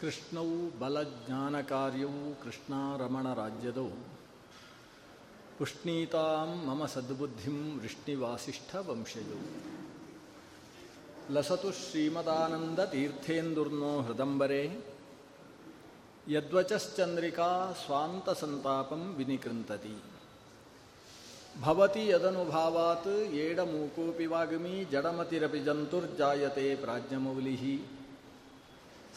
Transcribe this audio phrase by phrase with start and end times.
[0.00, 4.18] ಕೃಷ್ಣವು ಬಲಜ್ಞಾನಕಾರ್ಯವು ಕೃಷ್ಣಾರಮಣ ರಾಜ್ಯದವು.
[5.58, 9.38] ಪುಷ್ಣೀತಾಂ ಮಮ ಸದ್ಬುದ್ಧಿಂ ವೃಷ್ಣಿವಾಸಿಷ್ಠ ವಂಶಯು.
[11.32, 14.76] ಲಸತು ಶ್ರೀಮದಾನಂದ ತೀರ್ಥೇಂದುರ್ನೋ ಹೃದಂಬರೆ.
[16.28, 20.02] ಯದ್ವಚಶ್ಚಂದ್ರಿಕಾ ಸ್ವಾಂತಸಂತಾಪಂ ವಿನಿಕೃಂತತಿ.
[21.62, 27.97] ಭವತಿ ಯದನುಭಾವಾತ್ ಏಡಮೂಕೋಪಿ ವಾಗ್ಮಿ ಜಡಮತಿರಪಿ ಜಂತುರ್ಜಾಯತೆ ಪ್ರಾಜ್ಞಮೌಲಿಃ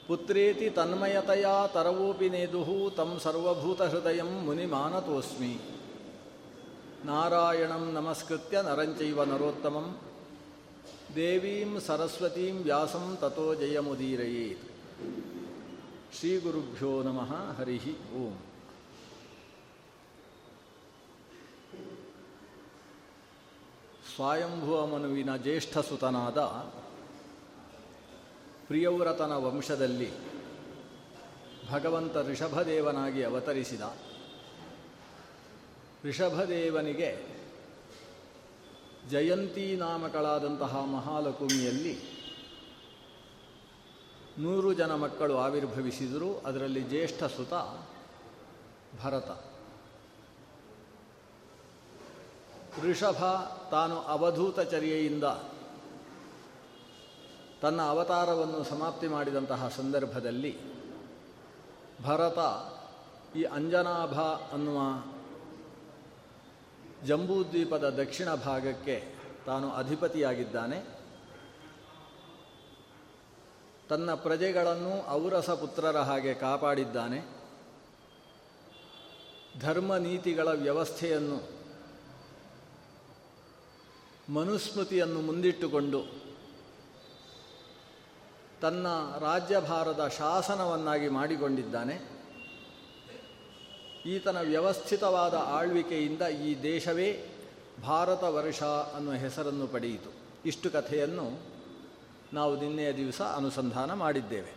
[0.07, 5.59] ಪುತ್ರೇತಿ ತನ್ಮಯತೆಯ ತರವೋಪಿ ನೇದುಃ ತಂ ಸರ್ವಭೂತಹೃದಯ ಮುನಿಮಾನತೋಸ್ಮಿ.
[7.05, 9.97] ನಾರಾಯಣಂ ನಮಸ್ಕೃತ್ಯ ನರಂಚೈವ ನರೋತ್ತಮಂ.
[11.15, 14.69] ದೇವೀಂ ಸರಸ್ವತೀಂ ವ್ಯಾಸಂ ತಥೋ ಜಯಮುದೀರಯೇತ್.
[16.19, 17.79] ಶ್ರೀ ಗುರುಭ್ಯೋ ನಮಃ, ಹರಿ
[18.15, 18.37] ಓಂ.
[24.15, 26.37] ಸ್ವಯಂಭುವ ಮನುವಿನ ಜ್ಯೇಷ್ಠ ಸುತನಾದ
[28.67, 30.11] ಪ್ರಿಯವ್ರತನ ವಂಶದಲ್ಲಿ
[31.69, 33.81] ಭಗವಂತ ಋಷಭದೇವನಾಗಿ ಅವತರಿಸಿದ.
[36.05, 37.28] ಋಷಭದೇವನಿಗೆ
[39.07, 42.19] ಜಯಂತಿ ನಾಮಕಳಾದಂತಹ ಮಹಾಲಕುಮಿಯಲ್ಲಿ
[44.39, 46.37] ನೂರು ಜನ ಮಕ್ಕಳು ಆವಿರ್ಭವಿಸಿದರು.
[46.37, 47.53] ಅದರಲ್ಲಿ ಜ್ಯೇಷ್ಠ ಸುತ
[49.03, 49.43] ಭರತ.
[52.83, 53.25] ಋಷಭ
[53.71, 55.23] ತಾನು ಅವಧೂತ ಚರ್ಯೆಯಿಂದ
[57.61, 60.57] ತನ್ನ ಅವತಾರವನ್ನು ಸಮಾಪ್ತಿ ಮಾಡಿದಂತಹ ಸಂದರ್ಭದಲ್ಲಿ
[62.03, 62.39] ಭರತ
[63.35, 64.19] ಈ ಅಂಜನಾಭ
[64.53, 64.79] ಅನ್ನುವ
[67.05, 69.15] ಜಂಬೂದ್ವೀಪದ ದಕ್ಷಿಣ ಭಾಗಕ್ಕೆ
[69.45, 70.99] ತಾನು ಅಧಿಪತಿಯಾಗಿದ್ದಾನೆ.
[73.89, 77.39] ತನ್ನ ಪ್ರಜೆಗಳನ್ನು ಔರಸ ಪುತ್ರರ ಹಾಗೆ ಕಾಪಾಡಿದ್ದಾನೆ.
[79.59, 81.59] ಧರ್ಮ ನೀತಿಗಳ ವ್ಯವಸ್ಥೆಯನ್ನು,
[84.33, 86.05] ಮನುಸ್ಮೃತಿಯನ್ನು ಮುಂದಿಟ್ಟುಕೊಂಡು
[88.61, 88.87] ತನ್ನ
[89.19, 92.18] ರಾಜ್ಯಭಾರದ ಶಾಸನವನ್ನಾಗಿ ಮಾಡಿಕೊಂಡಿದ್ದಾನೆ.
[94.05, 97.25] ಈತನ ವ್ಯವಸ್ಥಿತವಾದ ಆಳ್ವಿಕೆಯಿಂದ ಈ ದೇಶವೇ
[97.83, 100.13] ಭಾರತ ವರ್ಷ ಅನ್ನುವ ಹೆಸರನ್ನು ಪಡೆಯಿತು.
[100.45, 101.39] ಇಷ್ಟು ಕಥೆಯನ್ನು
[102.33, 104.53] ನಾವು ನಿನ್ನೆಯ ದಿವಸ ಅನುಸಂಧಾನ ಮಾಡಿದ್ದೇವೆ.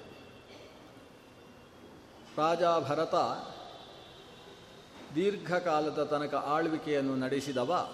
[2.37, 3.15] ರಾಜ ಭರತ
[5.15, 7.91] ದೀರ್ಘಕಾಲದ ತನಕ ಆಳ್ವಿಕೆಯನ್ನು ನಡೆಸಿದವ.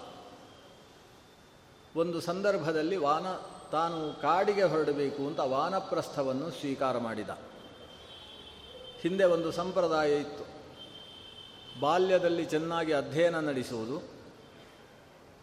[1.95, 3.25] ಒಂದು ಸಂದರ್ಭದಲ್ಲಿ ವಾನ,
[3.71, 7.29] ತಾನು ಕಾಡಿಗೆ ಹೊರಡಬೇಕು ಅಂತ ವಾನಪ್ರಸ್ಥವನ್ನು ಸ್ವೀಕಾರ ಮಾಡಿದ.
[9.01, 10.58] ಹಿಂದೆ ಒಂದು ಸಂಪ್ರದಾಯ ಇತ್ತು.
[11.79, 14.01] ಬಾಲ್ಯದಲ್ಲಿ ಚೆನ್ನಾಗಿ ಅಧ್ಯಯನ ನಡೆಸುವುದು,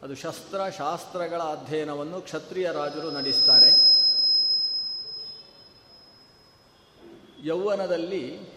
[0.02, 3.70] ಅದು ಶಸ್ತ್ರ ಶಾಸ್ತ್ರಗಳ ಅಧ್ಯಯನವನ್ನು ಕ್ಷತ್ರಿಯ ರಾಜರು ನಡೆಸ್ತಾರೆ.
[7.46, 8.56] ಯೌವನದಲ್ಲಿ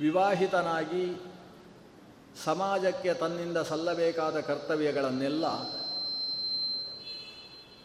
[0.00, 1.20] ವಿವಾಹಿತನಾಗಿ
[2.44, 5.46] ಸಮಾಜಕ್ಕೆ ತನ್ನಿಂದ ಸಲ್ಲಬೇಕಾದ ಕರ್ತವ್ಯಗಳನ್ನೆಲ್ಲ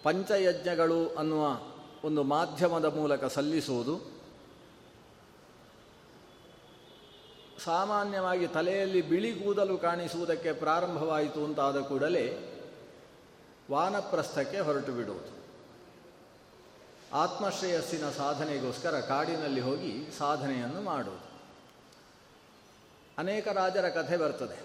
[0.04, 1.46] ಪಂಚಯಜ್ಞಗಳು ಅನ್ನುವ
[2.04, 4.15] ಒಂದು ಮಾಧ್ಯಮದ ಮೂಲಕ ಸಲ್ಲಿಸುವುದು.
[7.64, 12.38] ಸಾಮಾನ್ಯವಾಗಿ ತಲೆಯಲ್ಲಿ ಬಿಳಿ ಕೂದಲು ಕಾಣಿಸುವುದಕ್ಕೆ ಪ್ರಾರಂಭವಾಯಿತು ಅಂತಾದ ಕೂಡಲೇ
[13.72, 15.36] ವಾನಪ್ರಸ್ಥಕ್ಕೆ ಹೊರಟು ಬಿಡುವುದು.
[17.14, 21.26] ಆತ್ಮಶ್ರೇಯಸ್ಸಿನ ಸಾಧನೆಗೋಸ್ಕರ ಕಾಡಿನಲ್ಲಿ ಹೋಗಿ ಸಾಧನೆಯನ್ನು ಮಾಡುವುದು.
[23.18, 24.60] ಅನೇಕ ರಾಜರ ಕಥೆ ಬರ್ತದೆ.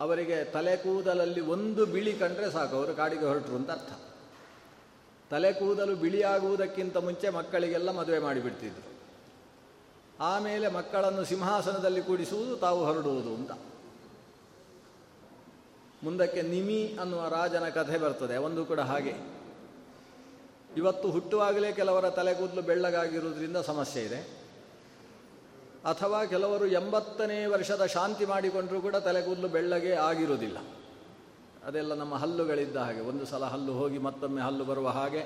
[0.00, 3.92] ಅವರಿಗೆ ತಲೆ ಕೂದಲಲ್ಲಿ ಒಂದು ಬಿಳಿ ಕಂಡ್ರೆ ಸಾಕು, ಅವರು ಕಾಡಿಗೆ ಹೊರಟರು ಅಂತ ಅರ್ಥ.
[5.30, 8.93] ತಲೆ ಕೂದಲು ಬಿಳಿಯಾಗುವುದಕ್ಕಿಂತ ಮುಂಚೆ ಮಕ್ಕಳಿಗೆಲ್ಲ ಮದುವೆ ಮಾಡಿಬಿಡ್ತಿದ್ರು.
[10.20, 13.52] ಆಮೇಲೆ ಮಕ್ಕಳನ್ನು ಸಿಂಹಾಸನದಲ್ಲಿ ಕೂಡಿಸುವುದು, ತಾವು ಹೊರಡುವುದು ಅಂತ.
[16.02, 19.14] ಮುಂದಕ್ಕೆ ನಿಮಿ ಅನ್ನುವ ರಾಜನ ಕಥೆ ಬರ್ತದೆ, ಒಂದು ಕೂಡ ಹಾಗೆ.
[20.76, 24.44] ಇವತ್ತು ಹುಟ್ಟುವಾಗಲೇ ಕೆಲವರ ತಲೆಗೂದಲು ಬೆಳ್ಳಗಾಗಿರುವುದರಿಂದ ಸಮಸ್ಯೆ ಇದೆ.
[25.84, 30.58] ಅಥವಾ ಕೆಲವರು ಎಂಬತ್ತನೇ ವರ್ಷದ ಶಾಂತಿ ಮಾಡಿಕೊಂಡರೂ ಕೂಡ ತಲೆಗೂದಲು ಬೆಳ್ಳಗೆ ಆಗಿರುವುದಿಲ್ಲ.
[31.66, 33.00] ಅದೆಲ್ಲ ನಮ್ಮ ಹಲ್ಲುಗಳಿದ್ದ ಹಾಗೆ.
[33.00, 35.24] ಒಂದು ಸಲ ಹಲ್ಲು ಹೋಗಿ ಮತ್ತೊಮ್ಮೆ ಹಲ್ಲು ಬರುವ ಹಾಗೆ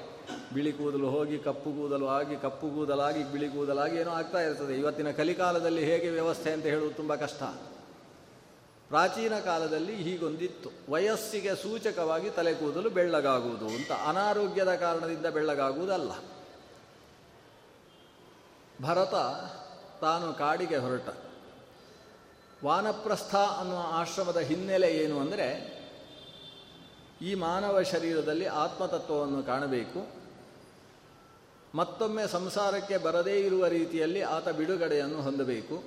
[0.54, 4.74] ಬಿಳಿ ಕೂದಲು ಹೋಗಿ, ಕಪ್ಪು ಕೂದಲು ಆಗಿ, ಕಪ್ಪು ಕೂದಲಾಗಿ, ಬಿಳಿ ಕೂದಲಾಗಿ ಏನೋ ಆಗ್ತಾ ಇರ್ತದೆ.
[4.74, 7.42] ಇವತ್ತಿನ ಕಲಿಕಾಲದಲ್ಲಿ ಹೇಗೆ ವ್ಯವಸ್ಥೆ ಅಂತ ಹೇಳುವುದು ತುಂಬ ಕಷ್ಟ.
[8.88, 10.70] ಪ್ರಾಚೀನ ಕಾಲದಲ್ಲಿ ಹೀಗೊಂದಿತ್ತು.
[10.92, 13.92] ವಯಸ್ಸಿಗೆ ಸೂಚಕವಾಗಿ ತಲೆ ಕೂದಲು ಬೆಳ್ಳಗಾಗುವುದು ಅಂತ.
[13.92, 16.12] ಅನಾರೋಗ್ಯದ ಕಾರಣದಿಂದ ಬೆಳ್ಳಗಾಗುವುದಲ್ಲ.
[18.82, 19.14] ಭರತ
[20.00, 21.08] ತಾನು ಕಾಡಿಗೆ ಹೊರಟ.
[22.64, 25.77] ವಾನಪ್ರಸ್ಥ ಅನ್ನುವ ಆಶ್ರಮದ ಹಿನ್ನೆಲೆ ಏನು ಅಂದರೆ
[27.22, 30.06] ಈ ಮಾನವ ಶರೀರದಲ್ಲಿ ಆತ್ಮತತ್ವವನ್ನು ಕಾಣಬೇಕು.
[31.74, 35.82] ಮತ್ತೊಮ್ಮೆ ಸಂಸಾರಕ್ಕೆ ಬರದೇ ಇರುವ ರೀತಿಯಲ್ಲಿ ಆತ ಬಿಡುಗಡೆಯನ್ನು ಹೊಂದಬೇಕು.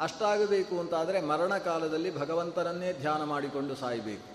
[0.00, 4.34] ಅಷ್ಟಾಗಬೇಕು ಅಂತಾದರೆ ಮರಣ ಕಾಲದಲ್ಲಿ ಭಗವಂತನನ್ನೇ ಧ್ಯಾನ ಮಾಡಿಕೊಂಡು ಸಾಯಬೇಕು.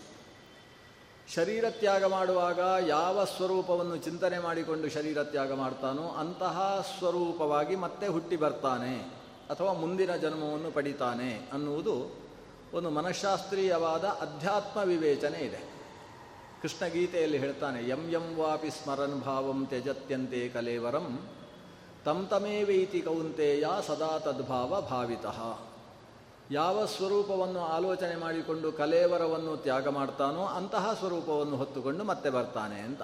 [1.34, 9.00] ಶರೀರ ತ್ಯಾಗ ಮಾಡುವಾಗ ಯಾವ ಸ್ವರೂಪವನ್ನು ಚಿಂತನೆ ಮಾಡಿಕೊಂಡು ಶರೀರ ತ್ಯಾಗ ಮಾಡ್ತಾನೋ ಅಂತಹ ಸ್ವರೂಪವಾಗಿ ಮತ್ತೆ ಹುಟ್ಟಿ ಬರ್ತಾನೆ
[9.50, 12.16] ಅಥವಾ ಮುಂದಿನ ಜನ್ಮವನ್ನು ಪಡಿತಾನೆ ಅನ್ನುವುದು
[12.74, 15.69] ಒಂದು ಮನಃಶಾಸ್ತ್ರೀಯವಾದ ಅಧ್ಯಾತ್ಮ ವಿವೇಚನೆ ಇದೆ.
[16.62, 21.20] ಕೃಷ್ಣ ಗೀತೆಯಲ್ಲಿ ಹೇಳ್ತಾನೆ, ಯಂ ಯಂ ವಾಪಿ ಸ್ಮರನ್ ಭಾವಂ ತ್ಯಜತ್ಯಂತೆ ಕಲೇವರಂ,
[22.06, 25.40] ತಂ ತಮೇವೈತಿ ಕೌಂತೆಯ ಸದಾ ತದ್ಭಾವ ಭಾವಿತಃ.
[26.52, 33.02] ಯಾವ ಸ್ವರೂಪವನ್ನು ಆಲೋಚನೆ ಮಾಡಿಕೊಂಡು ಕಲೇವರವನ್ನು ತ್ಯಾಗ ಮಾಡ್ತಾನೋ ಅಂತಹ ಸ್ವರೂಪವನ್ನು ಹೊತ್ತುಕೊಂಡು ಮತ್ತೆ ಬರ್ತಾನೆ ಅಂತ.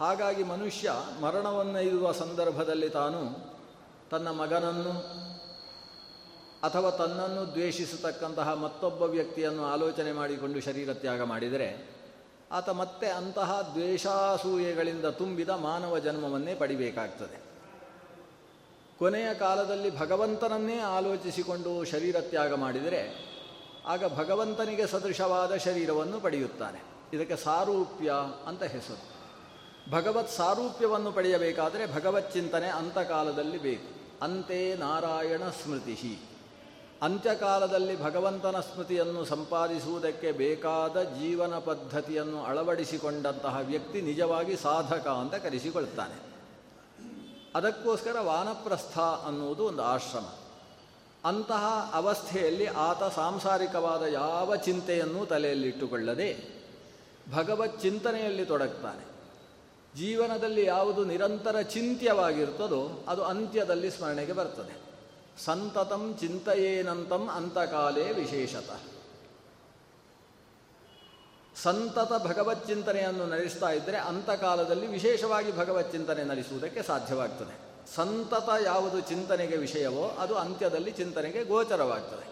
[0.00, 0.90] ಹಾಗಾಗಿ ಮನುಷ್ಯ
[1.20, 3.20] ಮರಣವನ್ನೈದುವ ಸಂದರ್ಭದಲ್ಲಿ ತಾನು
[4.10, 4.92] ತನ್ನ ಮಗನನ್ನು
[6.62, 11.97] ಅಥವಾ ತನ್ನನ್ನು ದ್ವೇಷಿಸತಕ್ಕಂತಹ ಮತ್ತೊಬ್ಬ ವ್ಯಕ್ತಿಯನ್ನು ಆಲೋಚನೆ ಮಾಡಿಕೊಂಡು ಶರೀರ ತ್ಯಾಗ ಮಾಡಿದರೆ
[12.52, 17.40] ಆತ ಮತ್ತೆ ಅಂತಹ ದ್ವೇಷಾಸೂಯೆಗಳಿಂದ ತುಂಬಿದ ಮಾನವ ಜನ್ಮವನ್ನೇ ಪಡಿಬೇಕಾಗ್ತದೆ.
[18.98, 23.28] ಕೊನೆಯ ಕಾಲದಲ್ಲಿ ಭಗವಂತನನ್ನೇ ಆಲೋಚಿಸಿಕೊಂಡು ಶರೀರ ತ್ಯಾಗ ಮಾಡಿದರೆ
[23.86, 26.82] ಆಗ ಭಗವಂತನಿಗೆ ಸದೃಶವಾದ ಶರೀರವನ್ನು ಪಡೆಯುತ್ತಾನೆ.
[27.12, 28.12] ಇದಕ್ಕೆ ಸಾರೂಪ್ಯ
[28.46, 29.18] ಅಂತ ಹೆಸರು.
[29.90, 33.98] ಭಗವತ್ ಸಾರೂಪ್ಯವನ್ನು ಪಡೆಯಬೇಕಾದರೆ ಭಗವತ್ ಚಿಂತನೆ ಅಂತಕಾಲದಲ್ಲಿ ಬೇಕು.
[34.24, 35.94] ಅಂತೆ ನಾರಾಯಣ ಸ್ಮೃತಿ
[37.02, 46.28] ಅಂತ್ಯಕಾಲದಲ್ಲಿ ಭಗವಂತನ ಸ್ಮೃತಿಯನ್ನು ಸಂಪಾದಿಸುವುದಕ್ಕೆ ಬೇಕಾದ ಜೀವನ ಪದ್ಧತಿಯನ್ನು ಅಳವಡಿಸಿಕೊಂಡಂತಹ ವ್ಯಕ್ತಿ ನಿಜವಾಗಿ ಸಾಧಕ ಅಂತ ಕರೆಸಿಕೊಳ್ತಾನೆ.
[47.54, 50.24] ಅದಕ್ಕೋಸ್ಕರ ವಾನಪ್ರಸ್ಥ ಅನ್ನುವುದು ಒಂದು ಆಶ್ರಮ.
[51.24, 56.58] ಅಂತಹ ಅವಸ್ಥೆಯಲ್ಲಿ ಆತ ಸಾಂಸಾರಿಕವಾದ ಯಾವ ಚಿಂತೆಯನ್ನೂ ತಲೆಯಲ್ಲಿಟ್ಟುಕೊಳ್ಳದೆ
[57.34, 59.04] ಭಗವತ್ ಚಿಂತನೆಯಲ್ಲಿ ತೊಡಗ್ತಾನೆ.
[59.98, 64.87] ಜೀವನದಲ್ಲಿ ಯಾವುದು ನಿರಂತರ ಚಿಂತ್ಯವಾಗಿರ್ತದೋ ಅದು ಅಂತ್ಯದಲ್ಲಿ ಸ್ಮರಣೆಗೆ ಬರ್ತದೆ.
[65.44, 68.80] ಸಂತತಂ ಚಿಂತೆಯೇನಂತಂ ಅಂತಕಾಲೇ ವಿಶೇಷತಃ.
[71.62, 77.54] ಸಂತತ ಭಗವತ್ ಚಿಂತನೆಯನ್ನು ನಡೆಸ್ತಾ ಇದ್ದರೆ ಅಂತಕಾಲದಲ್ಲಿ ವಿಶೇಷವಾಗಿ ಭಗವತ್ ಚಿಂತನೆ ನಡೆಸುವುದಕ್ಕೆ ಸಾಧ್ಯವಾಗ್ತದೆ.
[77.94, 82.26] ಸಂತತ ಯಾವುದು ಚಿಂತನೆಗೆ ವಿಷಯವೋ ಅದು ಅಂತ್ಯದಲ್ಲಿ ಚಿಂತನೆಗೆ ಗೋಚರವಾಗ್ತದೆ.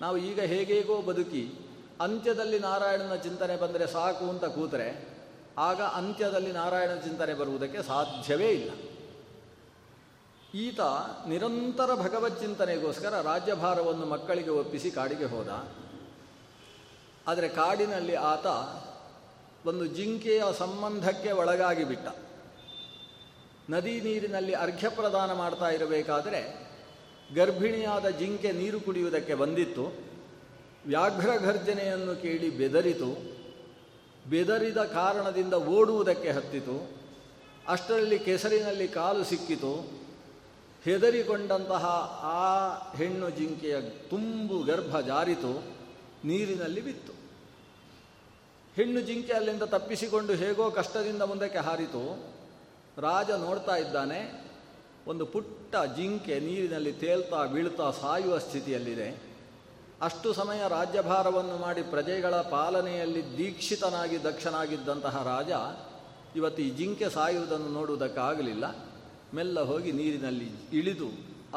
[0.00, 1.54] ನಾವು ಈಗ ಹೇಗೇಗೋ ಬದುಕಿ,
[2.00, 5.18] ಅಂತ್ಯದಲ್ಲಿ ನಾರಾಯಣನ ಚಿಂತನೆ ಬಂದರೆ ಸಾಕು ಅಂತ ಕೂತರೆ,
[5.58, 8.89] ಆಗ ಅಂತ್ಯದಲ್ಲಿ ನಾರಾಯಣ ಚಿಂತನೆ ಬರುವುದಕ್ಕೆ ಸಾಧ್ಯವೇ ಇಲ್ಲ.
[10.54, 10.80] ಈತ
[11.28, 15.68] ನಿರಂತರ ಭಗವತ್ ಚಿಂತನೆಗೋಸ್ಕರ ರಾಜ್ಯಭಾರವನ್ನು ಮಕ್ಕಳಿಗೆ ಒಪ್ಪಿಸಿ ಕಾಡಿಗೆ ಹೋದ.
[17.26, 18.46] ಆದರೆ ಕಾಡಿನಲ್ಲಿ ಆತ
[19.66, 22.08] ಒಂದು ಜಿಂಕೆಯ ಸಂಬಂಧಕ್ಕೆ ಒಳಗಾಗಿ ಬಿಟ್ಟ.
[23.70, 26.70] ನದಿ ನೀರಿನಲ್ಲಿ ಅರ್ಘ್ಯ ಪ್ರದಾನ ಮಾಡ್ತಾ ಇರಬೇಕಾದರೆ
[27.34, 29.92] ಗರ್ಭಿಣಿಯಾದ ಜಿಂಕೆ ನೀರು ಕುಡಿಯುವುದಕ್ಕೆ ಬಂದಿತ್ತು.
[30.86, 33.40] ವ್ಯಾಘ್ರ ಘರ್ಜನೆಯನ್ನು ಕೇಳಿ ಬೆದರಿತು.
[34.30, 36.90] ಬೆದರಿದ ಕಾರಣದಿಂದ ಓಡುವುದಕ್ಕೆ ಹತ್ತಿತು.
[37.68, 39.99] ಅಷ್ಟರಲ್ಲಿ ಕೆಸರಿನಲ್ಲಿ ಕಾಲು ಸಿಕ್ಕಿತು.
[40.84, 41.84] ಹೆದರಿಕೊಂಡಂತಹ
[42.22, 42.42] ಆ
[42.96, 45.62] ಹೆಣ್ಣು ಜಿಂಕೆಯ ತುಂಬು ಗರ್ಭ ಜಾರಿತು,
[46.24, 47.12] ನೀರಿನಲ್ಲಿ ಬಿತ್ತು.
[48.76, 52.02] ಹೆಣ್ಣು ಜಿಂಕೆ ಅಲ್ಲಿಂದ ತಪ್ಪಿಸಿಕೊಂಡು ಹೇಗೋ ಕಷ್ಟದಿಂದ ಮುಂದಕ್ಕೆ ಹಾರಿತು.
[52.98, 54.20] ರಾಜ ನೋಡ್ತಾ ಇದ್ದಾನೆ,
[55.06, 59.08] ಒಂದು ಪುಟ್ಟ ಜಿಂಕೆ ನೀರಿನಲ್ಲಿ ತೇಲ್ತಾ ಬೀಳ್ತಾ ಸಾಯುವ ಸ್ಥಿತಿಯಲ್ಲಿದೆ.
[60.02, 65.50] ಅಷ್ಟು ಸಮಯ ರಾಜ್ಯಭಾರವನ್ನು ಮಾಡಿ ಪ್ರಜೆಗಳ ಪಾಲನೆಯಲ್ಲಿ ದೀಕ್ಷಿತನಾಗಿ ದಕ್ಷನಾಗಿದ್ದಂತಹ ರಾಜ
[66.36, 68.89] ಇವತ್ತು ಈ ಜಿಂಕೆ ಸಾಯುವುದನ್ನು ನೋಡುವುದಕ್ಕಾಗಲಿಲ್ಲ.
[69.34, 71.08] ಮೆಲ್ಲ ಹೋಗಿ ನೀರಿನಲ್ಲಿ ಇಳಿದು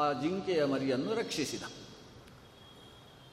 [0.02, 1.64] ಆ ಜಿಂಕೆಯ ಮರಿಯನ್ನು ರಕ್ಷಿಸಿದ.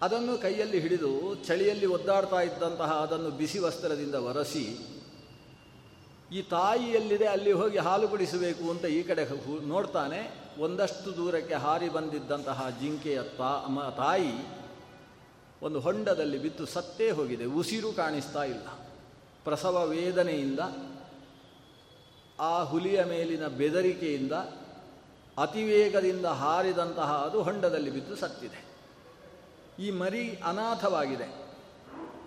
[0.01, 1.12] ಅದನ್ನು ಕೈಯಲ್ಲಿ ಹಿಡಿದು
[1.48, 4.65] ಚಳಿಯಲ್ಲಿ ಒದ್ದಾಡ್ತಾ ಇದ್ದಂತಹ ಅದನ್ನು ಬಿಸಿ ವಸ್ತ್ರದಿಂದ ಒರೆಸಿ,
[6.31, 9.24] ಈ ತಾಯಿಯಲ್ಲಿದೆ, ಅಲ್ಲಿ ಹೋಗಿ ಹಾಲು ಕುಡಿಸಬೇಕು ಅಂತ ಈ ಕಡೆ
[9.74, 10.21] ನೋಡ್ತಾನೆ.
[10.60, 13.19] ಒಂದಷ್ಟು ದೂರಕ್ಕೆ ಹಾರಿ ಬಂದಿದ್ದಂತಹ ಜಿಂಕೆಯ
[13.98, 14.33] ತಾಯಿ
[15.62, 17.45] ಒಂದು ಹೊಂಡದಲ್ಲಿ ಬಿತ್ತು ಸತ್ತೇ ಹೋಗಿದೆ.
[17.60, 18.67] ಉಸಿರು ಕಾಣಿಸ್ತಾ ಇಲ್ಲ.
[19.43, 20.62] ಪ್ರಸವ ವೇದನೆಯಿಂದ
[22.41, 24.31] ಆ ಹುಲಿಯ ಮೇಲಿನ ಬೆದರಿಕೆಯಿಂದ
[25.38, 28.65] ಅತಿವೇಗದಿಂದ ಹಾರಿದಂತಹ ಅದು ಹೊಂಡದಲ್ಲಿ ಬಿದ್ದು ಸತ್ತಿದೆ.
[29.79, 31.41] ಈ ಮರಿ ಅನಾಥವಾಗಿದೆ.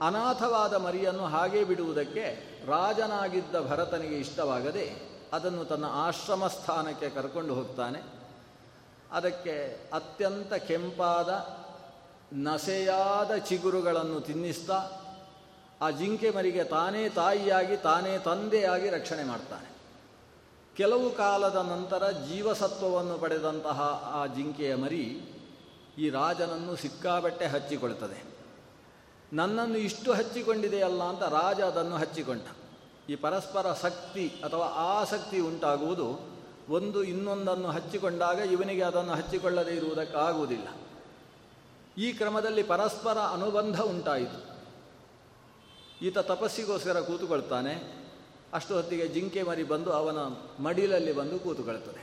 [0.00, 2.25] ಅನಾಥವಾದ ಮರಿಯನ್ನು ಹಾಗೇ ಬಿಡುವುದಕ್ಕೆ
[2.66, 8.02] ರಾಜನಾಗಿದ್ದ ಭರತನಿಗೆ ಇಷ್ಟವಾಗದೆ ಅದನ್ನು ತನ್ನ ಆಶ್ರಮ ಸ್ಥಾನಕ್ಕೆ ಕರ್ಕೊಂಡು ಹೋಗ್ತಾನೆ.
[9.12, 11.47] ಅದಕ್ಕೆ ಅತ್ಯಂತ ಕೆಂಪಾದ,
[12.33, 14.90] ನಸೆಯಾದ ಚಿಗುರುಗಳನ್ನು ತಿನ್ನಿಸ್ತಾ
[15.83, 19.74] ಆ ಜಿಂಕೆ ಮರಿಗೆ ತಾನೇ ತಾಯಿಯಾಗಿ, ತಾನೇ ತಂದೆಯಾಗಿ ರಕ್ಷಣೆ ಮಾಡ್ತಾನೆ.
[20.76, 23.81] ಕೆಲವು ಕಾಲದ ನಂತರ ಜೀವಸತ್ವವನ್ನು ಪಡೆದಂತಹ
[24.14, 25.23] ಆ ಜಿಂಕೆಯ ಮರಿ
[25.99, 28.25] ಈ ರಾಜನನ್ನು ಸಿಕ್ಕಾಬಟ್ಟೆ ಹಚ್ಚಿಕೊಳ್ತದೆ.
[29.33, 32.43] ನನ್ನನ್ನು ಇಷ್ಟು ಹಚ್ಚಿಕೊಂಡಿದೆಯಲ್ಲ ಅಂತ ರಾಜ ಅದನ್ನು ಹಚ್ಚಿಕೊಂಡ.
[33.09, 36.35] ಈ ಪರಸ್ಪರ ಶಕ್ತಿ ಅಥವಾ ಆಸಕ್ತಿ ಉಂಟಾಗುವುದು
[36.69, 40.69] ಒಂದು ಇನ್ನೊಂದನ್ನು ಹಚ್ಚಿಕೊಂಡಾಗ ಇವನಿಗೆ ಅದನ್ನು ಹಚ್ಚಿಕೊಳ್ಳದೇ ಇರುವುದಕ್ಕಾಗುವುದಿಲ್ಲ.
[41.99, 44.59] ಈ ಕ್ರಮದಲ್ಲಿ ಪರಸ್ಪರ ಅನುಬಂಧ ಉಂಟಾಯಿತು.
[46.02, 48.03] ಈತ ತಪಸ್ಸಿಗೋಸ್ಕರ ಕೂತುಕೊಳ್ತಾನೆ.
[48.54, 50.18] ಅಷ್ಟು ಹೊತ್ತಿಗೆ ಜಿಂಕೆ ಮರಿ ಬಂದು ಅವನ
[50.62, 52.02] ಮಡಿಲಲ್ಲಿ ಬಂದು ಕೂತುಕೊಳ್ತದೆ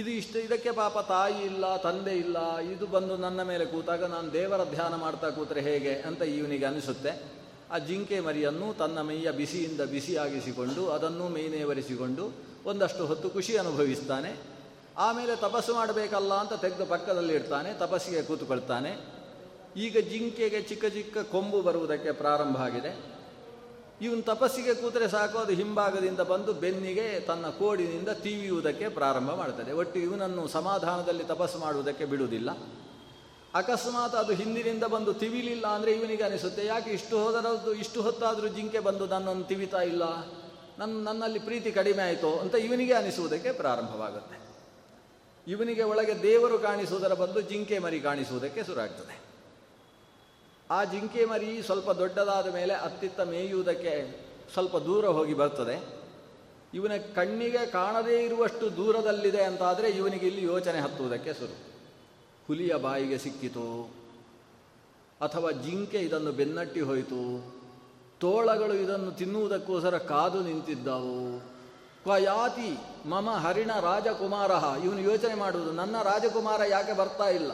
[0.00, 4.64] ಇದು ಇಷ್ಟು, ಇದಕ್ಕೆ ಪಾಪ ತಾಯಿ ಇಲ್ಲ, ತಂದೆ ಇಲ್ಲ, ಇದು ಬಂದು ನನ್ನ ಮೇಲೆ ಕೂತಾಗ ನಾನು ದೇವರ
[4.64, 7.12] ಧ್ಯಾನ ಮಾಡ್ತಾ ಕೂತ್ರೆ ಹೇಗೆ ಅಂತ ಇವನಿಗೆ ಅನಿಸುತ್ತೆ.
[7.70, 11.24] ಆ ಜಿಂಕೆ ಮರಿಯನ್ನು ತನ್ನ ಮೈಯ ಬಿಸಿಯಿಂದ ಬಿಸಿಯಾಗಿಸಿಕೊಂಡು, ಅದನ್ನು
[11.68, 12.24] ಒರೆಸಿಕೊಂಡು
[12.64, 14.36] ಒಂದಷ್ಟು ಹೊತ್ತು ಖುಷಿ ಅನುಭವಿಸ್ತಾನೆ.
[14.96, 18.92] ಆಮೇಲೆ ತಪಸ್ಸು ಮಾಡಬೇಕಲ್ಲ ಅಂತ ತೆಗೆದು ಪಕ್ಕದಲ್ಲಿ ಇಡ್ತಾನೆ, ತಪಸ್ಸಿಗೆ ಕೂತುಕೊಳ್ತಾನೆ.
[19.76, 23.15] ಈಗ ಜಿಂಕೆಗೆ ಚಿಕ್ಕ ಚಿಕ್ಕ ಕೊಂಬು ಬರುವುದಕ್ಕೆ ಪ್ರಾರಂಭ ಆಗಿದೆ.
[24.00, 30.48] ಇವನು ತಪಸ್ಸಿಗೆ ಕೂತರೆ ಸಾಕು, ಅದು ಹಿಂಭಾಗದಿಂದ ಬಂದು ಬೆನ್ನಿಗೆ ತನ್ನ ಕೋಡಿನಿಂದ ತೀವಿಯುವುದಕ್ಕೆ ಪ್ರಾರಂಭ ಮಾಡ್ತದೆ ಒಟ್ಟು ಇವನನ್ನು
[30.48, 32.50] ಸಮಾಧಾನದಲ್ಲಿ ತಪಸ್ಸು ಮಾಡುವುದಕ್ಕೆ ಬಿಡುವುದಿಲ್ಲ.
[33.54, 39.06] ಅಕಸ್ಮಾತ್ ಅದು ಹಿಂದಿನಿಂದ ಬಂದು ತಿವಿಲಿಲ್ಲ ಅಂದರೆ ಇವನಿಗೆ ಅನಿಸುತ್ತೆ, ಯಾಕೆ ಇಷ್ಟು ಹೋದರದ್ದು, ಇಷ್ಟು ಹೊತ್ತಾದರೂ ಜಿಂಕೆ ಬಂದು
[39.06, 40.02] ನನ್ನನ್ನು ತಿವಿತಾ ಇಲ್ಲ?
[40.78, 42.38] ನನ್ನ ನನ್ನಲ್ಲಿ ಪ್ರೀತಿ ಕಡಿಮೆ ಆಯಿತು?
[42.38, 44.38] ಅಂತ ಇವನಿಗೆ ಅನಿಸುವುದಕ್ಕೆ ಪ್ರಾರಂಭವಾಗುತ್ತೆ.
[45.46, 49.35] ಇವನಿಗೆ ಒಳಗೆ ದೇವರು ಕಾಣಿಸುವುದರ ಬಂದು ಜಿಂಕೆ ಮರಿ ಕಾಣಿಸುವುದಕ್ಕೆ ಶುರುವಾಗ್ತದೆ.
[50.70, 54.20] ಆ ಜಿಂಕೆ ಮರಿ ಸ್ವಲ್ಪ ದೊಡ್ಡದಾದ ಮೇಲೆ ಅತ್ತಿತ್ತ ಮೇಯುವುದಕ್ಕೆ
[54.52, 55.84] ಸ್ವಲ್ಪ ದೂರ ಹೋಗಿ ಬರ್ತದೆ.
[56.74, 61.56] ಇವನ ಕಣ್ಣಿಗೆ ಕಾಣದೇ ಇರುವಷ್ಟು ದೂರದಲ್ಲಿದೆ ಅಂತಾದರೆ ಇವನಿಗೆ ಇಲ್ಲಿ ಯೋಚನೆ ಹತ್ತುವುದಕ್ಕೆ ಶುರು.
[62.46, 63.90] ಹುಲಿಯ ಬಾಯಿಗೆ ಸಿಕ್ಕಿತು.
[65.20, 67.54] ಅಥವಾ ಜಿಂಕೆ ಇದನ್ನು ಬೆನ್ನಟ್ಟಿ ಹೋಯಿತು.
[68.20, 71.40] ತೋಳಗಳು ಇದನ್ನು ತಿನ್ನುವುದಕ್ಕೋಸ್ಕರ ಕಾದು ನಿಂತಿದ್ದವು.
[72.02, 74.50] ಕ್ವಯಾತಿ ಮಮ ಹರಿಣ ರಾಜಕುಮಾರ.
[74.84, 77.50] ಇವನು ಯೋಚನೆ ಮಾಡುವುದು, ನನ್ನ ರಾಜಕುಮಾರ ಯಾಕೆ ಬರ್ತಾ ಇಲ್ಲ?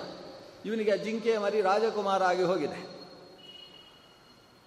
[0.65, 3.02] ಇವನಿಗೆ ಜಿಂಕೆ ಮರಿ ರಾಜಕುಮಾರ ಆಗಿ ಹೋಗಿದೆ.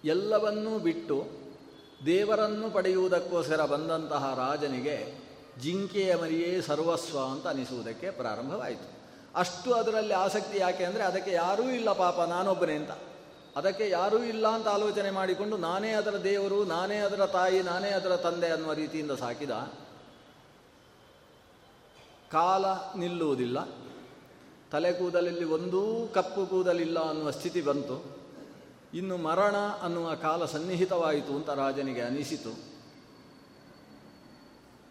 [0.06, 1.26] ಎಲ್ಲವನ್ನೂ ಬಿಟ್ಟು
[2.06, 5.26] ದೇವರನ್ನು ಪಡೆಯುವುದಕ್ಕೋಸ್ಕರ ಬಂದಂತಹ ರಾಜನಿಗೆ
[5.60, 8.96] ಜಿಂಕೆಯ ಮರಿಯೇ ಸರ್ವಸ್ವ ಅಂತ ಅನಿಸುವುದಕ್ಕೆ ಪ್ರಾರಂಭವಾಯಿತು.
[9.34, 12.90] ಅಷ್ಟು ಅದರಲ್ಲಿ ಆಸಕ್ತಿ ಯಾಕೆ ಅಂದರೆ ಅದಕ್ಕೆ ಯಾರೂ ಇಲ್ಲ ಪಾಪ, ನಾನೊಬ್ಬನೇ ಅಂತ.
[13.56, 18.48] ಅದಕ್ಕೆ ಯಾರೂ ಇಲ್ಲ ಅಂತ ಆಲೋಚನೆ ಮಾಡಿಕೊಂಡು ನಾನೇ ಅದರ ದೇವರು, ನಾನೇ ಅದರ ತಾಯಿ, ನಾನೇ ಅದರ ತಂದೆ
[18.48, 19.50] ಅನ್ನುವ ರೀತಿಯಿಂದ ಸಾಕಿದ
[22.30, 22.64] ಕಾಲ
[22.98, 23.68] ನಿಲ್ಲುವುದಿಲ್ಲ.
[24.72, 28.15] ತಲೆ ಕೂದಲಲ್ಲಿ ಒಂದೂ ಕಪ್ಪು ಕೂದಲಿಲ್ಲ ಅನ್ನುವ ಸ್ಥಿತಿ ಬಂತು.
[28.96, 32.52] ಇನ್ನು ಮರಣ ಅನ್ನುವ ಕಾಲ ಸನ್ನಿಹಿತವಾಯಿತು ಅಂತ ರಾಜನಿಗೆ ಅನಿಸಿತು.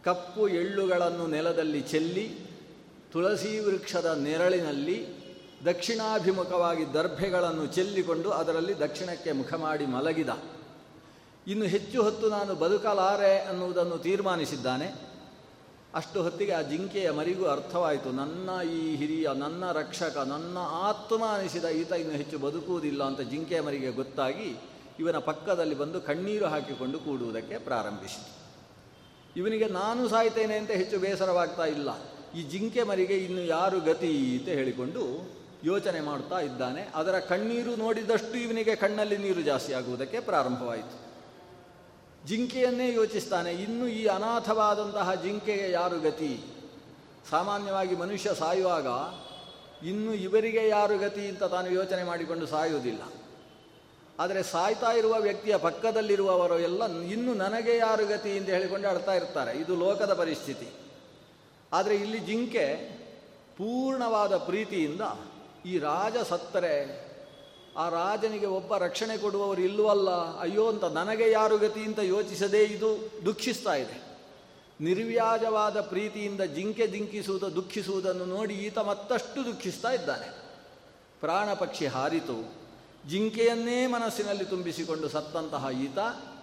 [0.04, 2.26] ಕಪ್ಪು ಎಳ್ಳುಗಳನ್ನು ನೆಲದಲ್ಲಿ ಚೆಲ್ಲಿ,
[3.12, 4.98] ತುಳಸಿ ವೃಕ್ಷದ ನೆರಳಿನಲ್ಲಿ
[5.66, 10.30] ದಕ್ಷಿಣಾಭಿಮುಖವಾಗಿ ದರ್ಭೆಗಳನ್ನು ಚೆಲ್ಲಿಕೊಂಡು ಅದರಲ್ಲಿ ದಕ್ಷಿಣಕ್ಕೆ ಮುಖ ಮಾಡಿ ಮಲಗಿದ.
[11.48, 15.15] ಇನ್ನು ಹೆಚ್ಚು ಹೊತ್ತು ನಾನು ಬದುಕಲಾರೆ ಅನ್ನುವುದನ್ನು ತೀರ್ಮಾನಿಸಿದ್ದಾನೆ.
[15.96, 18.12] ಅಷ್ಟು ಹೊತ್ತಿಗೆ ಆ ಜಿಂಕೆಯ ಮರಿಗೂ ಅರ್ಥವಾಯಿತು.
[18.12, 23.92] ನನ್ನ ಈ ಹಿರಿಯ, ನನ್ನ ರಕ್ಷಕ, ನನ್ನ ಆತ್ಮ ಅನಿಸಿದ ಈತ ಇನ್ನು ಹೆಚ್ಚು ಬದುಕುವುದಿಲ್ಲ ಅಂತ ಜಿಂಕೆಯ ಮರಿಗೆ
[23.92, 24.58] ಗೊತ್ತಾಗಿ
[25.00, 28.46] ಇವನ ಪಕ್ಕದಲ್ಲಿ ಬಂದು ಕಣ್ಣೀರು ಹಾಕಿಕೊಂಡು ಕೂಡುವುದಕ್ಕೆ ಪ್ರಾರಂಭಿಸಿತು.
[29.36, 31.90] ಇವನಿಗೆ ನಾನು ಸಾಯ್ತೇನೆ ಅಂತ ಹೆಚ್ಚು ಬೇಸರವಾಗ್ತಾ ಇಲ್ಲ.
[32.36, 35.30] ಈ ಜಿಂಕೆ ಮರಿಗೆ ಇನ್ನು ಯಾರು ಗತಿ ಅಂತ ಹೇಳಿಕೊಂಡು
[35.64, 36.90] ಯೋಚನೆ ಮಾಡ್ತಾ ಇದ್ದಾನೆ.
[36.96, 41.05] ಅದರ ಕಣ್ಣೀರು ನೋಡಿದಷ್ಟು ಇವನಿಗೆ ಕಣ್ಣಲ್ಲಿ ನೀರು ಜಾಸ್ತಿ ಆಗುವುದಕ್ಕೆ ಪ್ರಾರಂಭವಾಯಿತು.
[42.26, 43.52] ಜಿಂಕೆಯನ್ನೇ ಯೋಚಿಸ್ತಾನೆ.
[43.52, 46.44] ಇನ್ನು ಈ ಅನಾಥವಾದಂತಹ ಜಿಂಕೆಗೆ ಯಾರು ಗತಿ?
[47.30, 48.88] ಸಾಮಾನ್ಯವಾಗಿ ಮನುಷ್ಯ ಸಾಯುವಾಗ
[49.86, 53.02] ಇನ್ನು ಇವರಿಗೆ ಯಾರು ಗತಿ ಅಂತ ತಾನು ಯೋಚನೆ ಮಾಡಿಕೊಂಡು ಸಾಯುವುದಿಲ್ಲ.
[54.20, 59.58] ಆದರೆ ಸಾಯ್ತಾ ಇರುವ ವ್ಯಕ್ತಿಯ ಪಕ್ಕದಲ್ಲಿರುವವರು ಎಲ್ಲ ಇನ್ನು ನನಗೆ ಯಾರು ಗತಿ ಅಂತ ಹೇಳಿಕೊಂಡು ಅಳ್ತಾ ಇರ್ತಾರೆ.
[59.58, 60.68] ಇದು ಲೋಕದ ಪರಿಸ್ಥಿತಿ.
[61.74, 62.96] ಆದರೆ ಇಲ್ಲಿ ಜಿಂಕೆ
[63.58, 65.02] ಪೂರ್ಣವಾದ ಪ್ರೀತಿಯಿಂದ
[65.66, 67.06] ಈ ರಾಜ ಸತ್ತರೆ
[67.78, 70.10] ಆ ರಾಜನಿಗೆ ಒಬ್ಬ ರಕ್ಷಣೆ ಕೊಡುವವರು ಇಲ್ಲವಲ್ಲ?
[70.40, 74.06] ಅಯ್ಯೋ ಅಂತ ನನಗೆ ಯಾರು ಗತಿ ಅಂತ ಯೋಚಿಸದೇ ಇದು ದುಃಖಿಸ್ತಾ ಇದೆ.
[74.82, 80.42] ನಿರ್ವ್ಯಾಜವಾದ ಪ್ರೀತಿಯಿಂದ ಜಿಂಕೆ ಜಿಂಕಿಸುವುದು, ದುಃಖಿಸುವುದನ್ನು ನೋಡಿ ಈತ ಮತ್ತಷ್ಟು ದುಃಖಿಸ್ತಾ ಇದ್ದಾನೆ.
[81.20, 82.66] ಪ್ರಾಣ ಪಕ್ಷಿ ಹಾರಿತು.
[83.10, 85.98] ಜಿಂಕೆಯನ್ನೇ ಮನಸ್ಸಿನಲ್ಲಿ ತುಂಬಿಸಿಕೊಂಡು ಸತ್ತಂತಹ ಈತ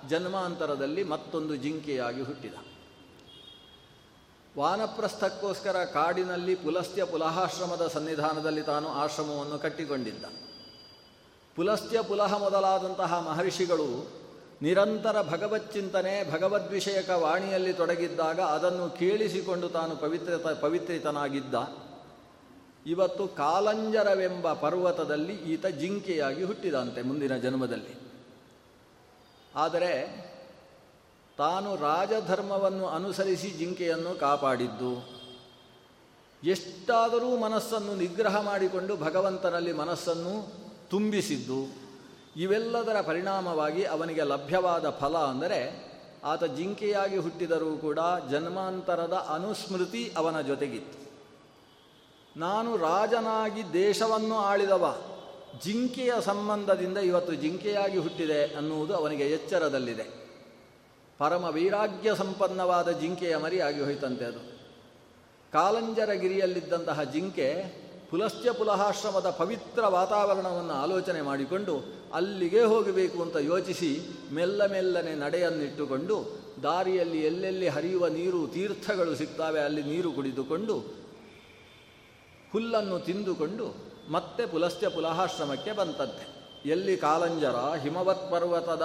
[0.08, 2.54] ಜನ್ಮಾಂತರದಲ್ಲಿ ಮತ್ತೊಂದು ಜಿಂಕೆಯಾಗಿ ಹುಟ್ಟಿದ.
[4.58, 10.24] ವಾನಪ್ರಸ್ಥಕ್ಕೋಸ್ಕರ ಕಾಡಿನಲ್ಲಿ ಪುಲಸ್ತ್ಯ ಪುಲಹಾಶ್ರಮದ ಸನ್ನಿಧಾನದಲ್ಲಿ ತಾನು ಆಶ್ರಮವನ್ನು ಕಟ್ಟಿಕೊಂಡಿದ್ದ.
[11.56, 13.88] ಪುಲಸ್ತ್ಯ ಪುಲಹ ಮೊದಲಾದಂತಹ ಮಹರ್ಷಿಗಳು
[14.62, 21.54] ನಿರಂತರ ಭಗವಚ್ಚಿಂತನೆ ಭಗವದ್ವಿಷಯಕ ವಾಣಿಯಲ್ಲಿ ತೊಡಗಿದ್ದಾಗ ಅದನ್ನು ಕೇಳಿಸಿಕೊಂಡು ತಾನು ಪವಿತ್ರತ ಪವಿತ್ರಿತನಾಗಿದ್ದ.
[22.86, 27.94] ಇವತ್ತು ಕಾಲಂಜರವೆಂಬ ಪರ್ವತದಲ್ಲಿ ಈತ ಜಿಂಕೆಯಾಗಿ ಹುಟ್ಟಿದಂತೆ ಮುಂದಿನ ಜನ್ಮದಲ್ಲಿ.
[29.54, 29.92] ಆದರೆ
[31.38, 34.92] ತಾನು ರಾಜಧರ್ಮವನ್ನು ಅನುಸರಿಸಿ ಜಿಂಕೆಯನ್ನು ಕಾಪಾಡಿದ್ದು,
[36.42, 40.61] ಎಷ್ಟಾದರೂ ಮನಸ್ಸನ್ನು ನಿಗ್ರಹ ಮಾಡಿಕೊಂಡು ಭಗವಂತನಲ್ಲಿ ಮನಸ್ಸನ್ನು
[40.92, 41.60] ತುಂಬಿಸಿದ್ದು,
[42.36, 45.60] ಇವೆಲ್ಲದರ ಪರಿಣಾಮವಾಗಿ ಅವನಿಗೆ ಲಭ್ಯವಾದ ಫಲ ಅಂದರೆ
[46.24, 50.98] ಆತ ಜಿಂಕೆಯಾಗಿ ಹುಟ್ಟಿದರೂ ಕೂಡ ಜನ್ಮಾಂತರದ ಅನುಸ್ಮೃತಿ ಅವನ ಜೊತೆಗಿತ್ತು.
[52.36, 54.84] ನಾನು ರಾಜನಾಗಿ ದೇಶವನ್ನು ಆಳಿದವ,
[55.64, 60.06] ಜಿಂಕೆಯ ಸಂಬಂಧದಿಂದ ಇವತ್ತು ಜಿಂಕೆಯಾಗಿ ಹುಟ್ಟಿದೆ ಅನ್ನುವುದು ಅವನಿಗೆ ಎಚ್ಚರದಲ್ಲಿದೆ.
[61.20, 64.42] ಪರಮ ವೈರಾಗ್ಯ ಸಂಪನ್ನವಾದ ಜಿಂಕೆಯ ಮರಿಯಾಗಿ ಹೋಯ್ತಂತೆ ಅದು.
[65.52, 67.48] ಕಾಲಂಜರಗಿರಿಯಲ್ಲಿದ್ದಂತಹ ಜಿಂಕೆ
[68.12, 71.74] ಪುಲಸ್ತ್ಯ ಪುಲಹಾಶ್ರಮದ ಪವಿತ್ರ ವಾತಾವರಣವನ್ನು ಆಲೋಚನೆ ಮಾಡಿಕೊಂಡು
[72.12, 73.90] ಅಲ್ಲಿಗೆ ಹೋಗಬೇಕು ಅಂತ ಯೋಚಿಸಿ
[74.32, 76.16] ಮೆಲ್ಲ ಮೆಲ್ಲನೆ ನಡೆಯನ್ನಿಟ್ಟುಕೊಂಡು
[76.62, 80.76] ದಾರಿಯಲ್ಲಿ ಎಲ್ಲೆಲ್ಲಿ ಹರಿಯುವ ನೀರು ತೀರ್ಥಗಳು ಸಿಗ್ತಾವೆ ಅಲ್ಲಿ ನೀರು ಕುಡಿದುಕೊಂಡು
[82.52, 83.66] ಹುಲ್ಲನ್ನು ತಿಂದುಕೊಂಡು
[84.10, 86.24] ಮತ್ತೆ ಪುಲಸ್ತ್ಯ ಪುಲಹಾಶ್ರಮಕ್ಕೆ ಬಂತಂತೆ
[86.68, 88.82] ಎಲ್ಲಿ ಕಾಲಂಜರ ಹಿಮವತ್ ಪರ್ವತದ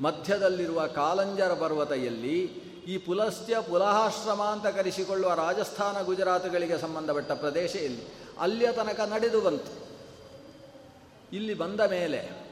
[0.00, 8.25] ಮಧ್ಯದಲ್ಲಿರುವ ಕಾಲಂಜರ ಪರ್ವತ ಎಲ್ಲಿ ಈ ಪುಲಸ್ತ್ಯ ಪುಲಹಾಶ್ರಮ ಅಂತ ಕರೆಸಿಕೊಳ್ಳುವ ರಾಜಸ್ಥಾನ, ಗುಜರಾತ್ಗಳಿಗೆ ಸಂಬಂಧಪಟ್ಟ ಪ್ರದೇಶ ಎಲ್ಲಿ?
[8.40, 9.86] ಅಲ್ಲಿಯ ತನಕ ನಡೆದು ಬಂತು.
[11.32, 12.46] ಇಲ್ಲಿ ಬಂದ ಮೇಲೆ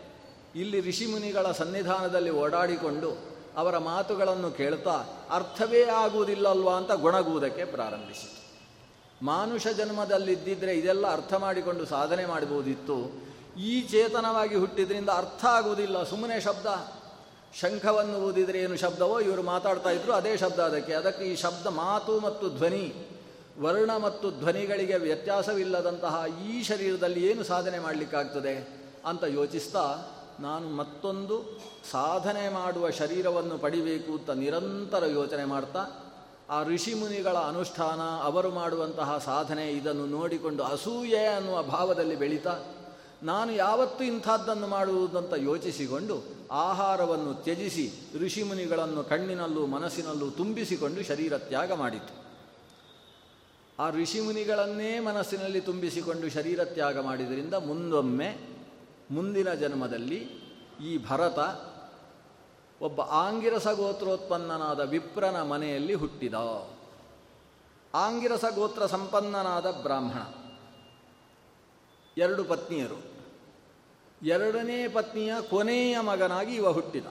[0.57, 8.45] ಇಲ್ಲಿ ಋಷಿಮುನಿಗಳ ಸನ್ನಿಧಾನದಲ್ಲಿ ಓಡಾಡಿಕೊಂಡು ಅವರ ಮಾತುಗಳನ್ನು ಕೇಳ್ತಾ ಅರ್ಥವೇ ಆಗುವುದಿಲ್ಲಲ್ವಾ ಅಂತ ಗೊಣಗುವುದಕ್ಕೆ ಪ್ರಾರಂಭಿಸಿತು.
[9.25, 13.25] ಮಾನುಷ ಜನ್ಮದಲ್ಲಿದ್ದಿದ್ರೆ ಇದೆಲ್ಲ ಅರ್ಥ ಮಾಡಿಕೊಂಡು ಸಾಧನೆ ಮಾಡಬಹುದಿತ್ತು.
[13.59, 16.03] ಈ ಚೇತನವಾಗಿ ಹುಟ್ಟಿದ್ರಿಂದ ಅರ್ಥ ಆಗುವುದಿಲ್ಲ.
[16.03, 16.67] ಸುಮ್ಮನೆ ಶಬ್ದ.
[17.61, 20.93] ಶಂಖವನ್ನು ಓದಿದರೆ ಏನು ಶಬ್ದವೋ ಇವರು ಮಾತಾಡ್ತಾ ಇದ್ರು, ಅದೇ ಶಬ್ದ ಅದಕ್ಕೆ.
[20.93, 22.95] ಅದಕ್ಕೆ ಈ ಶಬ್ದ ಮಾತು ಮತ್ತು ಧ್ವನಿ.
[23.61, 28.69] ವರ್ಣ ಮತ್ತು ಧ್ವನಿಗಳಿಗೆ ವ್ಯತ್ಯಾಸವಿಲ್ಲದಂತಹ ಈ ಶರೀರದಲ್ಲಿ ಏನು ಸಾಧನೆ ಮಾಡಲಿಕ್ಕಾಗ್ತದೆ
[29.07, 35.87] ಅಂತ ಯೋಚಿಸ್ತಾ ನಾನು ಮತ್ತೊಂದು ಸಾಧನೆ ಮಾಡುವ ಶರೀರವನ್ನು ಪಡಿಬೇಕು ಅಂತ ನಿರಂತರ ಯೋಚನೆ ಮಾಡ್ತಾ,
[36.51, 42.59] ಆ ಋಷಿಮುನಿಗಳ ಅನುಷ್ಠಾನ, ಅವರು ಮಾಡುವಂತಹ ಸಾಧನೆ ಇದನ್ನು ನೋಡಿಕೊಂಡು ಅಸೂಯೆ ಅನ್ನುವ ಭಾವದಲ್ಲಿ ಬೆಳೀತಾ,
[43.23, 47.93] ನಾನು ಯಾವತ್ತೂ ಇಂಥದ್ದನ್ನು ಮಾಡುವುದಂತ ಯೋಚಿಸಿಕೊಂಡು ಆಹಾರವನ್ನು ತ್ಯಜಿಸಿ
[48.25, 52.24] ಋಷಿಮುನಿಗಳನ್ನು ಕಣ್ಣಿನಲ್ಲೂ ಮನಸ್ಸಿನಲ್ಲೂ ತುಂಬಿಸಿಕೊಂಡು ಶರೀರ ತ್ಯಾಗ ಮಾಡಿತು.
[53.79, 58.37] ಆ ಋಷಿಮುನಿಗಳನ್ನೇ ಮನಸ್ಸಿನಲ್ಲಿ ತುಂಬಿಸಿಕೊಂಡು ಶರೀರ ತ್ಯಾಗ ಮಾಡಿದ್ರಿಂದ ಮುಂದೊಮ್ಮೆ,
[59.11, 60.17] ಮುಂದಿನ ಜನ್ಮದಲ್ಲಿ
[60.85, 61.39] ಈ ಭರತ
[62.83, 66.35] ಒಬ್ಬ ಆಂಗಿರಸ ಗೋತ್ರೋತ್ಪನ್ನನಾದ ವಿಪ್ರನ ಮನೆಯಲ್ಲಿ ಹುಟ್ಟಿದ.
[67.95, 70.19] ಆಂಗಿರಸ ಗೋತ್ರ ಸಂಪನ್ನನಾದ ಬ್ರಾಹ್ಮಣ.
[72.19, 73.03] ಎರಡು ಪತ್ನಿಯರು.
[74.23, 77.07] ಎರಡನೇ ಪತ್ನಿಯ ಕೊನೆಯ ಮಗನಾಗಿ ಇವ ಹುಟ್ಟಿದ.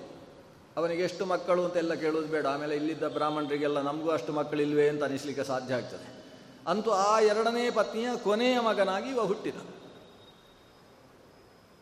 [0.78, 2.48] ಅವನಿಗೆ ಎಷ್ಟು ಮಕ್ಕಳು ಅಂತೆಲ್ಲ ಕೇಳೋದು ಬೇಡ.
[2.48, 6.23] ಆಮೇಲೆ ಇಲ್ಲಿದ್ದ ಬ್ರಾಹ್ಮಣರಿಗೆಲ್ಲ ನಮಗೂ ಅಷ್ಟು ಮಕ್ಕಳಿಲ್ವೇ ಅಂತ ಅನಿಸ್ಲಿಕ್ಕೆ ಸಾಧ್ಯ ಆಗ್ತದೆ.
[6.68, 9.56] ಅಂತೂ ಆ ಎರಡನೇ ಪತ್ನಿಯ ಕೊನೆಯ ಮಗನಾಗಿ ಇವ ಹುಟ್ಟಿದ.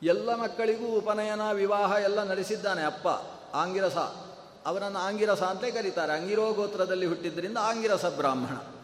[0.03, 3.07] ಎಲ್ಲ ಮಕ್ಕಳಿಗೂ ಉಪನಯನ, ವಿವಾಹ ಎಲ್ಲ ನಡೆಸಿದ್ದಾನೆ ಅಪ್ಪ,
[3.55, 3.97] ಆಂಗಿರಸ.
[4.65, 6.13] ಅವನನ್ನು ಆಂಗಿರಸ ಅಂತಲೇ ಕರೀತಾರೆ.
[6.13, 8.81] ಅಂಗಿರೋ ಗೋತ್ರದಲ್ಲಿ ಹುಟ್ಟಿದ್ದರಿಂದ ಆಂಗಿರಸ ಬ್ರಾಹ್ಮಣ.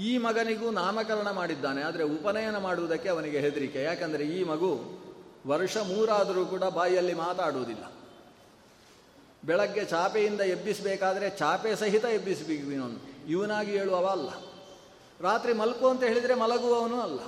[0.00, 1.82] ಈ ಮಗನಿಗೂ ನಾಮಕರಣ ಮಾಡಿದ್ದಾನೆ.
[1.82, 3.82] ಆದರೆ ಉಪನಯನ ಮಾಡುವುದಕ್ಕೆ ಅವನಿಗೆ ಹೆದರಿಕೆ.
[3.82, 4.80] ಯಾಕಂದರೆ ಈ ಮಗು
[5.46, 7.92] ವರ್ಷ ಮೂರಾದರೂ ಕೂಡ ಬಾಯಿಯಲ್ಲಿ ಮಾತಾಡುವುದಿಲ್ಲ.
[9.44, 14.28] ಬೆಳಗ್ಗೆ ಚಾಪೆಯಿಂದ ಎಬ್ಬಿಸಬೇಕಾದ್ರೆ ಚಾಪೆ ಸಹಿತ ಎಬ್ಬಿಸಬೇಕು ಇವನಾಗಿ ಹೇಳುವವ ಅಲ್ಲ.
[15.20, 17.20] ರಾತ್ರಿ ಮಲ್ಕು ಅಂತ ಹೇಳಿದರೆ ಮಲಗುವವನು ಅಲ್ಲ.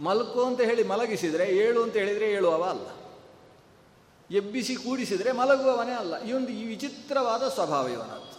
[0.00, 2.86] ಮಲ್ಕು ಅಂತ ಹೇಳಿ ಮಲಗಿಸಿದರೆ, ಏಳು ಅಂತ ಹೇಳಿದರೆ ಏಳುವವ ಅಲ್ಲ.
[4.36, 6.22] ಎಬ್ಬಿಸಿ ಕೂಡಿಸಿದರೆ ಮಲಗುವವನೇ ಅಲ್ಲ.
[6.22, 8.32] ಇವೊಂದು ಈ ವಿಚಿತ್ರವಾದ ಸ್ವಭಾವ ಇವನದ್ದು.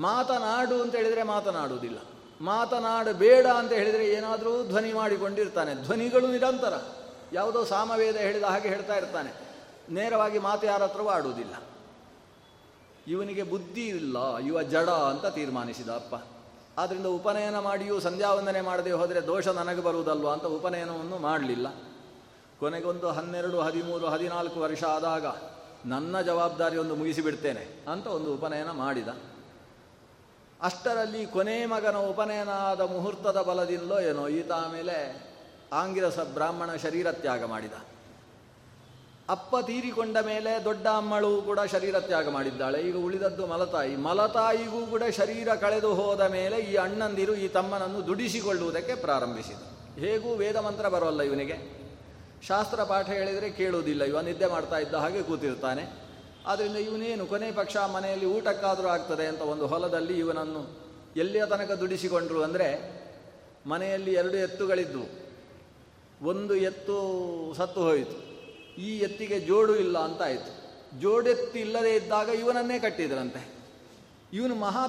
[0.00, 1.98] ಮಾತನಾಡು ಅಂತ ಹೇಳಿದರೆ ಮಾತನಾಡುವುದಿಲ್ಲ.
[2.40, 5.74] ಮಾತನಾಡಬೇಡ ಅಂತ ಹೇಳಿದರೆ ಏನಾದರೂ ಧ್ವನಿ ಮಾಡಿಕೊಂಡಿರ್ತಾನೆ.
[5.74, 6.72] ಧ್ವನಿಗಳು ನಿರಂತರ.
[7.32, 9.32] ಯಾವುದೋ ಸಾಮವೇದ ಹೇಳಿದ ಹಾಗೆ ಹೇಳ್ತಾ ಇರ್ತಾನೆ.
[9.88, 11.54] ನೇರವಾಗಿ ಮಾತು ಯಾರ ಹತ್ರವೂ ಆಡುವುದಿಲ್ಲ.
[13.08, 16.14] ಇವನಿಗೆ ಬುದ್ಧಿ ಇಲ್ಲ ಇವ ಜಡ ಅಂತ ತೀರ್ಮಾನಿಸಿದ ಅಪ್ಪ.
[16.78, 21.74] ಆದ್ದರಿಂದ ಉಪನಯನ ಮಾಡಿಯೂ ಸಂಧ್ಯಾವಂದನೆ ಮಾಡದೆ ಹೋದರೆ ದೋಷ ನನಗೆ ಬರುವುದಲ್ವ ಅಂತ ಉಪನಯನವನ್ನು ಮಾಡಲಿಲ್ಲ.
[22.60, 25.26] ಕೊನೆಗೊಂದು ಹನ್ನೆರಡು, ಹದಿಮೂರು, ಹದಿನಾಲ್ಕು ವರ್ಷ ಆದಾಗ
[25.86, 29.08] ನನ್ನ ಜವಾಬ್ದಾರಿಯೊಂದು ಮುಗಿಸಿಬಿಡ್ತೇನೆ ಅಂತ ಒಂದು ಉಪನಯನ ಮಾಡಿದ.
[30.62, 35.26] ಅಷ್ಟರಲ್ಲಿ ಕೊನೆ ಮಗನ ಉಪನಯನ ಆದ ಮುಹೂರ್ತದ ಬಲದಿಂದಲೋ ಏನೋ ಈತ ಆಮೇಲೆ
[35.72, 37.72] ಆಂಗಿರಸ ಬ್ರಾಹ್ಮಣ ಶರೀರ ತ್ಯಾಗ ಮಾಡಿದ.
[39.28, 42.82] ಅಪ್ಪ ತೀರಿಕೊಂಡ ಮೇಲೆ ದೊಡ್ಡ ಅಮ್ಮಳು ಕೂಡ ಶರೀರ ತ್ಯಾಗ ಮಾಡಿದ್ದಾಳೆ.
[42.82, 43.96] ಈಗ ಉಳಿದದ್ದು ಮಲತಾಯಿ.
[43.96, 50.00] ಮಲತಾಯಿಗೂ ಕೂಡ ಶರೀರ ಕಳೆದು ಹೋದ ಮೇಲೆ ಈ ಅಣ್ಣಂದಿರು ಈ ತಮ್ಮನನ್ನು ದುಡಿಸಿಕೊಳ್ಳುವುದಕ್ಕೆ ಪ್ರಾರಂಭಿಸಿದರು.
[50.00, 51.84] ಹೇಗೂ ವೇದ ಮಂತ್ರ ಬರೋಲ್ಲ ಇವನಿಗೆ?
[52.46, 54.04] ಶಾಸ್ತ್ರ ಪಾಠ ಹೇಳಿದರೆ ಕೇಳುವುದಿಲ್ಲ.
[54.04, 56.04] ಇವ ನಿದ್ದೆ ಮಾಡ್ತಾ ಇದ್ದ ಹಾಗೆ ಕೂತಿರ್ತಾನೆ.
[56.46, 60.84] ಆದ್ದರಿಂದ ಇವನೇನು ಕೊನೆ ಪಕ್ಷ ಮನೆಯಲ್ಲಿ ಊಟಕ್ಕಾದರೂ ಆಗ್ತದೆ ಅಂತ ಒಂದು ಹೊಲದಲ್ಲಿ ಇವನನ್ನು
[61.16, 62.68] ಎಲ್ಲಿಯ ತನಕ ದುಡಿಸಿಕೊಂಡ್ರು ಅಂದರೆ
[63.66, 65.24] ಮನೆಯಲ್ಲಿ ಎರಡು ಎತ್ತುಗಳಿದ್ದವು
[66.26, 68.23] ಒಂದು ಎತ್ತು ಸತ್ತು ಹೋಯಿತು.
[68.78, 70.64] ಈ ಎತ್ತಿಗೆ ಜೋಡು ಇಲ್ಲ ಅಂತ ಆಯಿತು.
[71.00, 73.54] ಜೋಡೆತ್ತಿ ಇಲ್ಲದೆ ಇದ್ದಾಗ ಇವನನ್ನೇ ಕಟ್ಟಿದ್ರಂತೆ.
[74.32, 74.86] ಇವನು ಮಹಾ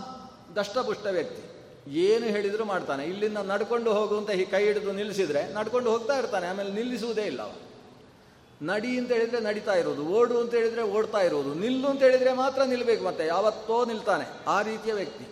[0.56, 1.56] ದಷ್ಟಪುಷ್ಟ ವ್ಯಕ್ತಿ.
[2.00, 3.04] ಏನು ಹೇಳಿದರೂ ಮಾಡ್ತಾನೆ.
[3.04, 6.48] ಇಲ್ಲಿಂದ ನಡ್ಕೊಂಡು ಹೋಗುವಂತ ಈ ಕೈ ಹಿಡಿದು ನಿಲ್ಲಿಸಿದರೆ ನಡ್ಕೊಂಡು ಹೋಗ್ತಾ ಇರ್ತಾನೆ.
[6.48, 7.65] ಆಮೇಲೆ ನಿಲ್ಲಿಸುವುದೇ ಇಲ್ಲ ಅವನು.
[8.65, 13.04] ನಡಿ ಅಂತ ಹೇಳಿದರೆ ನಡಿತಾ ಇರೋದು ಓಡು ಅಂತ ಹೇಳಿದರೆ ಓಡ್ತಾ ಇರೋದು ನಿಲ್ಲು ಅಂತ ಹೇಳಿದರೆ ಮಾತ್ರ ನಿಲ್ಲಬೇಕು
[13.04, 13.26] ಮತ್ತೆ.
[13.26, 14.26] ಯಾವತ್ತೋ ನಿಲ್ತಾನೆ.
[14.48, 15.28] ಆ ರೀತಿಯ ವ್ಯಕ್ತಿ.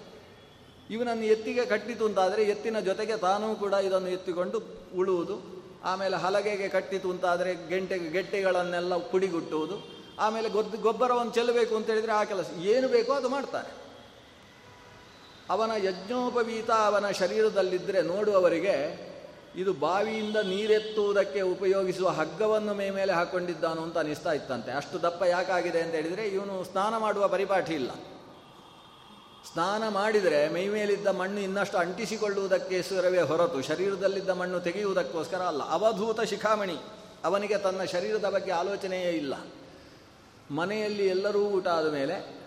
[0.90, 4.62] ಇವನನ್ನು ಎತ್ತಿಗೆ ಕಟ್ಟಿತು ಅಂತಾದರೆ ಎತ್ತಿನ ಜೊತೆಗೆ ತಾನೂ ಕೂಡ ಇದನ್ನು ಎತ್ತಿಕೊಂಡು
[4.98, 5.53] ಉಳುವುದು.
[5.84, 10.04] ಆಮೇಲೆ ಹಲಗೆಗೆ ಕಟ್ಟಿತು ಅಂತಾದರೆ ಗೆಂಟೆಗೆ ಗೆಟ್ಟೆಗಳನ್ನೆಲ್ಲ ಪುಡಿಗುಟ್ಟುವುದು.
[10.20, 13.84] ಆಮೇಲೆ ಗೊದ್ದು, ಗೊಬ್ಬರವನ್ನು ಚೆಲ್ಲಬೇಕು ಅಂತ ಹೇಳಿದರೆ ಆ ಕೆಲಸ, ಏನು ಬೇಕೋ ಅದು ಮಾಡ್ತಾನೆ.
[15.50, 18.76] ಅವನ ಯಜ್ಞೋಪವೀತ ಅವನ ಶರೀರದಲ್ಲಿದ್ದರೆ ನೋಡುವವರಿಗೆ
[19.56, 24.72] ಇದು ಬಾವಿಯಿಂದ ನೀರೆತ್ತುವುದಕ್ಕೆ ಉಪಯೋಗಿಸುವ ಹಗ್ಗವನ್ನು ಮೇ ಮೇಲೆ ಹಾಕ್ಕೊಂಡಿದ್ದಾನು ಅಂತ ಅನಿಸ್ತಾ ಇತ್ತಂತೆ.
[24.72, 27.92] ಅಷ್ಟು ದಪ್ಪ ಯಾಕಾಗಿದೆ ಅಂತ ಹೇಳಿದರೆ ಇವನು ಸ್ನಾನ ಮಾಡುವ ಪರಿಪಾಠಿ ಇಲ್ಲ.
[29.52, 35.70] ಸ್ನಾನ ಮಾಡಿದರೆ ಮೈ ಮೇಲಿದ್ದ ಮಣ್ಣು ಇನ್ನಷ್ಟು ಅಂಟಿಸಿಕೊಳ್ಳುವುದಕ್ಕೆ ಸುರವೇ ಹೊರತು ಶರೀರದಲ್ಲಿದ್ದ ಮಣ್ಣು ತೆಗೆಯುವುದಕ್ಕೋಸ್ಕರ ಅಲ್ಲ.
[35.70, 36.76] ಅವಧೂತ ಶಿಖಾಮಣಿ.
[37.24, 39.34] ಅವನಿಗೆ ತನ್ನ ಶರೀರದ ಬಗ್ಗೆ ಆಲೋಚನೆಯೇ ಇಲ್ಲ.
[40.52, 42.44] ಮನೆಯಲ್ಲಿ ಎಲ್ಲರೂ ಊಟ ಆದ ಮೇಲೆ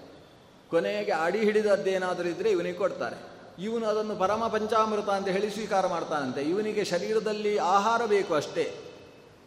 [0.71, 3.17] ಕೊನೆಗೆ ಅಡಿ ಹಿಡಿದದ್ದೇನಾದರೂ ಇದ್ದರೆ ಇವನಿಗೆ ಕೊಡ್ತಾರೆ.
[3.59, 6.41] ಇವನು ಅದನ್ನು ಪರಮ ಪಂಚಾಮೃತ ಅಂತ ಹೇಳಿ ಸ್ವೀಕಾರ ಮಾಡ್ತಾನಂತೆ.
[6.41, 8.77] ಇವನಿಗೆ ಶರೀರದಲ್ಲಿ ಆಹಾರ ಬೇಕು ಅಷ್ಟೇ.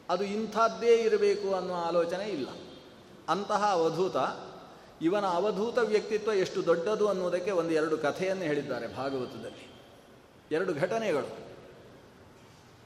[0.10, 2.48] ಅದು ಇಂಥದ್ದೇ ಇರಬೇಕು ಅನ್ನುವ ಆಲೋಚನೆ ಇಲ್ಲ.
[3.30, 4.16] ಅಂತಹ ಅವಧೂತ
[5.02, 9.72] ಇವನ ಅವಧೂತ ವ್ಯಕ್ತಿತ್ವ ಎಷ್ಟು ದೊಡ್ಡದು ಅನ್ನುವುದಕ್ಕೆ ಒಂದು ಎರಡು ಕಥೆಯನ್ನು ಹೇಳಿದ್ದಾರೆ ಭಾಗವತದಲ್ಲಿ.
[10.52, 11.38] ಎರಡು ಘಟನೆಗಳು.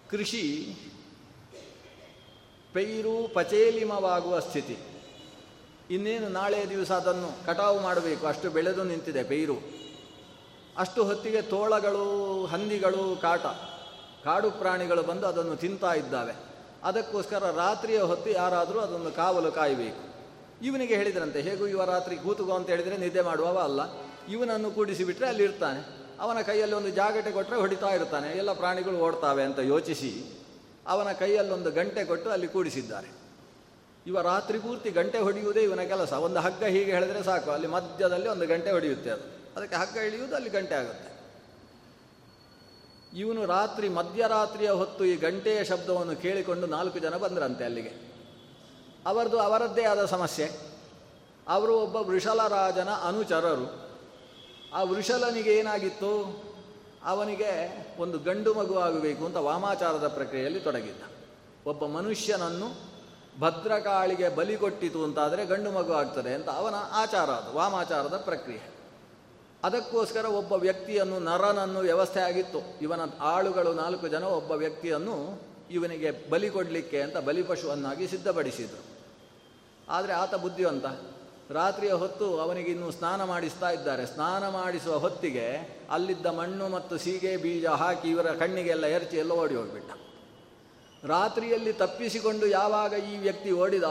[0.10, 0.76] ಕೃಷಿ
[2.74, 4.78] ಪೈರು ಪಚೇಲಿಮವಾಗುವ ಸ್ಥಿತಿ.
[5.92, 9.56] ಇನ್ನೇನು ನಾಳೆ ದಿವಸ ಅದನ್ನು ಕಟಾವು ಮಾಡಬೇಕು, ಅಷ್ಟು ಬೆಳೆದು ನಿಂತಿದೆ ಪೈರು.
[10.78, 13.46] ಅಷ್ಟು ಹೊತ್ತಿಗೆ ತೋಳಗಳು, ಹಂದಿಗಳು, ಕಾಟ,
[14.24, 16.34] ಕಾಡು ಪ್ರಾಣಿಗಳು ಬಂದು ಅದನ್ನು ತಿಂತಾ ಇದ್ದಾವೆ.
[16.84, 20.13] ಅದಕ್ಕೋಸ್ಕರ ರಾತ್ರಿಯ ಹೊತ್ತು ಯಾರಾದರೂ ಅದನ್ನು ಕಾವಲು ಕಾಯಬೇಕು.
[20.62, 23.82] ಇವನಿಗೆ ಹೇಳಿದ್ರಂತೆ, ಹೇಗೂ ಇವ ರಾತ್ರಿ ಕೂತುಗೋ ಅಂತ ಹೇಳಿದರೆ ನಿದ್ದೆ ಮಾಡುವವ ಅಲ್ಲ.
[24.32, 26.04] ಇವನನ್ನು ಕೂಡಿಸಿಬಿಟ್ರೆ ಅಲ್ಲಿ ಇರ್ತಾನೆ.
[26.20, 28.28] ಅವನ ಕೈಯಲ್ಲಿ ಒಂದು ಜಾಗಟೆ ಕೊಟ್ಟರೆ ಹೊಡಿತಾ ಇರ್ತಾನೆ.
[28.28, 30.24] ಎಲ್ಲ ಪ್ರಾಣಿಗಳು ಓಡ್ತಾವೆ ಅಂತ ಯೋಚಿಸಿ
[30.88, 33.08] ಅವನ ಕೈಯಲ್ಲೊಂದು ಗಂಟೆ ಕೊಟ್ಟು ಅಲ್ಲಿ ಕೂಡಿಸಿದ್ದಾರೆ.
[34.08, 36.14] ಇವ ರಾತ್ರಿ ಪೂರ್ತಿ ಗಂಟೆ ಹೊಡೆಯುವುದೇ ಇವನ ಕೆಲಸ.
[36.14, 37.52] ಒಂದು ಹಗ್ಗ ಹೀಗೆ ಹೇಳಿದ್ರೆ ಸಾಕು.
[37.52, 39.24] ಅಲ್ಲಿ ಮಧ್ಯದಲ್ಲಿ ಒಂದು ಗಂಟೆ ಹೊಡೆಯುತ್ತೆ ಅದು.
[39.60, 41.14] ಅದಕ್ಕೆ ಹಗ್ಗ ಇಳಿಯುವುದು ಅಲ್ಲಿ ಗಂಟೆ ಆಗುತ್ತೆ.
[43.20, 48.14] ಇವನು ರಾತ್ರಿ ಮಧ್ಯರಾತ್ರಿಯ ಹೊತ್ತು ಈ ಗಂಟೆಯ ಶಬ್ದವನ್ನು ಕೇಳಿಕೊಂಡು ನಾಲ್ಕು ಜನ ಬಂದ್ರಂತೆ ಅಲ್ಲಿಗೆ.
[49.06, 50.52] ಅವರದು ಅವರದ್ದೇ ಆದ ಸಮಸ್ಯೆ.
[51.48, 53.84] ಅವರು ಒಬ್ಬ ವೃಷಲರಾಜನ ಅನುಚರರು.
[54.74, 56.44] ಆ ವೃಷಲನಿಗೆ ಏನಾಗಿತ್ತು?
[57.04, 57.52] ಅವನಿಗೆ
[58.00, 61.02] ಒಂದು ಗಂಡು ಮಗು ಆಗಬೇಕು ಅಂತ ವಾಮಾಚಾರದ ಪ್ರಕ್ರಿಯೆಯಲ್ಲಿ ತೊಡಗಿದ್ದ.
[61.68, 62.94] ಒಬ್ಬ ಮನುಷ್ಯನನ್ನು
[63.40, 68.74] ಭದ್ರಕಾಳಿಗೆ ಬಲಿ ಕೊಟ್ಟಿತು ಅಂತಾದರೆ ಗಂಡು ಮಗು ಆಗ್ತದೆ ಅಂತ ಅವನ ಆಚಾರ ಅದು, ವಾಮಾಚಾರದ ಪ್ರಕ್ರಿಯೆ.
[69.64, 72.80] ಅದಕ್ಕೋಸ್ಕರ ಒಬ್ಬ ವ್ಯಕ್ತಿಯನ್ನು ನರನನ್ನು ವ್ಯವಸ್ಥೆ ಆಗಿತ್ತು.
[72.82, 78.93] ಇವನ ಆಳುಗಳು ನಾಲ್ಕು ಜನ ಒಬ್ಬ ವ್ಯಕ್ತಿಯನ್ನು ಇವನಿಗೆ ಬಲಿ ಕೊಡಲಿಕ್ಕೆ ಅಂತ ಬಲಿಪಶುವನ್ನಾಗಿ ಸಿದ್ಧಪಡಿಸಿದರು.
[79.90, 80.86] ಆದರೆ ಆತ ಬುದ್ಧಿವಂತ.
[81.52, 84.06] ರಾತ್ರಿಯ ಹೊತ್ತು ಅವನಿಗೆ ಇನ್ನೂ ಸ್ನಾನ ಮಾಡಿಸ್ತಾ ಇದ್ದಾರೆ.
[84.06, 85.46] ಸ್ನಾನ ಮಾಡಿಸುವ ಹೊತ್ತಿಗೆ
[85.92, 89.92] ಅಲ್ಲಿದ್ದ ಮಣ್ಣು ಮತ್ತು ಸೀಗೆ, ಬೀಜ ಹಾಕಿ ಇವರ ಕಣ್ಣಿಗೆಲ್ಲ ಎರಚಿ ಎಲ್ಲ ಓಡಿ ಹೋಗಿಬಿಟ್ಟ.
[91.06, 93.84] ರಾತ್ರಿಯಲ್ಲಿ ತಪ್ಪಿಸಿಕೊಂಡು ಯಾವಾಗ ಈ ವ್ಯಕ್ತಿ ಓಡಿದ?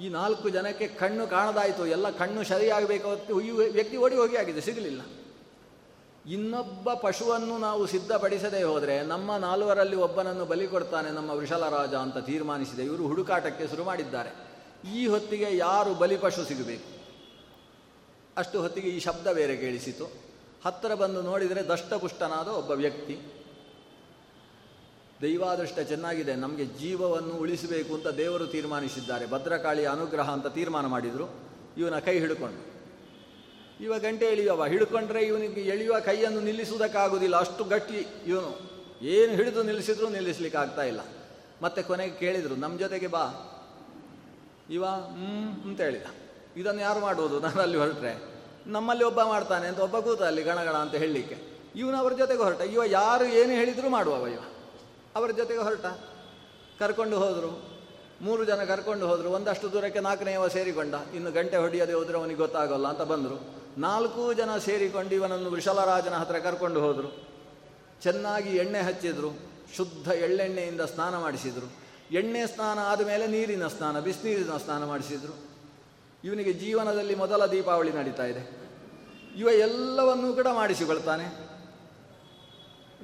[0.00, 1.86] ಈ ನಾಲ್ಕು ಜನಕ್ಕೆ ಕಣ್ಣು ಕಾಣದಾಯಿತು.
[1.86, 5.02] ಎಲ್ಲ ಕಣ್ಣು ಸರಿಯಾಗಬೇಕು ಹೊತ್ತು ಈ ವ್ಯಕ್ತಿ ಓಡಿ ಹೋಗಿ ಆಗಿದೆ, ಸಿಗಲಿಲ್ಲ.
[6.30, 12.82] ಇನ್ನೊಬ್ಬ ಪಶುವನ್ನು ನಾವು ಸಿದ್ಧಪಡಿಸದೇ ಹೋದರೆ ನಮ್ಮ ನಾಲ್ವರಲ್ಲಿ ಒಬ್ಬನನ್ನು ಬಲಿ ಕೊಡ್ತಾನೆ ನಮ್ಮ ವೃಷಲರಾಜ ಅಂತ ತೀರ್ಮಾನಿಸಿದೆ.
[12.82, 14.51] ಇವರು ಹುಡುಕಾಟಕ್ಕೆ ಶುರು ಮಾಡಿದ್ದಾರೆ.
[14.90, 16.92] ಈ ಹೊತ್ತಿಗೆ ಯಾರು ಬಲಿಪಶು ಸಿಗಬೇಕು?
[18.36, 20.32] ಅಷ್ಟು ಹೊತ್ತಿಗೆ ಈ ಶಬ್ದ ಬೇರೆ ಕೇಳಿಸಿತು.
[20.64, 23.20] ಹತ್ತಿರ ಬಂದು ನೋಡಿದರೆ ದಷ್ಟಪುಷ್ಟನಾದ ಒಬ್ಬ ವ್ಯಕ್ತಿ.
[25.22, 29.30] ದೈವಾದೃಷ್ಟ ಚೆನ್ನಾಗಿದೆ, ನಮಗೆ ಜೀವವನ್ನು ಉಳಿಸಬೇಕು ಅಂತ ದೇವರು ತೀರ್ಮಾನಿಸಿದ್ದಾರೆ.
[29.30, 31.34] ಭದ್ರಕಾಳಿಯ ಅನುಗ್ರಹ ಅಂತ ತೀರ್ಮಾನ ಮಾಡಿದರು.
[31.78, 32.72] ಇವನ ಕೈ ಹಿಡ್ಕೊಂಡು.
[33.84, 37.36] ಇವ ಗಂಟೆ ಎಳೆಯುವ ಹಿಡ್ಕೊಂಡ್ರೆ ಇವನಿಗೆ ಎಳೆಯುವ ಕೈಯನ್ನು ನಿಲ್ಲಿಸುವುದಕ್ಕಾಗೋದಿಲ್ಲ.
[37.36, 38.72] ಅಷ್ಟು ಗಟ್ಟಿ ಇವನು.
[39.02, 41.00] ಏನು ಹಿಡಿದು ನಿಲ್ಲಿಸಿದ್ರು ನಿಲ್ಲಿಸ್ಲಿಕ್ಕೆ ಆಗ್ತಾ ಇಲ್ಲ.
[41.62, 43.51] ಮತ್ತೆ ಕೊನೆಗೆ ಕೇಳಿದರು ನಮ್ಮ ಜೊತೆಗೆ ಬಾ.
[44.72, 46.02] ಇವ, ಹ್ಮ್, ಅಂತ ಹೇಳಿದ.
[46.56, 47.40] ಇದನ್ನು ಯಾರು ಮಾಡುವುದು?
[47.40, 48.32] ನಾನು ಅಲ್ಲಿ ಹೊರಟ್ರೆ.
[48.66, 51.36] ನಮ್ಮಲ್ಲಿ ಒಬ್ಬ ಮಾಡ್ತಾನೆ ಅಂತ ಒಬ್ಬ ಕೂತ ಅಲ್ಲಿ ಗಣಗಣ ಅಂತ ಹೇಳಲಿಕ್ಕೆ.
[51.76, 52.60] ಇವನು ಅವ್ರ ಜೊತೆಗೆ ಹೊರಟ.
[52.60, 54.40] ಇವ ಯಾರು ಏನು ಹೇಳಿದರೂ ಮಾಡುವವ ಇವ.
[55.16, 55.84] ಅವರ ಜೊತೆಗೆ ಹೊರಟ.
[56.78, 57.72] ಕರ್ಕೊಂಡು ಹೋದರು.
[58.20, 59.30] ಮೂರು ಜನ ಕರ್ಕೊಂಡು ಹೋದರು.
[59.30, 60.94] ಒಂದಷ್ಟು ದೂರಕ್ಕೆ ನಾಲ್ಕನೆಯವ ಸೇರಿಕೊಂಡ.
[61.14, 63.62] ಇನ್ನು ಗಂಟೆ ಹೊಡೆಯದೆ ಹೋದರೆ ಅವನಿಗೆ ಗೊತ್ತಾಗೋಲ್ಲ ಅಂತ ಬಂದರು.
[63.78, 67.28] ನಾಲ್ಕು ಜನ ಸೇರಿಕೊಂಡು ಇವನನ್ನು ವೃಷಲರಾಜನ ಹತ್ರ ಕರ್ಕೊಂಡು ಹೋದರು.
[68.02, 69.52] ಚೆನ್ನಾಗಿ ಎಣ್ಣೆ ಹಚ್ಚಿದ್ರು.
[69.76, 71.82] ಶುದ್ಧ ಎಳ್ಳೆಣ್ಣೆಯಿಂದ ಸ್ನಾನ ಮಾಡಿಸಿದರು.
[72.12, 75.38] ಎಣ್ಣೆ ಸ್ನಾನ ಆದಮೇಲೆ ನೀರಿನ ಸ್ನಾನ, ಬಿಸಿನೀರಿನ ಸ್ನಾನ ಮಾಡಿಸಿದರು.
[76.24, 78.62] ಇವನಿಗೆ ಜೀವನದಲ್ಲಿ ಮೊದಲ ದೀಪಾವಳಿ ನಡೀತಾ ಇದೆ.
[79.36, 81.52] ಇವ ಎಲ್ಲವನ್ನೂ ಕೂಡ ಮಾಡಿಸಿಕೊಳ್ತಾನೆ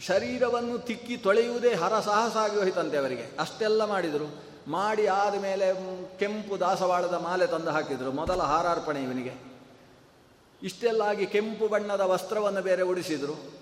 [0.00, 3.26] ಶರೀರವನ್ನು ತಿಕ್ಕಿ ತೊಳೆಯುವುದೇ ಹರಸಾಹಸ ಆಗಿ ಹೋಯ್ತಂತೆ ಅವರಿಗೆ.
[3.40, 4.42] ಅಷ್ಟೆಲ್ಲ ಮಾಡಿದರು.
[4.68, 5.74] ಮಾಡಿ ಆದಮೇಲೆ
[6.18, 8.12] ಕೆಂಪು ದಾಸವಾಳದ ಮಾಲೆ ತಂದು ಹಾಕಿದರು.
[8.12, 9.32] ಮೊದಲ ಹಾರಾರ್ಪಣೆ ಇವನಿಗೆ.
[10.62, 13.52] ಇಷ್ಟೆಲ್ಲ ಆಗಿ ಕೆಂಪು ಬಣ್ಣದ ವಸ್ತ್ರವನ್ನು ಬೇರೆ ಉಡಿಸಿದರು.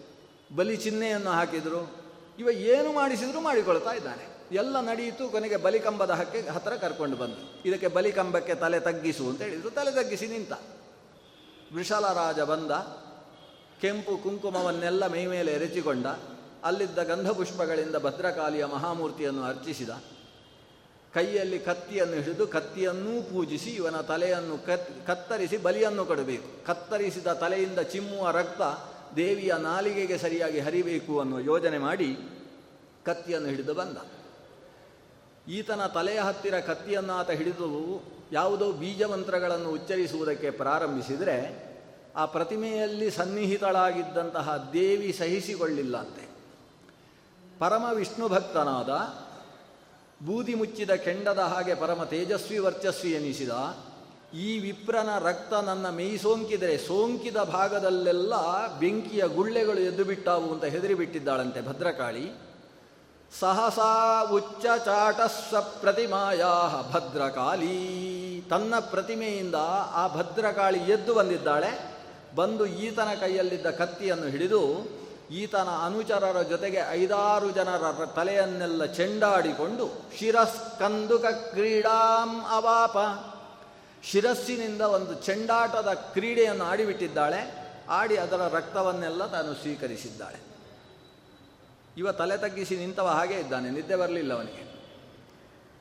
[0.56, 1.96] ಬಲಿ ಚಿಹ್ನೆಯನ್ನು ಹಾಕಿದರು.
[2.38, 4.35] ಇವ ಏನು ಮಾಡಿಸಿದರೂ ಮಾಡಿಕೊಳ್ತಾ ಇದ್ದಾನೆ.
[4.52, 7.68] ಎಲ್ಲ ನಡೆಯಿತು, ಕೊನೆಗೆ ಬಲಿಕಂಬದ ಹಕ್ಕೆ ಹತ್ತಿರ ಕರ್ಕೊಂಡು ಬಂದು.
[7.68, 9.70] ಇದಕ್ಕೆ ಬಲಿಕಂಬಕ್ಕೆ ತಲೆ ತಗ್ಗಿಸು ಅಂತ ಹೇಳಿದರು.
[9.70, 10.52] ತಲೆ ತಗ್ಗಿಸಿ ನಿಂತ.
[11.74, 12.70] ವಿಶಾಲರಾಜ ಬಂದ.
[13.80, 16.06] ಕೆಂಪು ಕುಂಕುಮವನ್ನೆಲ್ಲ ಮೈಮೇಲೆ ಎರಚಿಕೊಂಡ.
[16.64, 19.88] ಅಲ್ಲಿದ್ದ ಗಂಧಪುಷ್ಪಗಳಿಂದ ಭದ್ರಕಾಲಿಯ ಮಹಾಮೂರ್ತಿಯನ್ನು ಅರ್ಚಿಸಿದ.
[21.14, 26.66] ಕೈಯಲ್ಲಿ ಕತ್ತಿಯನ್ನು ಹಿಡಿದು ಕತ್ತಿಯನ್ನೂ ಪೂಜಿಸಿ ಇವನ ತಲೆಯನ್ನು ಕತ್, ಕತ್ತರಿಸಿ ಬಲಿಯನ್ನು ಕೊಡಬೇಕು.
[26.66, 28.60] ಕತ್ತರಿಸಿದ ತಲೆಯಿಂದ ಚಿಮ್ಮುವ ರಕ್ತ
[29.16, 32.18] ದೇವಿಯ ನಾಲಿಗೆಗೆ ಸರಿಯಾಗಿ ಹರಿಬೇಕು ಅನ್ನುವ ಯೋಜನೆ ಮಾಡಿ
[33.04, 33.96] ಕತ್ತಿಯನ್ನು ಹಿಡಿದು ಬಂದ.
[35.48, 41.66] ಈತನ ತಲೆಯ ಹತ್ತಿರ ಕತ್ತಿಯನ್ನು ಆತ ಹಿಡಿದು ಯಾವುದೋ ಬೀಜಮಂತ್ರಗಳನ್ನು ಉಚ್ಚರಿಸುವುದಕ್ಕೆ ಪ್ರಾರಂಭಿಸಿದರೆ
[42.16, 46.28] ಆ ಪ್ರತಿಮೆಯಲ್ಲಿ ಸನ್ನಿಹಿತಳಾಗಿದ್ದಂತಹ ದೇವಿ ಸಹಿಸಿಕೊಳ್ಳಿಲ್ಲಂತೆ.
[47.58, 48.88] ಪರಮ ವಿಷ್ಣು ಭಕ್ತನಾದ,
[50.26, 53.50] ಬೂದಿ ಮುಚ್ಚಿದ ಕೆಂಡದ ಹಾಗೆ ಪರಮ ತೇಜಸ್ವಿ ವರ್ಚಸ್ವಿ ಎನಿಸಿದ,
[54.34, 58.34] ಈ ವಿಪ್ರನ ರಕ್ತ ನನ್ನ ಮೈ ಸೋಂಕಿದರೆ ಸೋಂಕಿದ ಭಾಗದಲ್ಲೆಲ್ಲ
[58.78, 62.32] ಬೆಂಕಿಯ ಗುಳ್ಳೆಗಳು ಎದ್ದುಬಿಟ್ಟಾವು ಅಂತ ಹೆದರಿಬಿಟ್ಟಿದ್ದಾಳಂತೆ ಭದ್ರಕಾಳಿ.
[63.40, 68.44] ಸಹಸಾ ಉಚ್ಚ ಚಾಟಸ್ಸ ಪ್ರತಿಮಾಯಾ ಭದ್ರಕಾಳಿ.
[68.50, 69.54] ತನ್ನ ಪ್ರತಿಮೆಯಿಂದ
[69.92, 71.96] ಆ ಭದ್ರಕಾಳಿ ಎದ್ದು ಬಂದಿದ್ದಾಳೆ.
[72.36, 74.88] ಬಂದು ಈತನ ಕೈಯಲ್ಲಿದ್ದ ಕತ್ತಿಯನ್ನು ಹಿಡಿದು
[75.30, 82.96] ಈತನ ಅನುಚರರ ಜೊತೆಗೆ ಐದಾರು ಜನರ ತಲೆಯನ್ನೆಲ್ಲ ಚೆಂಡಾಡಿಕೊಂಡು ಶಿರಸ್ಕಂದುಕ ಕ್ರೀಡಾಂ ಅವಾಪ.
[84.04, 87.68] ಶಿರಸ್ಸಿನಿಂದ ಒಂದು ಚೆಂಡಾಟದ ಕ್ರೀಡೆಯನ್ನು ಆಡಿಬಿಟ್ಟಿದ್ದಾಳೆ.
[87.90, 90.55] ಆಡಿ ಅದರ ರಕ್ತವನ್ನೆಲ್ಲ ತಾನು ಸ್ವೀಕರಿಸಿದ್ದಾಳೆ.
[91.96, 94.76] ಇವ ತಲೆ ತಗ್ಗಿಸಿ ನಿಂತವ ಹಾಗೆ ಇದ್ದಾನೆ, ನಿದ್ದೆ ಬರಲಿಲ್ಲ ಅವನಿಗೆ.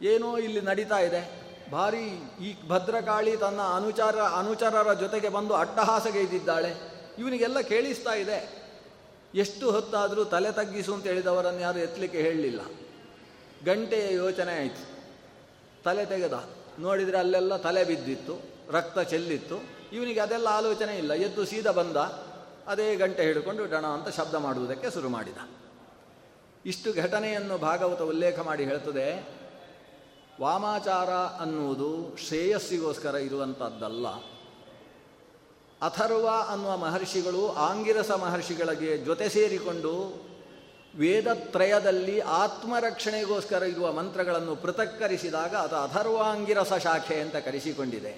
[0.07, 1.45] ಏನೋ ಇಲ್ಲಿ ನಡೀತಾ ಇದೆ.
[1.71, 2.05] ಭಾರಿ
[2.41, 6.73] ಈ ಭದ್ರಕಾಳಿ ತನ್ನ ಅನುಚಾರ, ಅನುಚಾರರ ಜೊತೆಗೆ ಬಂದು ಅಟ್ಟಹಾಸಗೈದಿದ್ದಾಳೆ
[7.17, 8.65] ಇವನಿಗೆಲ್ಲ ಕೇಳಿಸ್ತಾ ಇದೆ.
[9.35, 12.61] ಎಷ್ಟು ಹೊತ್ತಾದರೂ ತಲೆ ತಗ್ಗಿಸು ಅಂತ ಹೇಳಿದವರನ್ನು ಯಾರು ಎತ್ತಲಿಕ್ಕೆ ಹೇಳಲಿಲ್ಲ.
[13.65, 14.83] ಗಂಟೆಯ ಯೋಚನೆ ಆಯಿತು.
[15.83, 16.43] ತಲೆ ತೆಗೆದ.
[16.79, 19.63] ನೋಡಿದರೆ ಅಲ್ಲೆಲ್ಲ ತಲೆ ಬಿದ್ದಿತ್ತು, ರಕ್ತ ಚೆಲ್ಲಿತ್ತು.
[19.93, 21.13] ಇವನಿಗೆ ಅದೆಲ್ಲ ಆಲೋಚನೆ ಇಲ್ಲ.
[21.13, 21.97] ಎದ್ದು ಸೀದಾ ಬಂದ.
[22.67, 25.37] ಅದೇ ಗಂಟೆ ಹಿಡ್ಕೊಂಡು ಡಣ ಅಂತ ಶಬ್ದ ಮಾಡುವುದಕ್ಕೆ ಶುರು ಮಾಡಿದ.
[26.65, 29.29] ಇಷ್ಟು ಘಟನೆಯನ್ನು ಭಾಗವತ ಉಲ್ಲೇಖ ಮಾಡಿ ಹೇಳ್ತದೆ,
[30.41, 31.09] ವಾಮಾಚಾರ
[31.41, 34.07] ಅನ್ನುವುದು ಶ್ರೇಯಸ್ಸಿಗೋಸ್ಕರ ಇರುವಂಥದ್ದಲ್ಲ
[35.81, 39.91] ಅಥರ್ವ ಅನ್ನುವ ಮಹರ್ಷಿಗಳು ಆಂಗಿರಸ ಮಹರ್ಷಿಗಳಿಗೆ ಜೊತೆ ಸೇರಿಕೊಂಡು
[40.95, 48.13] ವೇದತ್ರಯದಲ್ಲಿ ಆತ್ಮರಕ್ಷಣೆಗೋಸ್ಕರ ಇರುವ ಮಂತ್ರಗಳನ್ನು ಪೃಥಕ್ಕರಿಸಿದಾಗ ಅದು ಅಥರ್ವಾಂಗಿರಸ ಶಾಖೆ ಅಂತ ಕರೆಸಿಕೊಂಡಿದೆ.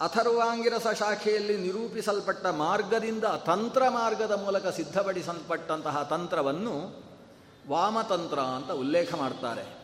[0.00, 7.07] ಅಥರ್ವಾಂಗಿರಸ ಶಾಖೆಯಲ್ಲಿ ನಿರೂಪಿಸಲ್ಪಟ್ಟ ಮಾರ್ಗದಿಂದ ತಂತ್ರ ಮಾರ್ಗದ ಮೂಲಕ ಸಿದ್ಧಪಡಿಸಲ್ಪಟ್ಟಂತಹ ತಂತ್ರವನ್ನು
[7.68, 9.78] ವಾಮತಂತ್ರ ಅಂತ ಉಲ್ಲೇಖ ಮಾಡ್ತಾರೆ.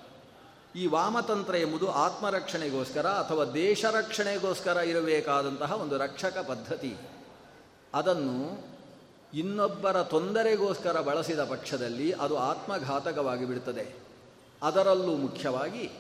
[0.76, 6.96] ಈ ವಾಮತಂತ್ರ ಎಂಬುದು ಆತ್ಮರಕ್ಷಣೆಗೋಸ್ಕರ ಅಥವಾ ದೇಶ ರಕ್ಷಣೆಗೋಸ್ಕರ ಇರಬೇಕಾದಂತಹ ಒಂದು ರಕ್ಷಕ ಪದ್ಧತಿ.
[7.94, 8.66] ಅದನ್ನು
[9.34, 13.94] ಇನ್ನೊಬ್ಬರ ತೊಂದರೆಗೋಸ್ಕರ ಬಳಸಿದ ಪಕ್ಷದಲ್ಲಿ ಅದು ಆತ್ಮಘಾತಕವಾಗಿ ಬಿಡುತ್ತದೆ
[14.62, 15.90] ಅದರಲ್ಲೂ ಮುಖ್ಯವಾಗಿ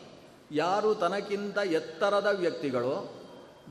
[0.52, 3.10] ಯಾರು ತನಕ್ಕಿಂತ ಎತ್ತರದ ವ್ಯಕ್ತಿಗಳು,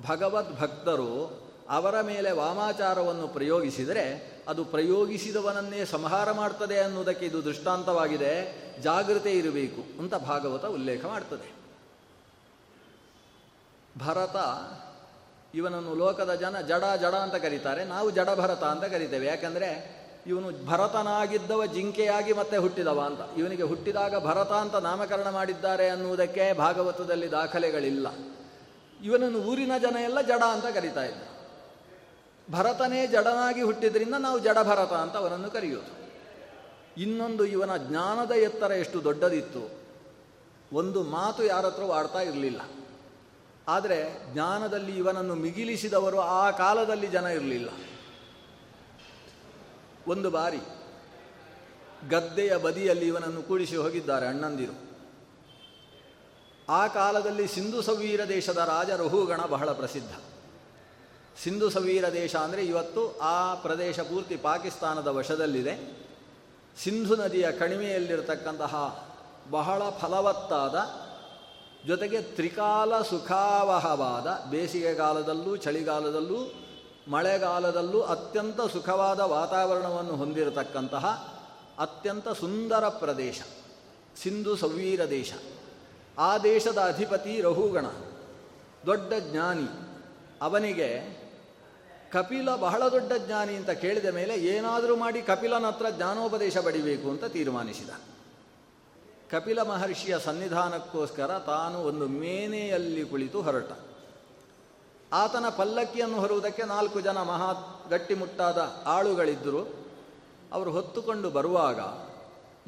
[0.08, 8.64] ಭಗವದ್ಭಕ್ತರು ಅವರ ಮೇಲೆ ವಾಮಾಚಾರವನ್ನು ಪ್ರಯೋಗಿಸಿದರೆ ಅದು ಪ್ರಯೋಗಿಸಿದವನನ್ನೇ ಸಂಹಾರ ಮಾಡ್ತದೆ ಅನ್ನೋದಕ್ಕೆ ಇದು ದೃಷ್ಟಾಂತವಾಗಿದೆ.
[8.82, 11.64] ಜಾಗೃತೆ ಇರಬೇಕು ಅಂತ ಭಾಗವತ ಉಲ್ಲೇಖ ಮಾಡ್ತದೆ.
[14.00, 14.36] ಭರತ
[15.56, 17.86] ಇವನನ್ನು ಲೋಕದ ಜನ ಜಡ ಜಡ ಅಂತ ಕರೀತಾರೆ.
[17.86, 19.28] ನಾವು ಜಡ ಭರತ ಅಂತ ಕರಿತೇವೆ.
[19.28, 23.40] ಯಾಕಂದರೆ ಇವನು ಭರತನಾಗಿದ್ದವ, ಜಿಂಕೆಯಾಗಿ ಮತ್ತೆ ಹುಟ್ಟಿದವ ಅಂತ.
[23.40, 28.08] ಇವನಿಗೆ ಹುಟ್ಟಿದಾಗ ಭರತ ಅಂತ ನಾಮಕರಣ ಮಾಡಿದ್ದಾರೆ ಅನ್ನುವುದಕ್ಕೆ ಭಾಗವತದಲ್ಲಿ ದಾಖಲೆಗಳಿಲ್ಲ.
[29.04, 31.33] ಇವನನ್ನು ಊರಿನ ಜನ ಎಲ್ಲ ಜಡ ಅಂತ ಕರಿತಾ ಇದ್ದ.
[32.52, 36.04] ಭರತನೇ ಜಡನಾಗಿ ಹುಟ್ಟಿದ್ರಿಂದ ನಾವು ಜಡಭರತ ಅಂತ ಅವನನ್ನು ಕರೆಯೋದು
[36.98, 39.84] ಇನ್ನೊಂದು ಇವನ ಜ್ಞಾನದ ಎತ್ತರ ಎಷ್ಟು ದೊಡ್ಡದಿತ್ತು.
[40.74, 42.62] ಒಂದು ಮಾತು ಯಾರತ್ರ ಆಡ್ತಾ ಇರಲಿಲ್ಲ.
[43.68, 47.70] ಆದರೆ ಜ್ಞಾನದಲ್ಲಿ ಇವನನ್ನು ಮಿಗಿಲಿಸಿದವರು ಆ ಕಾಲದಲ್ಲಿ ಜನ ಇರಲಿಲ್ಲ.
[50.08, 50.60] ಒಂದು ಬಾರಿ
[52.10, 54.94] ಗದ್ದೆಯ ಬದಿಯಲ್ಲಿ ಇವನನ್ನು ಕೂಡಿಸಿ ಹೋಗಿದ್ದಾರೆ ಅಣ್ಣಂದಿರು.
[56.70, 60.33] ಆ ಕಾಲದಲ್ಲಿ ಸಿಂಧು ಸವೀರ ದೇಶದ ರಾಜ ರಹುಗಣ ಬಹಳ ಪ್ರಸಿದ್ಧ.
[61.38, 65.74] ಸಿಂಧು ಸವೀರ ದೇಶ ಅಂದರೆ ಇವತ್ತು ಆ ಪ್ರದೇಶ ಪೂರ್ತಿ ಪಾಕಿಸ್ತಾನದ ವಶದಲ್ಲಿದೆ.
[66.84, 68.74] ಸಿಂಧು ನದಿಯ ಕಣಿವೆಯಲ್ಲಿರತಕ್ಕಂತಹ
[69.52, 70.76] ಬಹಳ ಫಲವತ್ತಾದ,
[71.88, 76.40] ಜೊತೆಗೆ ತ್ರಿಕಾಲ ಸುಖಾವಹವಾದ, ಬೇಸಿಗೆಗಾಲದಲ್ಲೂ ಚಳಿಗಾಲದಲ್ಲೂ
[77.08, 81.06] ಮಳೆಗಾಲದಲ್ಲೂ ಅತ್ಯಂತ ಸುಖವಾದ ವಾತಾವರಣವನ್ನು ಹೊಂದಿರತಕ್ಕಂತಹ
[81.80, 83.42] ಅತ್ಯಂತ ಸುಂದರ ಪ್ರದೇಶ,
[84.24, 85.34] ಸಿಂಧು ಸವೀರ ದೇಶ.
[86.18, 87.86] ಆ ದೇಶದ ಅಧಿಪತಿ ರಹುಗಣ
[88.86, 89.68] ದೊಡ್ಡ ಜ್ಞಾನಿ.
[90.42, 90.90] ಅವನಿಗೆ
[92.14, 97.90] ಕಪಿಲ ಬಹಳ ದೊಡ್ಡ ಜ್ಞಾನಿ ಅಂತ ಕೇಳಿದ ಮೇಲೆ ಏನಾದರೂ ಮಾಡಿ ಕಪಿಲನ ಹತ್ರ ಜ್ಞಾನೋಪದೇಶ ಪಡಿಬೇಕು ಅಂತ ತೀರ್ಮಾನಿಸಿದ.
[99.32, 103.72] ಕಪಿಲ ಮಹರ್ಷಿಯ ಸನ್ನಿಧಾನಕ್ಕೋಸ್ಕರ ತಾನು ಒಂದು ಮೇನೆಯಲ್ಲಿ ಕುಳಿತು ಹೊರಟ.
[105.14, 107.50] ಆತನ ಪಲ್ಲಕ್ಕಿಯನ್ನು ಹೊರುವುದಕ್ಕೆ ನಾಲ್ಕು ಜನ ಮಹಾ
[107.90, 109.62] ಗಟ್ಟಿಮುಟ್ಟಾದ ಆಳುಗಳಿದ್ದರು
[110.54, 111.80] ಅವರು ಹೊತ್ತುಕೊಂಡು ಬರುವಾಗ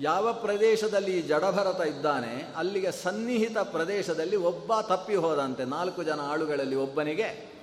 [0.03, 7.54] ಯಾವ ಪ್ರದೇಶದಲ್ಲಿ ಜಡಭರತ ಇದ್ದಾನೆ, ಅಲ್ಲಿಗೆ ಸನ್ನಿಹಿತ ಪ್ರದೇಶದಲ್ಲಿ ಒಬ್ಬ ತಪ್ಪಿ ಹೋದಂತೆ ನಾಲ್ಕು ಜನ ಆಳುಗಳಲ್ಲಿ ಒಬ್ಬನಿಗೆ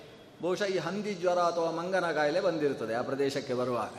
[0.43, 3.95] ಬಹುಶಃ ಈ ಹಂದಿ ಜ್ವರ ಅಥವಾ ಮಂಗನ ಕಾಯಿಲೆ ಬಂದಿರುತ್ತದೆ ಆ ಪ್ರದೇಶಕ್ಕೆ ಬರುವಾಗ.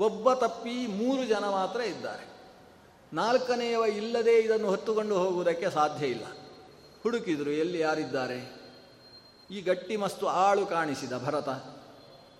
[0.00, 2.28] ಒಬ್ಬ ತಪ್ಪಿ ಮೂರು ಜನ ಮಾತ್ರ ಇದ್ದಾರೆ.
[3.12, 6.24] ನಾಲ್ಕನೆಯವ ಇಲ್ಲದೆ ಇದನ್ನು ಹೊತ್ತುಕೊಂಡು ಹೋಗುವುದಕ್ಕೆ ಸಾಧ್ಯ ಇಲ್ಲ.
[7.02, 8.56] ಹುಡುಕಿದ್ರು, ಎಲ್ಲಿ ಯಾರಿದ್ದಾರೆ?
[9.50, 11.48] ಈ ಗಟ್ಟಿ ಮಸ್ತು ಆಳು ಕಾಣಿಸಿದ ಭರತ.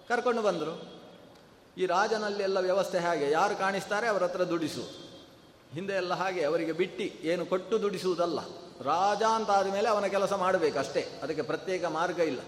[0.08, 1.02] ಕರ್ಕೊಂಡು ಬಂದರು.
[1.78, 3.30] ಈ ರಾಜನಲ್ಲಿ ಎಲ್ಲ ವ್ಯವಸ್ಥೆ ಹಾಗೆ.
[3.30, 4.80] ಯಾರು ಕಾಣಿಸ್ತಾರೆ ಅವರ ಹತ್ರ ದುಡಿಸು.
[5.74, 8.38] ಹಿಂದೆ ಎಲ್ಲ ಹಾಗೆ, ಅವರಿಗೆ ಬಿಟ್ಟು, ಏನು ಕೊಟ್ಟು ದುಡಿಸುವುದಲ್ಲ.
[8.82, 11.20] ರಾಜ ಅಂತ ಆದಮೇಲೆ ಅವನ ಕೆಲಸ ಮಾಡಬೇಕಷ್ಟೇ.
[11.22, 12.40] ಅದಕ್ಕೆ ಪ್ರತ್ಯೇಕ ಮಾರ್ಗ ಇಲ್ಲ.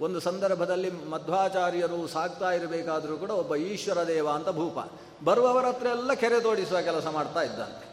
[0.00, 4.78] ಒಂದು ಸಂದರ್ಭದಲ್ಲಿ ಮಧ್ವಾಚಾರ್ಯರು ಸಾಗ್ತಾ ಇರಬೇಕಾದರೂ ಕೂಡ ಒಬ್ಬ ಈಶ್ವರ ದೇವ ಅಂತ ಭೂಪ.
[5.24, 7.90] ಬರುವವರ ಹತ್ರ ಎಲ್ಲ ಕೆರೆ ತೋಡಿಸುವ ಕೆಲಸ ಮಾಡ್ತಾ ಇದ್ದಾನೆ.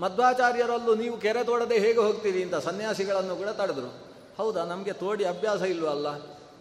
[0.00, 4.08] ಮಧ್ವಾಚಾರ್ಯರಲ್ಲೂ ನೀವು ಕೆರೆ ತೋಡದೆ ಹೇಗೆ ಹೋಗ್ತೀರಿ ಅಂತ ಸನ್ಯಾಸಿಗಳನ್ನು ಕೂಡ ತಡೆದ್ರು.
[4.38, 6.18] ಹೌದಾ, ನಮಗೆ ತೋಡಿ ಅಭ್ಯಾಸ ಇಲ್ವಲ್ಲ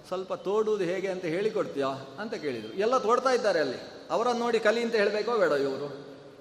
[0.07, 1.87] ಸ್ವಲ್ಪ ತೋಡುವುದು ಹೇಗೆ ಅಂತ ಹೇಳಿಕೊಡ್ತೀಯಾ
[2.19, 2.73] ಅಂತ ಕೇಳಿದರು.
[2.73, 3.77] ಎಲ್ಲ ತೋಡ್ತಾ ಇದ್ದಾರೆ ಅಲ್ಲಿ.
[4.11, 5.87] ಅವರನ್ನು ನೋಡಿ ಕಲಿ ಅಂತ ಹೇಳಬೇಕೋ ಬೇಡ ಇವರು?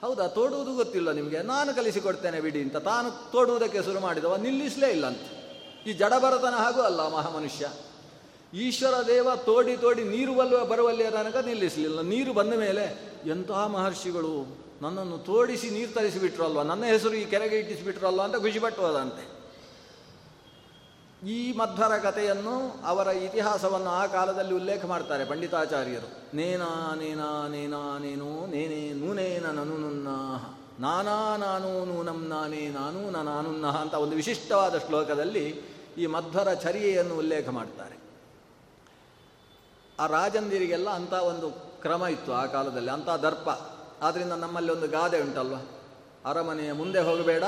[0.07, 1.43] ಹೌದಾ, ತೋಡುವುದು ಗೊತ್ತಿಲ್ಲ ನಿಮಗೆ.
[1.43, 2.77] ನಾನು ಕಲಿಸಿಕೊಡ್ತೇನೆ ಬಿಡಿ ಅಂತ.
[2.77, 5.21] ತಾನು ತೋಡುವುದಕ್ಕೆ ಶುರು ಮಾಡಿದವ ನಿಲ್ಲಿಸಲೇ ಇಲ್ಲ ಅಂತ
[5.87, 7.69] ಈ ಜಡಭರತನ ಹಾಗೂ ಅಲ್ಲ ಮಹಾಮನುಷ್ಯ.
[8.57, 12.01] ಈಶ್ವರ ದೇವ ತೋಡಿ ತೋಡಿ ನೀರು ಬಲ್ವ ಬರುವಲ್ಲಿಯ ತನಕ ನಿಲ್ಲಿಸಲಿಲ್ಲ.
[12.01, 12.85] ನೀರು ಬಂದ ಮೇಲೆ
[13.27, 16.63] ಎಂತಹ ಮಹರ್ಷಿಗಳು ನನ್ನನ್ನು ತೋಡಿಸಿ ನೀರು ತರಿಸಿಬಿಟ್ರಲ್ವ?
[16.63, 19.37] ನನ್ನ ಹೆಸರು ಈ ಕೆರೆಗೆ ಇಟ್ಟಿಸಿಬಿಟ್ರಲ್ವ ಅಂತ ಖುಷಿಪಟ್ಟು ಹೋದಂತೆ.
[21.29, 26.37] ಈ ಮಧ್ವರ ಕಥೆಯನ್ನು ಅವರ ಇತಿಹಾಸವನ್ನು ಆ ಕಾಲದಲ್ಲಿ ಉಲ್ಲೇಖ ಮಾಡ್ತಾರೆ ಪಂಡಿತಾಚಾರ್ಯರು.
[26.37, 30.09] ನೇನಾ ನೇನಾ ನೇನಾ, ನೇನೋ, ನೇನೇ ನೂನೇನ ನನು, ನುನ್ನ
[30.81, 35.61] ನಾನಾ, ನಾನು, ನೂನಂ, ನಾನೇ, ನಾನು ನಾನುನ್ನಹ ಅಂತ ಒಂದು ವಿಶಿಷ್ಟವಾದ ಶ್ಲೋಕದಲ್ಲಿ
[35.99, 38.06] ಈ ಮಧ್ವರ ಚರ್ಯೆಯನ್ನು ಉಲ್ಲೇಖ ಮಾಡ್ತಾರೆ.
[40.01, 41.51] ಆ ರಾಜಂದಿರಿಗೆಲ್ಲ ಅಂಥ ಒಂದು
[41.83, 43.49] ಕ್ರಮ ಇತ್ತು ಆ ಕಾಲದಲ್ಲಿ ಅಂಥ ದರ್ಪ.
[44.03, 45.55] ಆದ್ದರಿಂದ ನಮ್ಮಲ್ಲಿ ಒಂದು ಗಾದೆ ಉಂಟಲ್ವ?
[46.25, 47.45] ಅರಮನೆಯ ಮುಂದೆ ಹೋಗಬೇಡ,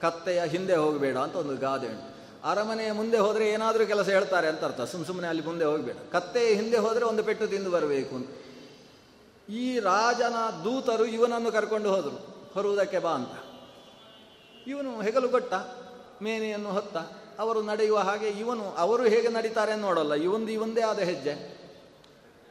[0.00, 2.16] ಕತ್ತೆಯ ಹಿಂದೆ ಹೋಗಬೇಡ ಅಂತ ಒಂದು ಗಾದೆ ಉಂಟು.
[2.44, 4.80] ಅರಮನೆಯ ಮುಂದೆ ಹೋದರೆ ಏನಾದರೂ ಕೆಲಸ ಹೇಳ್ತಾರೆ ಅಂತ ಅರ್ಥ.
[4.80, 5.96] ಸುಮ್ಮ ಸುಮ್ಮನೆ ಅಲ್ಲಿ ಮುಂದೆ ಹೋಗಬೇಡ.
[6.12, 8.30] ಕತ್ತೆಯ ಹಿಂದೆ ಹೋದರೆ ಒಂದು ಪೆಟ್ಟು ತಿಂದು ಬರಬೇಕು ಅಂತ.
[9.48, 12.36] ಈ ರಾಜನ ದೂತರು ಇವನನ್ನು ಕರ್ಕೊಂಡು ಹೋದರು.
[12.54, 13.30] ಹೊರುವುದಕ್ಕೆ ಬಾ ಅಂತ.
[14.66, 15.54] ಇವನು ಹೆಗಲು ಕೊಟ್ಟ,
[16.22, 16.96] ಮೇನೆಯನ್ನು ಹೊತ್ತ.
[17.40, 20.14] ಅವರು ನಡೆಯುವ ಹಾಗೆ ಇವನು, ಅವರು ಹೇಗೆ ನಡೀತಾರೆ ನೋಡಲ್ಲ.
[20.14, 21.65] ಇವೊಂದು ಇವಂದೇ ಆದ ಹೆಜ್ಜೆ.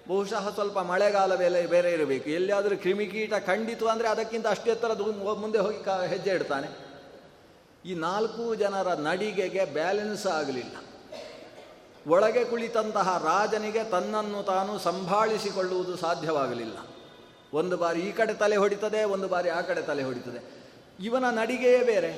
[0.09, 2.29] ಬಹುಶಃ ಸ್ವಲ್ಪ ಮಳೆಗಾಲ ಬೇರೆ ಬೇರೆ ಇರಬೇಕು.
[2.29, 6.67] ಎಲ್ಲಿಯಾದರೂ ಕ್ರಿಮಿಕೀಟ ಖಂಡಿತು ಅಂದರೆ ಅದಕ್ಕಿಂತ ಅಷ್ಟು ಮುಂದೆ ಹೋಗಿ ಕ, ಹೆಜ್ಜೆ ಇಡ್ತಾನೆ.
[7.85, 10.75] ಈ ನಾಲ್ಕು ಜನರ ನಡಿಗೆಗೆ ಬ್ಯಾಲೆನ್ಸ್ ಆಗಲಿಲ್ಲ.
[12.07, 16.77] ಒಳಗೆ ಕುಳಿತಂತಹ ರಾಜನಿಗೆ ತನ್ನನ್ನು ತಾನು ಸಂಭಾಳಿಸಿಕೊಳ್ಳುವುದು ಸಾಧ್ಯವಾಗಲಿಲ್ಲ.
[17.53, 20.39] ಒಂದು ಬಾರಿ ಈ ಕಡೆ ತಲೆ ಹೊಡಿತದೆ, ಒಂದು ಬಾರಿ ಆ ಕಡೆ ತಲೆ ಹೊಡಿತದೆ.
[20.99, 22.11] ಇವನ ನಡಿಗೆಯೇ ಬೇರೆ.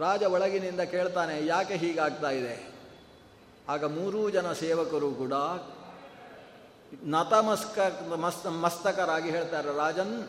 [0.00, 2.74] ರಾಜ ಒಳಗಿನಿಂದ ಕೇಳ್ತಾನೆ, ಯಾಕೆ ಹೀಗಾಗ್ತಾ ಇದೆ?
[3.68, 5.32] ಆಗ ಮೂರೂ ಜನ ಸೇವಕರು ಕೂಡ
[7.02, 7.78] ನತಮಸ್ಕ
[8.20, 10.28] ಮಸ್ ಮಸ್ತಕರಾಗಿ ಹೇಳ್ತಾರೆ, ರಾಜನ್,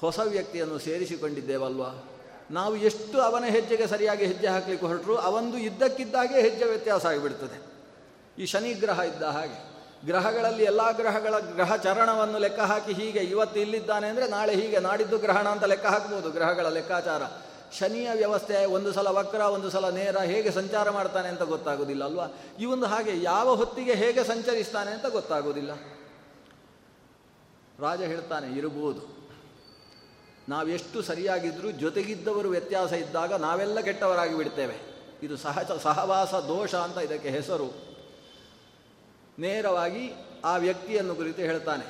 [0.00, 2.04] ಹೊಸ ವ್ಯಕ್ತಿಯನ್ನು ಸೇರಿಸಿಕೊಂಡಿದ್ದೇವಲ್ವಾ?
[2.50, 7.58] ನಾವು ಎಷ್ಟು ಅವನ ಹೆಜ್ಜೆಗೆ ಸರಿಯಾಗಿ ಹೆಜ್ಜೆ ಹಾಕಲಿಕ್ಕೆ ಹೊರಟರು, ಅವಂದು ಇದ್ದಕ್ಕಿದ್ದಾಗೆ ಹೆಜ್ಜೆ ವ್ಯತ್ಯಾಸ ಆಗಿಬಿಡ್ತದೆ.
[8.38, 9.70] ಈ ಶನಿ ಗ್ರಹ ಇದ್ದ ಹಾಗೆ.
[10.06, 15.48] ಗ್ರಹಗಳಲ್ಲಿ ಎಲ್ಲ ಗ್ರಹಗಳ ಗ್ರಹ ಚರಣವನ್ನು ಲೆಕ್ಕ ಹಾಕಿ ಹೀಗೆ ಇವತ್ತು ಇಲ್ಲಿದ್ದಾನೆ ಅಂದರೆ ನಾಳೆ ಹೀಗೆ ನಾಡಿದ್ದು ಗ್ರಹಣ
[15.48, 17.22] ಅಂತ ಲೆಕ್ಕ ಹಾಕ್ಬೋದು, ಗ್ರಹಗಳ ಲೆಕ್ಕಾಚಾರ.
[17.78, 22.26] ಶನಿಯ ವ್ಯವಸ್ಥೆ, ಒಂದು ಸಲ ವಕ್ರ, ಒಂದು ಸಲ ನೇರ, ಹೇಗೆ ಸಂಚಾರ ಮಾಡ್ತಾನೆ ಅಂತ ಗೊತ್ತಾಗೋದಿಲ್ಲ ಅಲ್ವಾ?
[22.60, 25.70] ಈ ಒಂದು ಹಾಗೆ ಯಾವ ಹೊತ್ತಿಗೆ ಹೇಗೆ ಸಂಚರಿಸ್ತಾನೆ ಅಂತ ಗೊತ್ತಾಗೋದಿಲ್ಲ.
[27.78, 29.20] ರಾಜ ಹೇಳ್ತಾನೆ, ಇರಬಹುದು.
[30.48, 34.76] ನಾವೆಷ್ಟು ಸರಿಯಾಗಿದ್ದರೂ ಜೊತೆಗಿದ್ದವರು ವ್ಯತ್ಯಾಸ ಇದ್ದಾಗ ನಾವೆಲ್ಲ ಕೆಟ್ಟವರಾಗಿ ಬಿಡ್ತೇವೆ.
[35.22, 37.68] ಇದು ಸಹಜ, ಸಹವಾಸ, ದೋಷ ಅಂತ ಇದಕ್ಕೆ ಹೆಸರು.
[39.38, 40.12] ನೇರವಾಗಿ
[40.44, 41.86] ಆ ವ್ಯಕ್ತಿಯನ್ನು ಕುರಿತು ಹೇಳ್ತಾನೆ,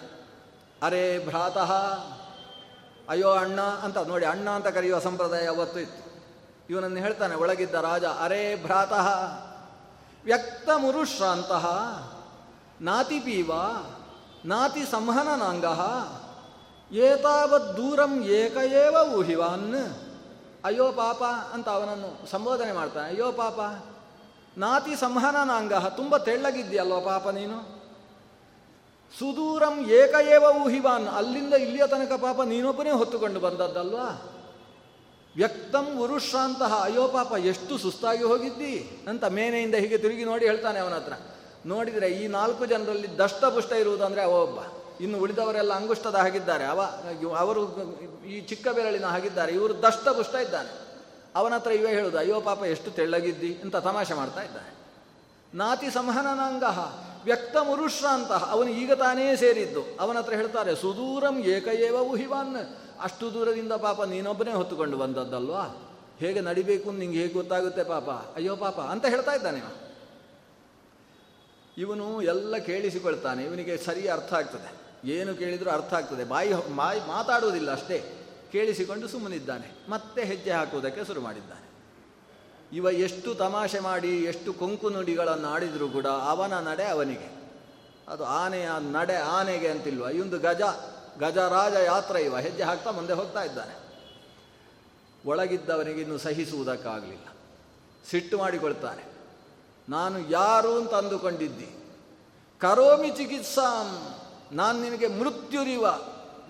[0.82, 1.72] ಅರೆ ಭ್ರಾತಃ
[3.10, 6.10] ಅಯ್ಯೋ ಅಣ್ಣ ಅಂತ, ನೋಡಿ ಅಣ್ಣ ಅಂತ ಕರೆಯುವ ಸಂಪ್ರದಾಯ ಅವತ್ತು ಇತ್ತು.
[6.70, 9.08] ಇವನನ್ನು ಹೇಳ್ತಾನೆ, ಒಳಗಿದ್ದ ರಾಜ, ಅರೇ ಭ್ರಾತಃ,
[10.24, 11.66] ವ್ಯಕ್ತ ಮುರುಶ್ರಾಂತಹ
[12.80, 13.50] ನಾತಿ ಪೀವ,
[14.44, 15.64] ನಾತಿ ಸಂಹನನಾಂಗ,
[16.92, 19.96] ಏತಾವತ್ ದೂರಂ ಏಕಏವ ಊಹಿವಾನ್.
[20.64, 23.60] ಅಯ್ಯೋ ಪಾಪ ಅಂತ ಅವನನ್ನು ಸಂಬೋಧನೆ ಮಾಡ್ತಾನೆ, ಅಯ್ಯೋ ಪಾಪ,
[24.58, 27.79] ನಾತಿ ಸಂಹನನಾಂಗ, ತುಂಬ ತೆಳ್ಳಗಿದ್ಯಲ್ವ ಪಾಪ ನೀನು?
[29.18, 31.08] ಸುದೂರಂ ಏಕಏವ ಊಹಿವಾನ್.
[31.08, 34.36] ಅಲ್ಲಿಂದ ಇಲ್ಲಿಯ ತನಕ ಪಾಪ ನೀನೊಬ್ಬನೇ ಹೊತ್ತುಕೊಂಡು ಬಂದದ್ದಲ್ವಾ?
[35.36, 39.04] ವ್ಯಕ್ತಂ ಉರುಶ್ರಾಂತಹ ಅಯ್ಯೋ ಪಾಪ, ಎಷ್ಟು ಸುಸ್ತಾಗಿ ಹೋಗಿದ್ದಿ?
[39.08, 41.12] ಅಂತ ಮೇನೆಯಿಂದ ಹೀಗೆ ತಿರುಗಿ ನೋಡಿ ಹೇಳ್ತಾನೆ ಅವನ ಹತ್ರ.
[41.66, 44.58] ನೋಡಿದರೆ ಈ ನಾಲ್ಕು ಜನರಲ್ಲಿ ದಷ್ಟಪುಷ್ಟ ಇರುವುದಂದರೆ ಅವ ಒಬ್ಬ.
[45.00, 46.64] ಇನ್ನು ಉಳಿದವರೆಲ್ಲ ಅಂಗುಷ್ಟದ ಹಾಗಿದ್ದಾರೆ.
[46.64, 46.80] ಅವ,
[47.38, 47.76] ಅವರು
[48.24, 49.52] ಈ ಚಿಕ್ಕ ಬೆರಳಿನ ಹಾಗಿದ್ದಾರೆ.
[49.52, 50.80] ಇವರು ದಷ್ಟಪುಷ್ಟ ಇದ್ದಾನೆ.
[51.34, 53.54] ಅವನ ಹತ್ರ ಇವೇ ಹೇಳುದು, ಅಯ್ಯೋ ಪಾಪ, ಎಷ್ಟು ತೆಳ್ಳಗಿದ್ದಿ?
[53.54, 54.74] ಅಂತ ತಮಾಷೆ ಮಾಡ್ತಾ ಇದ್ದಾನೆ.
[55.54, 56.64] ನಾತಿ ಸಂಹನನಾಂಗ.
[57.24, 59.82] ವ್ಯಕ್ತ ಮುರುಶ್ರಾಂತಹ ಅವನು ಈಗ ತಾನೇ ಸೇರಿದ್ದು.
[60.00, 62.56] ಅವನ ಹತ್ರ ಹೇಳ್ತಾರೆ, ಸುದೂರಂ ಏಕಯೇವ ಊಹಿವಾನ್.
[63.00, 65.86] ಅಷ್ಟು ದೂರದಿಂದ ಪಾಪ ನೀನೊಬ್ಬನೇ ಹೊತ್ತುಕೊಂಡು ಬಂದದ್ದಲ್ವಾ?
[66.18, 68.08] ಹೇಗೆ ನಡಿಬೇಕು ನಿಂಗೆ ಹೇಗೆ ಗೊತ್ತಾಗುತ್ತೆ ಪಾಪ?
[68.10, 69.90] ಅಯ್ಯೋ ಪಾಪ, ಅಂತ ಹೇಳ್ತಾ ಇದ್ದಾನೆ
[71.78, 73.44] ಇವನು ಎಲ್ಲ ಕೇಳಿಸಿಕೊಳ್ತಾನೆ.
[73.44, 74.80] ಇವನಿಗೆ ಸರಿ ಅರ್ಥ ಆಗ್ತದೆ.
[75.10, 76.24] ಏನು ಕೇಳಿದರೂ ಅರ್ಥ ಆಗ್ತದೆ.
[76.24, 78.26] ಬಾಯಿ ಬಾಯಿ ಮಾತಾಡುವುದಿಲ್ಲ ಅಷ್ಟೇ.
[78.52, 79.90] ಕೇಳಿಸಿಕೊಂಡು ಸುಮ್ಮನಿದ್ದಾನೆ.
[79.90, 81.69] ಮತ್ತೆ ಹೆಜ್ಜೆ ಹಾಕುವುದಕ್ಕೆ ಶುರು ಮಾಡಿದ್ದಾನೆ.
[82.72, 87.40] ಇವ ಎಷ್ಟು ತಮಾಷೆ ಮಾಡಿ, ಎಷ್ಟು ಕೊಂಕು ನುಡಿಗಳನ್ನು ಆಡಿದರೂ ಕೂಡ ಅವನ ನಡೆ ಅವನಿಗೆ.
[88.08, 90.06] ಅದು ಆನೆಯ ನಡೆ ಆನೆಗೆ ಅಂತಿಲ್ವ.
[90.06, 90.60] ಇವೊಂದು ಗಜ,
[91.18, 92.38] ಗಜರಾಜ ಯಾತ್ರ ಇವ.
[92.38, 93.80] ಹೆಜ್ಜೆ ಹಾಕ್ತಾ ಮುಂದೆ ಹೋಗ್ತಾ ಇದ್ದಾನೆ.
[95.26, 97.26] ಒಳಗಿದ್ದವನಿಗೆ ಇನ್ನು ಸಹಿಸುವುದಕ್ಕಾಗಲಿಲ್ಲ.
[98.10, 99.04] ಸಿಟ್ಟು ಮಾಡಿಕೊಳ್ತಾನೆ.
[99.88, 101.98] ನಾನು ಯಾರು ಅಂತ ಅಂದುಕೊಂಡಿದ್ದಿ?
[102.58, 104.14] ಕರೋಮಿ ಚಿಕಿತ್ಸಾಂ.
[104.52, 105.86] ನಾನು ನಿನಗೆ ಮೃತ್ಯುರಿವ.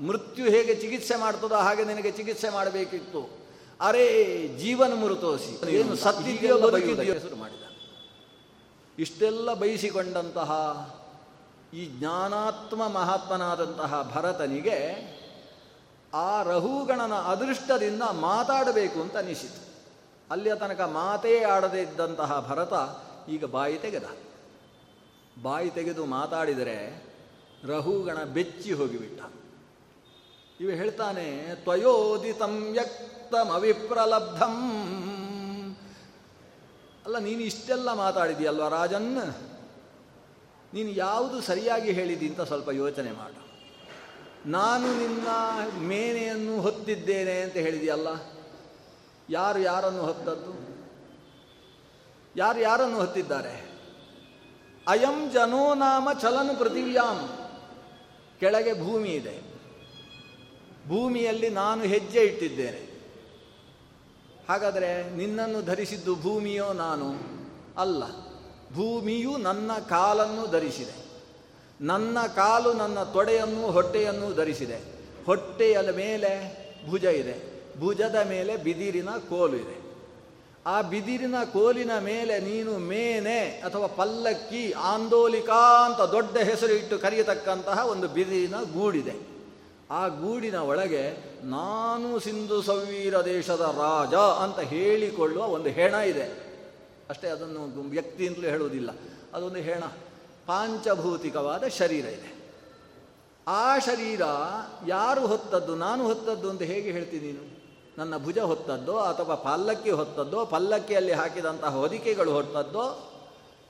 [0.07, 3.40] ಮೃತ್ಯು ಹೇಗೆ ಚಿಕಿತ್ಸೆ ಮಾಡ್ತದೋ ಹಾಗೆ ನಿನಗೆ ಚಿಕಿತ್ಸೆ ಮಾಡಬೇಕಿತ್ತು.
[3.81, 4.07] ಅರೇ
[4.59, 5.71] ಜೀವನ ಮುರುತೋಸಿ.
[5.71, 7.65] ಏನು ಸತ್ತಿದೆಯೋ ಬದುಕಿದೆಯೋ ಹೆಸರು ಮಾಡಿದ.
[8.99, 10.51] ಇಷ್ಟೆಲ್ಲ ಬಯಸಿಕೊಂಡಂತಹ
[11.75, 14.79] ಈ ಜ್ಞಾನಾತ್ಮ ಮಹಾತ್ಮನಾದಂತಹ ಭರತನಿಗೆ
[16.15, 19.61] ಆ ರಹುಗಣನ ಅದೃಷ್ಟದಿಂದ ಮಾತಾಡಬೇಕು ಅಂತ ಅನಿಸಿತು.
[20.31, 22.73] ಅಲ್ಲಿಯ ತನಕ ಮಾತೇ ಆಡದೇ ಇದ್ದಂತಹ ಭರತ
[23.31, 24.05] ಈಗ ಬಾಯಿ ತೆಗೆದ.
[25.43, 26.77] ಬಾಯಿ ತೆಗೆದು ಮಾತಾಡಿದರೆ
[27.65, 29.21] ರಹುಗಣ ಬೆಚ್ಚಿ ಹೋಗಿಬಿಟ್ಟ.
[30.61, 32.75] ಇವ ಹೇಳ್ತಾನೆ ತ್ವಯೋದಿತಂ
[33.31, 34.55] ವ್ಯಕ್ತಮವಿಪ್ರಲಬ್ಧಂ
[37.05, 39.13] ಅಲ್ಲ, ನೀನು ಇಷ್ಟೆಲ್ಲ ಮಾತಾಡಿದೆಯಲ್ವ ರಾಜನ್?
[40.75, 43.41] ನೀನು ಯಾವುದು ಸರಿಯಾಗಿ ಹೇಳಿದಿ ಅಂತ ಸ್ವಲ್ಪ ಯೋಚನೆ ಮಾಡು.
[44.51, 45.29] ನಾನು ನಿನ್ನ
[45.79, 48.09] ಮೇನೆಯನ್ನು ಹೊತ್ತಿದ್ದೇನೆ ಅಂತ ಹೇಳಿದೆಯಲ್ಲ
[49.31, 50.53] ಯಾರು ಯಾರನ್ನು ಹೊತ್ತದ್ದು?
[52.37, 53.55] ಯಾರು ಯಾರನ್ನು ಹೊತ್ತಿದ್ದಾರೆ?
[54.89, 57.19] ಅಯಂ ಜನೋ ನಾಮ ಚಲನು ಪೃಥಿವ್ಯಾಂ.
[58.41, 59.41] ಕೆಳಗೆ ಭೂಮಿ ಇದೆ.
[60.89, 62.90] ಭೂಮಿಯಲ್ಲಿ ನಾನು ಹೆಜ್ಜೆ ಇಟ್ಟಿದ್ದೇನೆ.
[64.51, 67.15] ಹಾಗಾದರೆ ನಿನ್ನನ್ನು ಧರಿಸಿದ್ದು ಭೂಮಿಯೋ ನಾನು?
[67.81, 68.11] ಅಲ್ಲ.
[68.75, 71.05] ಭೂಮಿಯು ನನ್ನ ಕಾಲನ್ನು ಧರಿಸಿದೆ.
[71.81, 74.81] ನನ್ನ ಕಾಲು ನನ್ನ ತೊಡೆಯನ್ನು ಹೊಟ್ಟೆಯನ್ನು ಧರಿಸಿದೆ.
[75.27, 76.57] ಹೊಟ್ಟೆಯ ಮೇಲೆ
[76.91, 77.65] ಭುಜ ಇದೆ.
[77.81, 79.81] ಭುಜದ ಮೇಲೆ ಬಿದಿರಿನ ಕೋಲು ಇದೆ.
[80.67, 88.09] ಆ ಬಿದಿರಿನ ಕೋಲಿನ ಮೇಲೆ ನೀನು ಮೇನೆ ಅಥವಾ ಪಲ್ಲಕ್ಕಿ ಆಂದೋಲಿಕಾ ಅಂತ ದೊಡ್ಡ ಹೆಸರು ಇಟ್ಟು ಕರೆಯತಕ್ಕಂತಹ ಒಂದು
[88.09, 89.40] ಬಿದಿರಿನ ಗೂಡಿದೆ.
[89.91, 96.51] ಆ ಗೂಡಿನ ಒಳಗೆ ನಾನು ಸಿಂಧು ಸವೀರ ದೇಶದ ರಾಜ ಅಂತ ಹೇಳಿಕೊಳ್ಳುವ ಒಂದು ಹೆಣ ಇದೆ.
[97.11, 98.91] ಅಷ್ಟೇ ಅದನ್ನು ವ್ಯಕ್ತಿ ಅಂತಲೂ ಹೇಳುವುದಿಲ್ಲ.
[99.35, 99.83] ಅದೊಂದು ಹೆಣ.
[100.47, 102.41] ಪಾಂಚಭೌತಿಕವಾದ ಶರೀರ ಇದೆ.
[103.47, 104.23] ಆ ಶರೀರ
[104.87, 107.61] ಯಾರು ಹೊತ್ತದ್ದು, ನಾನು ಹೊತ್ತದ್ದು ಅಂತ ಹೇಗೆ ಹೇಳ್ತೀನಿ ನೀನು?
[107.99, 113.13] ನನ್ನ ಭುಜ ಹೊತ್ತದ್ದೋ ಅಥವಾ ಪಲ್ಲಕ್ಕಿ ಹೊತ್ತದ್ದೋ, ಪಲ್ಲಕ್ಕಿಯಲ್ಲಿ ಹಾಕಿದಂತಹ ಹೊದಿಕೆಗಳು ಹೊತ್ತದ್ದೋ?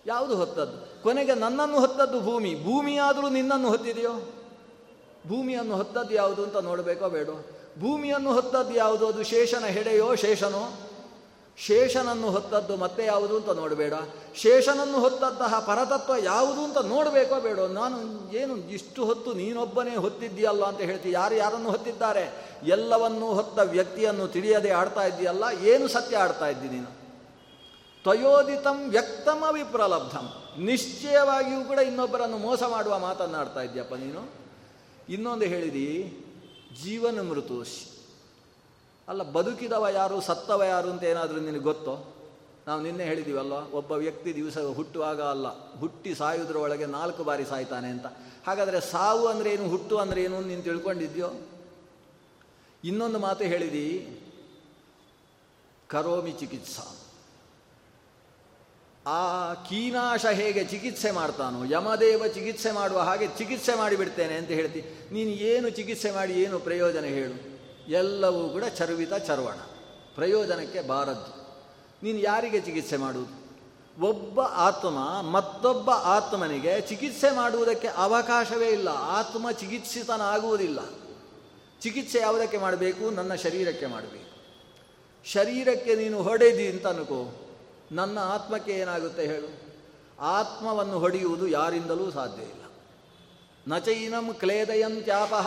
[0.07, 1.03] ಯಾವುದು ಹೊತ್ತದ್ದು?
[1.03, 2.65] ಕೊನೆಗೆ ನನ್ನನ್ನು ಹೊತ್ತದ್ದು ಭೂಮಿ.
[2.65, 4.40] ಭೂಮಿಯಾದರೂ ನಿನ್ನನ್ನು ಹೊತ್ತಿದೆಯೋ?
[5.29, 7.29] ಭೂಮಿಯನ್ನು ಹೊತ್ತದ್ದು ಯಾವುದು ಅಂತ ನೋಡಬೇಕೋ ಬೇಡ?
[7.81, 9.07] ಭೂಮಿಯನ್ನು ಹೊತ್ತದ್ದು ಯಾವುದು?
[9.07, 10.79] ಅದು ಶೇಷನ ಹೆಡೆಯೋ ಶೇಷನೋ?
[11.59, 13.93] ಶೇಷನನ್ನು ಹೊತ್ತದ್ದು ಮತ್ತೆ ಯಾವುದು ಅಂತ ನೋಡಬೇಡ.
[14.35, 17.59] ಶೇಷನನ್ನು ಹೊತ್ತಂತಹ ಪರತತ್ವ ಯಾವುದು ಅಂತ ನೋಡಬೇಕೋ ಬೇಡ?
[17.59, 17.97] ನಾನು
[18.37, 21.11] ಏನು ಇಷ್ಟು ಹೊತ್ತು ನೀನೊಬ್ಬನೇ ಹೊತ್ತಿದ್ದೀಯಲ್ಲ ಅಂತ ಹೇಳ್ತಿ.
[21.11, 22.55] ಯಾರು ಯಾರನ್ನು ಹೊತ್ತಿದ್ದಾರೆ?
[22.67, 27.01] ಎಲ್ಲವನ್ನೂ ಹೊತ್ತ ವ್ಯಕ್ತಿಯನ್ನು ತಿಳಿಯದೆ ಆಡ್ತಾ ಇದ್ದೀಯಲ್ಲ, ಏನು ಸತ್ಯ ಆಡ್ತಾ ಇದ್ದಿ ನೀನು?
[28.03, 30.33] ತ್ವಯೋದಿತಂ ವ್ಯಕ್ತಮ ವಿಪ್ರಲಬ್ಧಂ
[30.65, 34.40] ನಿಶ್ಚಯವಾಗಿಯೂ ಕೂಡ ಇನ್ನೊಬ್ಬರನ್ನು ಮೋಸ ಮಾಡುವ ಮಾತನ್ನಾಡ್ತಾ ಇದ್ದೀಯಪ್ಪ ನೀನು.
[35.15, 35.89] ಇನ್ನೊಂದು ಹೇಳಿದಿ,
[36.83, 37.59] ಜೀವನ ಮೃತು.
[39.09, 41.95] ಅಲ್ಲ, ಬದುಕಿದವ ಯಾರು, ಸತ್ತವ ಯಾರು ಅಂತ ಏನಾದರೂ ನಿನಗೆ ಗೊತ್ತೋ?
[42.67, 45.47] ನಾವು ನಿನ್ನೆ ಹೇಳಿದ್ದೀವಲ್ಲ ಒಬ್ಬ ವ್ಯಕ್ತಿ ದಿವಸ ಹುಟ್ಟುವಾಗ ಅಲ್ಲ,
[45.83, 48.07] ಹುಟ್ಟಿ ಸಾಯುವುದರ ಒಳಗೆ ನಾಲ್ಕು ಬಾರಿ ಸಾಯ್ತಾನೆ ಅಂತ.
[48.47, 51.31] ಹಾಗಾದರೆ ಸಾವು ಅಂದರೆ ಏನು, ಹುಟ್ಟು ಅಂದರೆ ಏನು ನೀನು ತಿಳ್ಕೊಂಡಿದ್ಯೋ?
[52.91, 53.87] ಇನ್ನೊಂದು ಮಾತು ಹೇಳಿದಿ,
[55.91, 56.85] ಕರೋಮಿ ಚಿಕಿತ್ಸಾ
[59.11, 64.85] ಆ ಕೀನಾಶ ಹೇಗೆ ಚಿಕಿತ್ಸೆ ಮಾಡ್ತಾನೋ, ಯಮದೇವ ಚಿಕಿತ್ಸೆ ಮಾಡುವ ಹಾಗೆ ಚಿಕಿತ್ಸೆ ಮಾಡಿಬಿಡ್ತೇನೆ ಅಂತ ಹೇಳ್ತಿ.
[65.13, 67.61] ನೀನು ಏನು ಚಿಕಿತ್ಸೆ ಮಾಡಿ ಏನು ಪ್ರಯೋಜನ ಹೇಳು?
[67.91, 69.55] ಎಲ್ಲವೂ ಕೂಡ ಚರ್ವಿತ ಚರ್ವಣ.
[70.15, 71.41] ಪ್ರಯೋಜನಕ್ಕೆ ಬಾರದ್ದು.
[72.03, 73.41] ನೀನು ಯಾರಿಗೆ ಚಿಕಿತ್ಸೆ ಮಾಡುವುದು?
[74.07, 78.89] ಒಬ್ಬ ಆತ್ಮ ಮತ್ತೊಬ್ಬ ಆತ್ಮನಿಗೆ ಚಿಕಿತ್ಸೆ ಮಾಡುವುದಕ್ಕೆ ಅವಕಾಶವೇ ಇಲ್ಲ.
[78.89, 80.79] ಆತ್ಮ ಚಿಕಿತ್ಸಿತನಾಗುವುದಿಲ್ಲ.
[81.81, 83.11] ಚಿಕಿತ್ಸೆ ಯಾವುದಕ್ಕೆ ಮಾಡಬೇಕು?
[83.11, 84.31] ನನ್ನ ಶರೀರಕ್ಕೆ ಮಾಡಬೇಕು.
[85.25, 87.47] ಶರೀರಕ್ಕೆ ನೀನು ಹೊಡೆದಿ ಅಂತ ಅನ್ಕೋ.
[87.93, 89.71] ನನ್ನ ಆತ್ಮಕ್ಕೆ ಏನಾಗುತ್ತೆ ಹೇಳು?
[90.21, 92.63] ಆತ್ಮವನ್ನು ಹೊಡೆಯುವುದು ಯಾರಿಂದಲೂ ಸಾಧ್ಯ ಇಲ್ಲ.
[93.69, 95.47] ನಚೈನಂ ಕ್ಲೇದಯಂತ್ಯಾಪಹ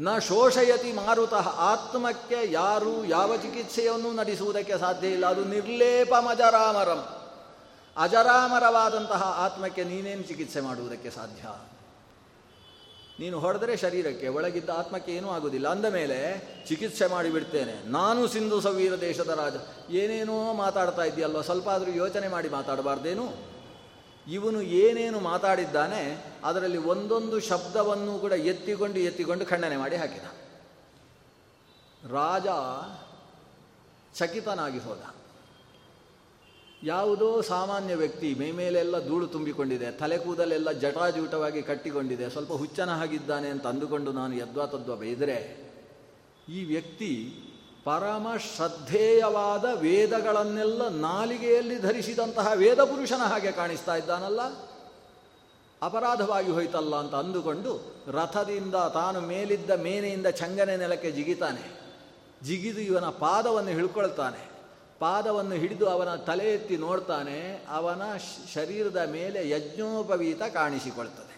[0.00, 5.26] ನ ಶೋಷಯತಿ ಮಾರುತಃ, ಆತ್ಮಕ್ಕೆ ಯಾರು ಯಾವ ಚಿಕಿತ್ಸೆಯನ್ನು ನಡೆಸುವುದಕ್ಕೆ ಸಾಧ್ಯ ಇಲ್ಲ.
[5.26, 7.06] ಅದು ನಿರ್ಲೇಪಮಜರಾಮರಂ
[7.96, 11.48] ಅಜರಾಮರವಾದಂತಹ ಆತ್ಮಕ್ಕೆ ನೀನೇನು ಚಿಕಿತ್ಸೆ ಮಾಡುವುದಕ್ಕೆ ಸಾಧ್ಯ?
[13.20, 15.68] ನೀನು ಹೊಡೆದರೆ ಶರೀರಕ್ಕೆ, ಒಳಗಿದ್ದ ಆತ್ಮಕ್ಕೆ ಏನೂ ಆಗುವುದಿಲ್ಲ.
[15.68, 16.18] ಅಂದ ಮೇಲೆ
[16.66, 19.54] ಚಿಕಿತ್ಸೆ ಮಾಡಿಬಿಡ್ತೇನೆ ನಾನು ಸಿಂಧು ಸವೀರ ದೇಶದ ರಾಜ.
[19.92, 21.40] ಏನೇನೋ ಮಾತಾಡ್ತಾ ಇದೆಯಲ್ವ?
[21.40, 23.58] ಸ್ವಲ್ಪ ಆದರೂ ಯೋಚನೆ ಮಾಡಿ ಮಾತಾಡಬಾರ್ದೇನು?
[24.28, 30.22] ಇವನು ಏನೇನು ಮಾತಾಡಿದ್ದಾನೆ, ಅದರಲ್ಲಿ ಒಂದೊಂದು ಶಬ್ದವನ್ನು ಕೂಡ ಎತ್ತಿಕೊಂಡು ಎತ್ತಿಕೊಂಡು ಖಂಡನೆ ಮಾಡಿ ಹಾಕಿದ.
[32.12, 32.46] ರಾಜ
[34.18, 35.17] ಚಕಿತನಾಗಿ ಹೋದ.
[36.82, 43.66] ಯಾವುದೋ ಸಾಮಾನ್ಯ ವ್ಯಕ್ತಿ ಮೈ ಮೇಲೆಲ್ಲ ಧೂಳು ತುಂಬಿಕೊಂಡಿದೆ, ತಲೆ ಕೂದಲೆಲ್ಲ ಜಟಾಜೂಟವಾಗಿ ಕಟ್ಟಿಕೊಂಡಿದೆ, ಸ್ವಲ್ಪ ಹುಚ್ಚನ ಹಾಗಿದ್ದಾನೆ ಅಂತ
[43.66, 45.68] ಅಂದುಕೊಂಡು ನಾನು ಯದ್ವಾ ತದ್ವಾ ಬೈದರೆ,
[46.48, 47.34] ಈ ವ್ಯಕ್ತಿ
[47.84, 48.26] ಪರಮ
[48.56, 54.40] ಶ್ರದ್ಧೇಯವಾದ ವೇದಗಳನ್ನೆಲ್ಲ ನಾಲಿಗೆಯಲ್ಲಿ ಧರಿಸಿದಂತಹ ವೇದ ಪುರುಷನ ಹಾಗೆ ಕಾಣಿಸ್ತಾ ಇದ್ದಾನಲ್ಲ?
[55.82, 61.78] ಅಪರಾಧವಾಗಿ ಹೋಯ್ತಲ್ಲ ಅಂತ ಅಂದುಕೊಂಡು ರಥದಿಂದ ತಾನು ಮೇಲಿದ್ದ ಮೇನೆಯಿಂದ ಚಂಗನೆ ನೆಲಕ್ಕೆ ಜಿಗಿತಾನೆ.
[62.46, 64.57] ಜಿಗಿದು ಇವನ ಪಾದವನ್ನು ಹಿಡ್ಕೊಳ್ತಾನೆ
[65.00, 67.38] ಪಾದವನ್ನು ಹಿಡಿದು ಅವನ ತಲೆ ಎತ್ತಿ ನೋಡ್ತಾನೆ,
[67.68, 68.02] ಅವನ
[68.54, 71.34] ಶರೀರದ ಮೇಲೆ ಯಜ್ಞೋಪವೀತ ಕಾಣಿಸಿಕೊಳ್ತದೆ.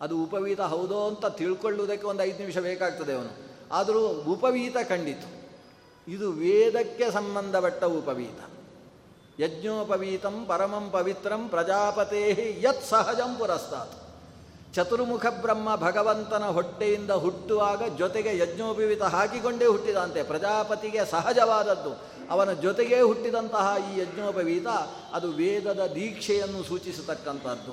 [0.00, 3.32] ಅದು ಉಪವೀತ ಹೌದೋ ಅಂತ ತಿಳ್ಕೊಳ್ಳುವುದಕ್ಕೆ ಒಂದು ಐದು ನಿಮಿಷ ಬೇಕಾಗ್ತದೆ ಅವನು.
[3.72, 4.02] ಆದರೂ
[4.34, 5.28] ಉಪವೀತ ಕಂಡಿತು
[6.06, 8.40] ಇದು ವೇದಕ್ಕೆ ಸಂಬಂಧಪಟ್ಟ ಉಪವೀತ.
[9.40, 12.24] ಯಜ್ಞೋಪವೀತಂ ಪರಮಂ ಪವಿತ್ರಂ ಪ್ರಜಾಪತೇ
[12.62, 13.96] ಯತ್ ಸಹಜಂ ಪುರಸ್ತಾತ್.
[14.76, 20.22] ಚತುರ್ಮುಖ ಬ್ರಹ್ಮ ಭಗವಂತನ ಹೊಟ್ಟೆಯಿಂದ ಹುಟ್ಟುವಾಗ ಜೊತೆಗೆ ಯಜ್ಞೋಪವೀತ ಹಾಕಿಕೊಂಡೇ ಹುಟ್ಟಿದಂತೆ.
[20.22, 21.92] ಪ್ರಜಾಪತಿಗೆ ಸಹಜವಾದದ್ದು.
[22.30, 24.68] ಅವನ ಜೊತೆಗೇ ಹುಟ್ಟಿದಂತಹ ಈ ಯಜ್ಞೋಪವೀತ
[25.12, 27.72] ಅದು ವೇದದ ದೀಕ್ಷೆಯನ್ನು ಸೂಚಿಸತಕ್ಕಂಥದ್ದು.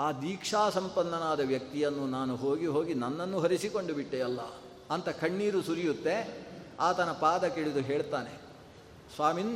[0.00, 4.40] ಆ ದೀಕ್ಷಾ ಸಂಪನ್ನನಾದ ವ್ಯಕ್ತಿಯನ್ನು ನಾನು ಹೋಗಿ ಹೋಗಿ ನನ್ನನ್ನು ಹರಿಸಿಕೊಂಡು ಬಿಟ್ಟೆಯಲ್ಲ
[4.90, 6.16] ಅಂತ ಕಣ್ಣೀರು ಸುರಿಯುತ್ತೆ.
[6.80, 8.32] ಆತನ ಪಾದ ಕಿಳಿದು ಹೇಳ್ತಾನೆ,
[9.14, 9.54] ಸ್ವಾಮಿನ್,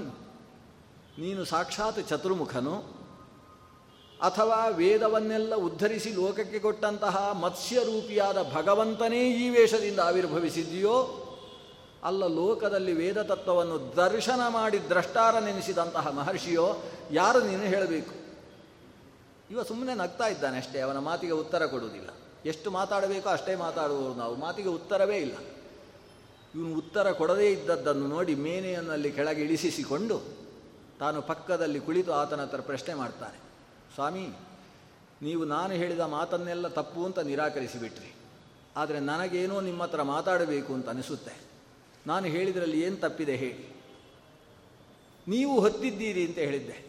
[1.18, 2.95] ನೀನು ಸಾಕ್ಷಾತ್ ಚತುರ್ಮುಖನು.
[4.22, 11.22] ಅಥವಾ ವೇದವನ್ನೆಲ್ಲ ಉದ್ಧರಿಸಿ ಲೋಕಕ್ಕೆ ಕೊಟ್ಟಂತಹ ಮತ್ಸ್ಯರೂಪಿಯಾದ ಭಗವಂತನೇ ಈ ವೇಷದಿಂದ ಆವಿರ್ಭವಿಸಿದೆಯೋ
[12.04, 18.14] ಅಲ್ಲ, ಲೋಕದಲ್ಲಿ ವೇದ ತತ್ವವನ್ನು ದರ್ಶನ ಮಾಡಿ ದ್ರಷ್ಟಾರ ನೆನೆಸಿದಂತಹ ಮಹರ್ಷಿಯೋ, ಯಾರು ನೀನು ಹೇಳಬೇಕು?
[19.50, 22.08] ಇವ ಸುಮ್ಮನೆ ನಗ್ತಾ ಇದ್ದಾನೆ ಅಷ್ಟೇ, ಅವನ ಮಾತಿಗೆ ಉತ್ತರ ಕೊಡುವುದಿಲ್ಲ.
[22.46, 25.36] ಎಷ್ಟು ಮಾತಾಡಬೇಕೋ ಅಷ್ಟೇ ಮಾತಾಡುವವರು ನಾವು, ಮಾತಿಗೆ ಉತ್ತರವೇ ಇಲ್ಲ.
[26.54, 30.22] ಇವನು ಉತ್ತರ ಕೊಡದೇ ಇದ್ದದ್ದನ್ನು ನೋಡಿ ಮೇನೆಯನ್ನಲ್ಲಿ ಕೆಳಗೆ ಇಳಿಸಿಕೊಂಡು
[30.98, 33.45] ತಾನು ಪಕ್ಕದಲ್ಲಿ ಕುಳಿತು ಆತನ ಪ್ರಶ್ನೆ ಮಾಡ್ತಾನೆ.
[33.97, 34.24] ಸ್ವಾಮಿ,
[35.22, 38.14] ನೀವು ನಾನು ಹೇಳಿದ ಮಾತನ್ನೆಲ್ಲ ತಪ್ಪು ಅಂತ ನಿರಾಕರಿಸಿಬಿಟ್ರಿ.
[38.76, 41.34] ಆದರೆ ನನಗೇನೋ ನಿಮ್ಮ ಹತ್ರ ಮಾತಾಡಬೇಕು ಅಂತ ಅನಿಸುತ್ತೆ.
[42.07, 43.76] ನಾನು ಹೇಳಿದ್ರಲ್ಲಿ ಏನು ತಪ್ಪಿದೆ ಹೇಳಿ.
[45.28, 46.86] ನೀವು ಹೊತ್ತಿದ್ದೀರಿ ಅಂತ ಹೇಳಿದ್ದೆ.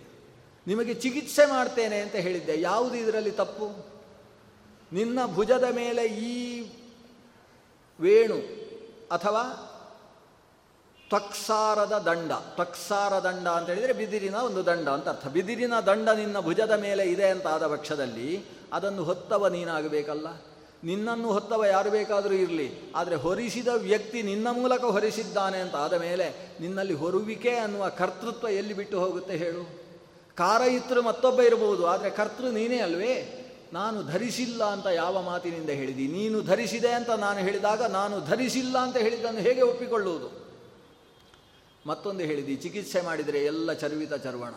[0.67, 2.61] ನಿಮಗೆ ಚಿಕಿತ್ಸೆ ಮಾಡ್ತೇನೆ ಅಂತ ಹೇಳಿದ್ದೆ.
[2.61, 3.67] ಯಾವುದು ಇದರಲ್ಲಿ ತಪ್ಪು?
[4.93, 6.61] ನಿನ್ನ ಭುಜದ ಮೇಲೆ ಈ
[7.99, 8.37] ವೇಣು
[9.11, 9.66] ಅಥವಾ
[11.11, 15.27] ತ್ವಕ್ಸಾರದ ದಂಡ, ತ್ವಕ್ಸಾರ ದಂಡ ಅಂತ ಹೇಳಿದರೆ ಬಿದಿರಿನ ಒಂದು ದಂಡ ಅಂತ ಅರ್ಥ.
[15.27, 18.29] ಬಿದಿರಿನ ದಂಡ ನಿನ್ನ ಭುಜದ ಮೇಲೆ ಇದೆ ಅಂತ ಆದ ಪಕ್ಷದಲ್ಲಿ
[18.73, 20.27] ಅದನ್ನು ಹೊತ್ತವ ನೀನಾಗಬೇಕಲ್ಲ?
[20.83, 26.93] ನಿನ್ನನ್ನು ಹೊತ್ತವ ಯಾರು ಬೇಕಾದರೂ ಇರಲಿ, ಆದರೆ ಹೊರಿಸಿದ ವ್ಯಕ್ತಿ ನಿನ್ನ ಮೂಲಕ ಹೊರಿಸಿದ್ದಾನೆ ಅಂತ ಆದ ಮೇಲೆ ನಿನ್ನಲ್ಲಿ
[26.93, 29.63] ಹೊರುವಿಕೆ ಅನ್ನುವ ಕರ್ತೃತ್ವ ಎಲ್ಲಿ ಬಿಟ್ಟು ಹೋಗುತ್ತೆ ಹೇಳು?
[30.37, 33.13] ಕಾರ ಇತ್ತರು ಮತ್ತೊಬ್ಬ ಇರಬಹುದು ಆದರೆ ಕರ್ತೃ ನೀನೇ ಅಲ್ವೇ?
[33.73, 36.07] ನಾನು ಧರಿಸಿಲ್ಲ ಅಂತ ಯಾವ ಮಾತಿನಿಂದ ಹೇಳಿದಿ?
[36.07, 40.46] ನೀನು ಧರಿಸಿದೆ ಅಂತ ನಾನು ಹೇಳಿದಾಗ ನಾನು ಧರಿಸಿಲ್ಲ ಅಂತ ಹೇಳಿದ್ದನ್ನು ಹೇಗೆ ಒಪ್ಪಿಕೊಳ್ಳುವುದು?
[41.87, 44.51] ಮತ್ತೊಂದು ಹೇಳಿದಿ, ಚಿಕಿತ್ಸೆ ಮಾಡಿದರೆ ಎಲ್ಲ ಚರ್ವಿತ ಚರ್ವಣ.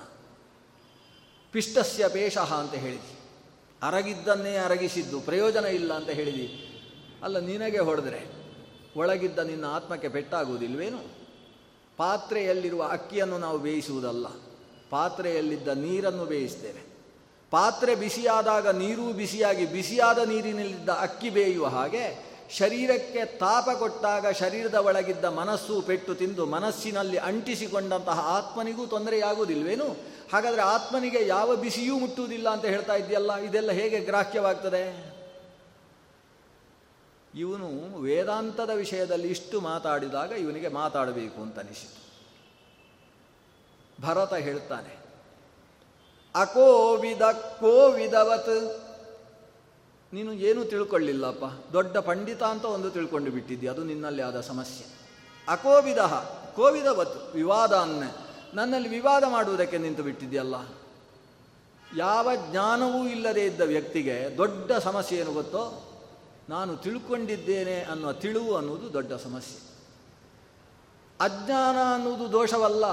[1.53, 3.19] ಪಿಷ್ಟಸ್ಯ ಪೇಷಃ ಅಂತ ಹೇಳಿದಿ.
[3.83, 6.67] ಅರಗಿದ್ದನ್ನೇ ಅರಗಿಸಿದ್ದು, ಪ್ರಯೋಜನ ಇಲ್ಲ ಅಂತ ಹೇಳಿದಿ.
[7.23, 8.27] ಅಲ್ಲ, ನಿನಗೆ ಹೊಡೆದ್ರೆ,
[8.97, 10.99] ಒಳಗಿದ್ದ ನಿನ್ನ ಆತ್ಮಕ್ಕೆ ಪೆಟ್ಟಾಗುವುದಿಲ್ವೇನು?
[11.97, 14.27] ಪಾತ್ರೆಯಲ್ಲಿರುವ ಅಕ್ಕಿಯನ್ನು ನಾವು ಬೇಯಿಸುವುದಲ್ಲ.
[14.91, 16.91] ಪಾತ್ರೆಯಲ್ಲಿದ್ದ ನೀರನ್ನು ಬೇಯಿಸ್ತೇವೆ.
[17.51, 25.83] ಪಾತ್ರೆ ಬಿಸಿಯಾದಾಗ ನೀರೂ ಬಿಸಿಯಾಗಿ, ಬಿಸಿಯಾದ ನೀರಿನಲ್ಲಿದ್ದ ಅಕ್ಕಿ ಬೇಯುವ ಹಾಗೆ ಶರೀರಕ್ಕೆ ತಾಪ ಕೊಟ್ಟಾಗ ಶರೀರದ ಒಳಗಿದ್ದ ಮನಸ್ಸು
[25.83, 29.97] ಪೆಟ್ಟು ತಿಂದು ಮನಸ್ಸಿನಲ್ಲಿ ಅಂಟಿಸಿಕೊಂಡಂತಹ ಆತ್ಮನಿಗೂ ತೊಂದರೆಯಾಗುವುದಿಲ್ವೇನು?
[30.33, 35.11] ಹಾಗಾದರೆ ಆತ್ಮನಿಗೆ ಯಾವ ಬಿಸಿಯೂ ಮುಟ್ಟುವುದಿಲ್ಲ ಅಂತ ಹೇಳ್ತಾ ಇದೆಯಲ್ಲ ಇದೆಲ್ಲ ಹೇಗೆ ಗ್ರಾಹ್ಯವಾಗ್ತದೆ?
[37.35, 42.01] ಇವನು ವೇದಾಂತದ ವಿಷಯದಲ್ಲಿ ಇಷ್ಟು ಮಾತಾಡಿದಾಗ ಇವನಿಗೆ ಮಾತಾಡಬೇಕು ಅಂತ ಅನಿಸಿತು.
[44.03, 45.01] ಭರತ ಹೇಳ್ತಾನೆ
[46.35, 48.90] ಅಕೋವಿದ ಕೋವಿದವತ್
[50.13, 51.73] ನೀನು ಏನೂ ತಿಳ್ಕೊಳ್ಳಿಲ್ಲಪ್ಪ?
[51.73, 53.67] ದೊಡ್ಡ ಪಂಡಿತ ಅಂತ ಒಂದು ತಿಳ್ಕೊಂಡು ಬಿಟ್ಟಿದ್ದಿ.
[53.67, 54.87] ಅದು ನಿನ್ನಲ್ಲಿ ಆದ ಸಮಸ್ಯೆ.
[55.49, 55.99] ಅಕೋವಿದ
[56.57, 58.15] ಕೋವಿದವತ್ತು ವಿವಾದ ಅನ್ನೆ.
[58.55, 60.55] ನನ್ನಲ್ಲಿ ವಿವಾದ ಮಾಡುವುದಕ್ಕೆ ನಿಂತು ಬಿಟ್ಟಿದ್ಯಲ್ಲ?
[61.97, 65.87] ಯಾವ ಜ್ಞಾನವೂ ಇಲ್ಲದೇ ಇದ್ದ ವ್ಯಕ್ತಿಗೆ ದೊಡ್ಡ ಸಮಸ್ಯೆ ಏನು ಗೊತ್ತೋ?
[66.49, 69.71] ನಾನು ತಿಳ್ಕೊಂಡಿದ್ದೇನೆ ಅನ್ನುವ ತಿಳುವು ಅನ್ನುವುದು ದೊಡ್ಡ ಸಮಸ್ಯೆ.
[71.21, 72.87] ಅಜ್ಞಾನ ಅನ್ನುವುದು ದೋಷವಲ್ಲ.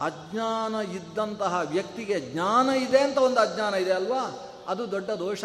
[0.00, 4.52] ಅಜ್ಞಾನ ಇದ್ದಂತಹ ವ್ಯಕ್ತಿಗೆ ಜ್ಞಾನ ಇದೆ ಅಂತ ಒಂದು ಅಜ್ಞಾನ ಇದೆ ಅಲ್ವಾ?
[4.68, 5.44] ಅದು ದೊಡ್ಡ ದೋಷ.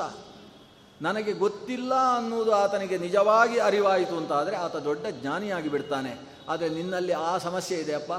[1.04, 6.18] ನನಗೆ ಗೊತ್ತಿಲ್ಲ ಅನ್ನುವುದು ಆತನಿಗೆ ನಿಜವಾಗಿ ಅರಿವಾಯಿತು ಅಂತಾದರೆ ಆತ ದೊಡ್ಡ ಜ್ಞಾನಿಯಾಗಿ ಬಿಡ್ತಾನೆ.
[6.50, 8.14] ಆದರೆ ನಿನ್ನಲ್ಲಿ ಆ ಸಮಸ್ಯೆ ಇದೆಯಪ್ಪ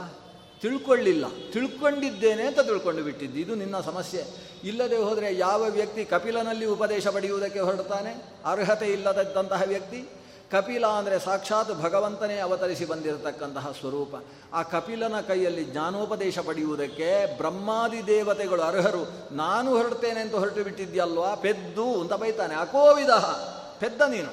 [0.61, 1.25] ತಿಳ್ಕೊಳ್ಳಿಲ್ಲ.
[1.53, 3.39] ತಿಳ್ಕೊಂಡಿದ್ದೇನೆ ಅಂತ ತಿಳ್ಕೊಂಡು ಬಿಟ್ಟಿದ್ದು.
[3.39, 4.25] ಇದು ನಿನ್ನ ಸಮಸ್ಯೆ.
[4.65, 8.25] ಇಲ್ಲದೆ ಹೋದರೆ ಯಾವ ವ್ಯಕ್ತಿ ಕಪಿಲನಲ್ಲಿ ಉಪದೇಶ ಪಡೆಯುವುದಕ್ಕೆ ಹೊರಡ್ತಾನೆ?
[8.45, 10.09] ಅರ್ಹತೆ ಇಲ್ಲದಂತಹ ವ್ಯಕ್ತಿ?
[10.55, 14.15] ಕಪಿಲ ಅಂದರೆ ಸಾಕ್ಷಾತ್ ಭಗವಂತನೇ ಅವತರಿಸಿ ಬಂದಿರತಕ್ಕಂತಹ ಸ್ವರೂಪ.
[14.53, 19.35] ಆ ಕಪಿಲನ ಕೈಯಲ್ಲಿ ಜ್ಞಾನೋಪದೇಶ ಪಡೆಯುವುದಕ್ಕೆ ಬ್ರಹ್ಮಾದಿ ದೇವತೆಗಳು ಅರ್ಹರು.
[19.35, 21.35] ನಾನು ಹೊರಡ್ತೇನೆ ಅಂತ ಹೊರಟು ಬಿಟ್ಟಿದ್ಯಲ್ವಾ?
[21.35, 22.55] ಪೆದ್ದು ಅಂತ ಬೈತಾನೆ.
[22.55, 23.11] ಅಕೋವಿದ.
[23.81, 24.33] ಪೆದ್ದ ನೀನು.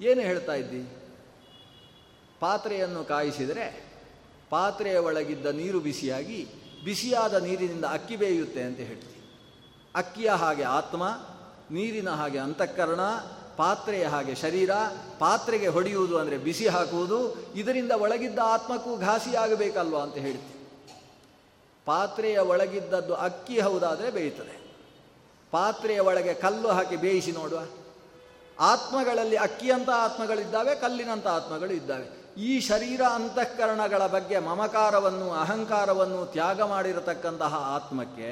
[0.00, 0.82] ಏನು ಹೇಳ್ತಾ ಇದ್ದಿ?
[2.40, 3.66] ಪಾತ್ರೆಯನ್ನು ಕಾಯಿಸಿದರೆ
[4.50, 6.48] ಪಾತ್ರೆಯ ಒಳಗಿದ್ದ ನೀರು ಬಿಸಿಯಾಗಿ
[6.84, 9.14] ಬಿಸಿಯಾದ ನೀರಿನಿಂದ ಅಕ್ಕಿ ಬೇಯುತ್ತೆ ಅಂತ ಹೇಳ್ತೀವಿ
[9.94, 11.02] ಅಕ್ಕಿಯ ಹಾಗೆ ಆತ್ಮ,
[11.70, 13.00] ನೀರಿನ ಹಾಗೆ ಅಂತಃಕರಣ
[13.58, 14.72] ಪಾತ್ರೆಯ ಹಾಗೆ ಶರೀರ,
[15.18, 17.18] ಪಾತ್ರೆಗೆ ಹೊಡೆಯುವುದು ಅಂದರೆ ಬಿಸಿ ಹಾಕುವುದು,
[17.60, 19.32] ಇದರಿಂದ ಒಳಗಿದ್ದ ಆತ್ಮಕ್ಕೂ ಘಾಸಿ
[20.04, 20.54] ಅಂತ ಹೇಳ್ತೀವಿ
[21.86, 24.54] ಪಾತ್ರೆಯ ಒಳಗಿದ್ದದ್ದು ಅಕ್ಕಿ ಹೌದಾದರೆ ಬೇಯುತ್ತದೆ
[25.52, 27.60] ಪಾತ್ರೆಯ ಒಳಗೆ ಕಲ್ಲು ಹಾಕಿ ಬೇಯಿಸಿ ನೋಡುವ.
[28.58, 32.06] ಆತ್ಮಗಳಲ್ಲಿ ಅಕ್ಕಿಯಂಥ ಆತ್ಮಗಳಿದ್ದಾವೆ ಕಲ್ಲಿನಂಥ ಆತ್ಮಗಳು ಇದ್ದಾವೆ.
[32.48, 38.30] ಈ ಶರೀರ ಅಂತಃಕರಣಗಳ ಬಗ್ಗೆ ಮಮಕಾರವನ್ನು, ಅಹಂಕಾರವನ್ನು ತ್ಯಾಗ ಮಾಡಿರತಕ್ಕಂತಹ ಆತ್ಮಕ್ಕೆ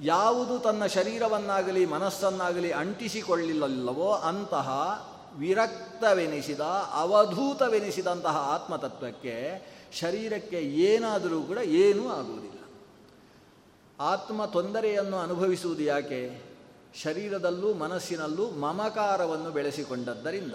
[0.00, 4.98] ಯಾವುದು ತನ್ನ ಶರೀರವನ್ನಾಗಲಿ ಮನಸ್ಸನ್ನಾಗಲಿ ಅಂಟಿಸಿಕೊಳ್ಳಿಲ್ಲವೋ ಅಂತಹ
[5.36, 6.60] ವಿರಕ್ತವೆನಿಸಿದ,
[6.92, 12.58] ಅವಧೂತವೆನಿಸಿದಂತಹ ಆತ್ಮತತ್ವಕ್ಕೆ ಶರೀರಕ್ಕೆ ಏನಾದರೂ ಕೂಡ ಏನೂ ಆಗುವುದಿಲ್ಲ.
[14.00, 16.52] ಆತ್ಮ ತೊಂದರೆಯನ್ನು ಅನುಭವಿಸುವುದು ಯಾಕೆ?
[17.02, 20.52] ಶರೀರದಲ್ಲೂ ಮನಸ್ಸಿನಲ್ಲೂ ಮಮಕಾರವನ್ನು ಬೆಳೆಸಿಕೊಂಡದ್ದರಿಂದ.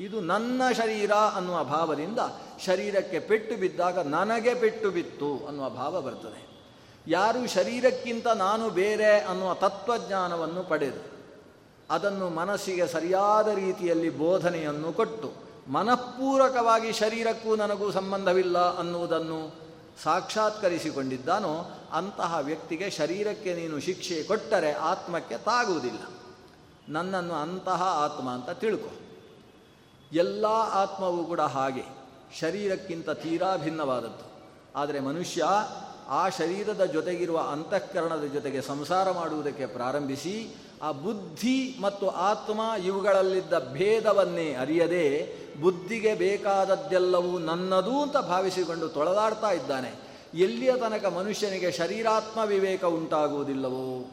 [0.00, 2.18] ಇದು ನನ್ನ ಶರೀರ ಅನ್ನುವ ಭಾವದಿಂದ
[2.66, 6.49] ಶರೀರಕ್ಕೆ ಪೆಟ್ಟು ಬಿದ್ದಾಗ ನನಗೆ ಪೆಟ್ಟು ಬಿತ್ತು ಅನ್ನುವ ಭಾವ ಬರ್ತದೆ.
[7.10, 11.04] ಯಾರು ಶರೀರಕ್ಕಿಂತ ನಾನು ಬೇರೆ ಅನ್ನುವ ತತ್ವಜ್ಞಾನವನ್ನು ಪಡೆದು
[11.90, 15.32] ಅದನ್ನು ಮನಸ್ಸಿಗೆ ಸರಿಯಾದ ರೀತಿಯಲ್ಲಿ ಬೋಧನೆಯನ್ನು ಕೊಟ್ಟು
[15.72, 19.70] ಮನಃಪೂರಕವಾಗಿ ಶರೀರಕ್ಕೂ ನನಗೂ ಸಂಬಂಧವಿಲ್ಲ ಅನ್ನುವುದನ್ನು
[20.02, 25.98] ಸಾಕ್ಷಾತ್ಕರಿಸಿಕೊಂಡಿದ್ದಾನೋ ಅಂತಹ ವ್ಯಕ್ತಿಗೆ ಶರೀರಕ್ಕೆ ನೀನು ಶಿಕ್ಷೆ ಕೊಟ್ಟರೆ ಆತ್ಮಕ್ಕೆ ತಾಗುವುದಿಲ್ಲ.
[26.88, 28.90] ನನ್ನನ್ನು ಅಂತಹ ಆತ್ಮ ಅಂತ ತಿಳ್ಕೊ.
[30.12, 31.82] ಎಲ್ಲ ಆತ್ಮವೂ ಕೂಡ ಹಾಗೆ.
[32.40, 34.30] ಶರೀರಕ್ಕಿಂತ ತೀರಾ ಭಿನ್ನವಾದದ್ದು.
[34.76, 35.44] ಆದರೆ ಮನುಷ್ಯ
[36.10, 45.34] ಆ ಶರೀರದ ಜೊತೆಗಿರುವ ಅಂತಃಕರಣದ ಜೊತೆಗೆ ಸಂಸಾರ ಮಾಡುವುದಕ್ಕೆ ಪ್ರಾರಂಭಿಸಿ, ಆ ಬುದ್ಧಿ ಮತ್ತು ಆತ್ಮ ಇವುಗಳಲ್ಲಿದ್ದ ಭೇದವನ್ನೇ ಅರಿಯದೆ,
[45.60, 50.10] ಬುದ್ಧಿಗೆ ಬೇಕಾದದ್ದೆಲ್ಲವೂ ನನ್ನದು ಅಂತ ಭಾವಿಸಿಕೊಂಡು ತೊಳೆದಾಡ್ತಾ ಇದ್ದಾನೆ.
[50.34, 54.10] ಎಲ್ಲಿಯ ತನಕ ಮನುಷ್ಯನಿಗೆ ಶರೀರಾತ್ಮ ವಿವೇಕ ಉಂಟಾಗುವುದಿಲ್ಲವೋ?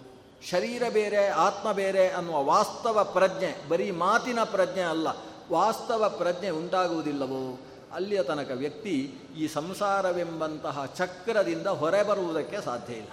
[0.49, 5.07] ಶರೀರ ಬೇರೆ, ಆತ್ಮ ಬೇರೆ ಅನ್ನುವ ವಾಸ್ತವ ಪ್ರಜ್ಞೆ, ಬರೀ ಮಾತಿನ ಪ್ರಜ್ಞೆ ಅಲ್ಲ,
[5.51, 7.59] ವಾಸ್ತವ ಪ್ರಜ್ಞೆ ಉಂಟಾಗುವುದಿಲ್ಲವೋ?
[7.93, 13.09] ಅಲ್ಲಿಯ ತನಕ ವ್ಯಕ್ತಿ ಈ ಸಂಸಾರವೆಂಬಂತಹ ಚಕ್ರದಿಂದ ಹೊರಬರುವುದಕ್ಕೆ ಸಾಧ್ಯ ಇಲ್ಲ.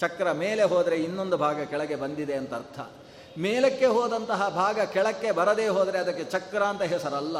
[0.00, 2.80] ಚಕ್ರ ಮೇಲೆ ಹೋದರೆ ಇನ್ನೊಂದು ಭಾಗ ಕೆಳಗೆ ಬಂದಿದೆ ಅಂತ ಅರ್ಥ.
[3.38, 7.36] ಮೇಲಕ್ಕೆ ಹೋದಂತಹ ಭಾಗ ಕೆಳಕ್ಕೆ ಬರದೇ ಹೋದರೆ ಅದಕ್ಕೆ ಚಕ್ರ ಅಂತ ಹೆಸರಲ್ಲ.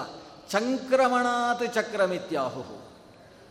[0.51, 2.89] ಚಂಕ್ರಮಣಾತ್ ಚಕ್ರಮಿತ್ಯಾಹು.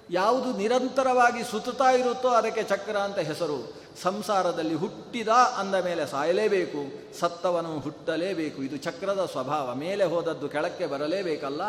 [0.09, 3.73] ಯಾವುದು ನಿರಂತರವಾಗಿ ಸುತ್ತುತ್ತಾ ಇರುತ್ತೋ ಅದಕ್ಕೆ ಚಕ್ರ ಅಂತ ಹೆಸರು.
[4.01, 8.61] ಸಂಸಾರದಲ್ಲಿ ಹುಟ್ಟಿದ ಅಂದ ಮೇಲೆ ಸಾಯಲೇಬೇಕು, ಸತ್ತವನು ಹುಟ್ಟಲೇಬೇಕು.
[8.61, 9.75] ಇದು ಚಕ್ರದ ಸ್ವಭಾವ.
[9.75, 11.61] ಮೇಲೆ ಹೋದದ್ದು ಕೆಳಕ್ಕೆ ಬರಲೇಬೇಕಲ್ಲ.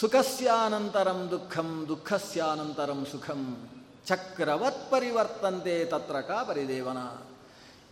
[0.00, 3.68] ಸುಖಸ್ಯಾನಂತರಂ ದುಃಖಂ, ದುಃಖಸ್ಯಾನಂತರಂ ಸುಖಂ.
[4.06, 7.28] ಚಕ್ರವತ್ ಪರಿವರ್ತಂತೆ ತತ್ರ ಕಾ ಪರಿದೇವನ.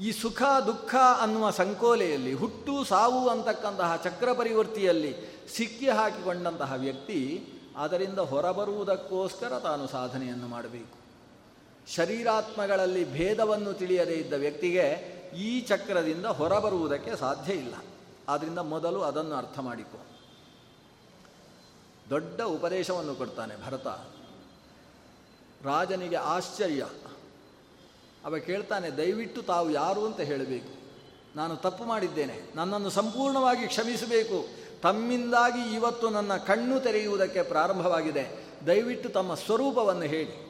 [0.00, 5.14] ಈ ಸುಖ, ದುಃಖ ಅನ್ನುವ ಸಂಕೋಲೆಯಲ್ಲಿ, ಹುಟ್ಟು, ಸಾವು ಅಂತಕ್ಕಂತಹ ಚಕ್ರ ಪರಿವರ್ತಿಯಲ್ಲಿ
[5.56, 10.96] ಸಿಕ್ಕಿ ಹಾಕಿಕೊಂಡಂತಹ ವ್ಯಕ್ತಿ ಅದರಿಂದ ಹೊರಬರುವುದಕ್ಕೋಸ್ಕರ ತಾನು ಸಾಧನೆಯನ್ನು ಮಾಡಬೇಕು.
[11.94, 17.74] ಶರೀರಾತ್ಮಗಳಲ್ಲಿ ಭೇದವನ್ನು ತಿಳಿಯದೇ ಇದ್ದ ವ್ಯಕ್ತಿಗೆ ಈ ಚಕ್ರದಿಂದ ಹೊರಬರುವುದಕ್ಕೆ ಸಾಧ್ಯ ಇಲ್ಲ.
[18.28, 20.05] ಆದ್ದರಿಂದ ಮೊದಲು ಅದನ್ನು ಅರ್ಥ ಮಾಡಿಕೊ.
[22.10, 23.86] ದೊಡ್ಡ ಉಪದೇಶವನ್ನು ಕೊಡ್ತಾನೆ ಭರತ.
[25.66, 26.86] ರಾಜನಿಗೆ ಆಶ್ಚರ್ಯ.
[28.24, 30.76] ಅವ ಕೇಳ್ತಾನೆ, ದಯವಿಟ್ಟು ತಾವು ಯಾರು ಅಂತ ಹೇಳಬೇಕು.
[31.36, 32.40] ನಾನು ತಪ್ಪು ಮಾಡಿದ್ದೇನೆ.
[32.54, 34.66] ನನ್ನನ್ನು ಸಂಪೂರ್ಣವಾಗಿ ಕ್ಷಮಿಸಬೇಕು.
[34.80, 38.44] ತಮ್ಮಿಂದಾಗಿ ಇವತ್ತು ನನ್ನ ಕಣ್ಣು ತೆರೆಯುವುದಕ್ಕೆ ಪ್ರಾರಂಭವಾಗಿದೆ.
[38.66, 40.46] ದಯವಿಟ್ಟು ತಮ್ಮ ಸ್ವರೂಪವನ್ನು ಹೇಳಿ.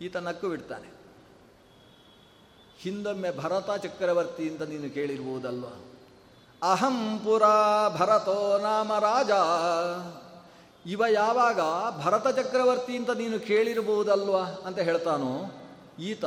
[0.00, 1.00] ಈತ ನಕ್ಕು ಬಿಡ್ತಾನೆ.
[2.78, 5.66] ಹಿಂದೊಮ್ಮೆ ಭರತ ಚಕ್ರವರ್ತಿ ಅಂತ ನೀನು ಕೇಳಿರ್ಬೋದಲ್ವ?
[6.62, 7.56] ಅಹಂ ಪುರಾ
[7.88, 9.32] ಭರತೋ ನಾಮ ರಾಜ.
[10.86, 11.60] ಇವ ಯಾವಾಗ
[12.04, 15.32] ಭರತ ಚಕ್ರವರ್ತಿ ಅಂತ ನೀನು ಕೇಳಿರಬಹುದಲ್ವಾ ಅಂತ ಹೇಳ್ತಾನೋ,
[16.00, 16.24] ಈತ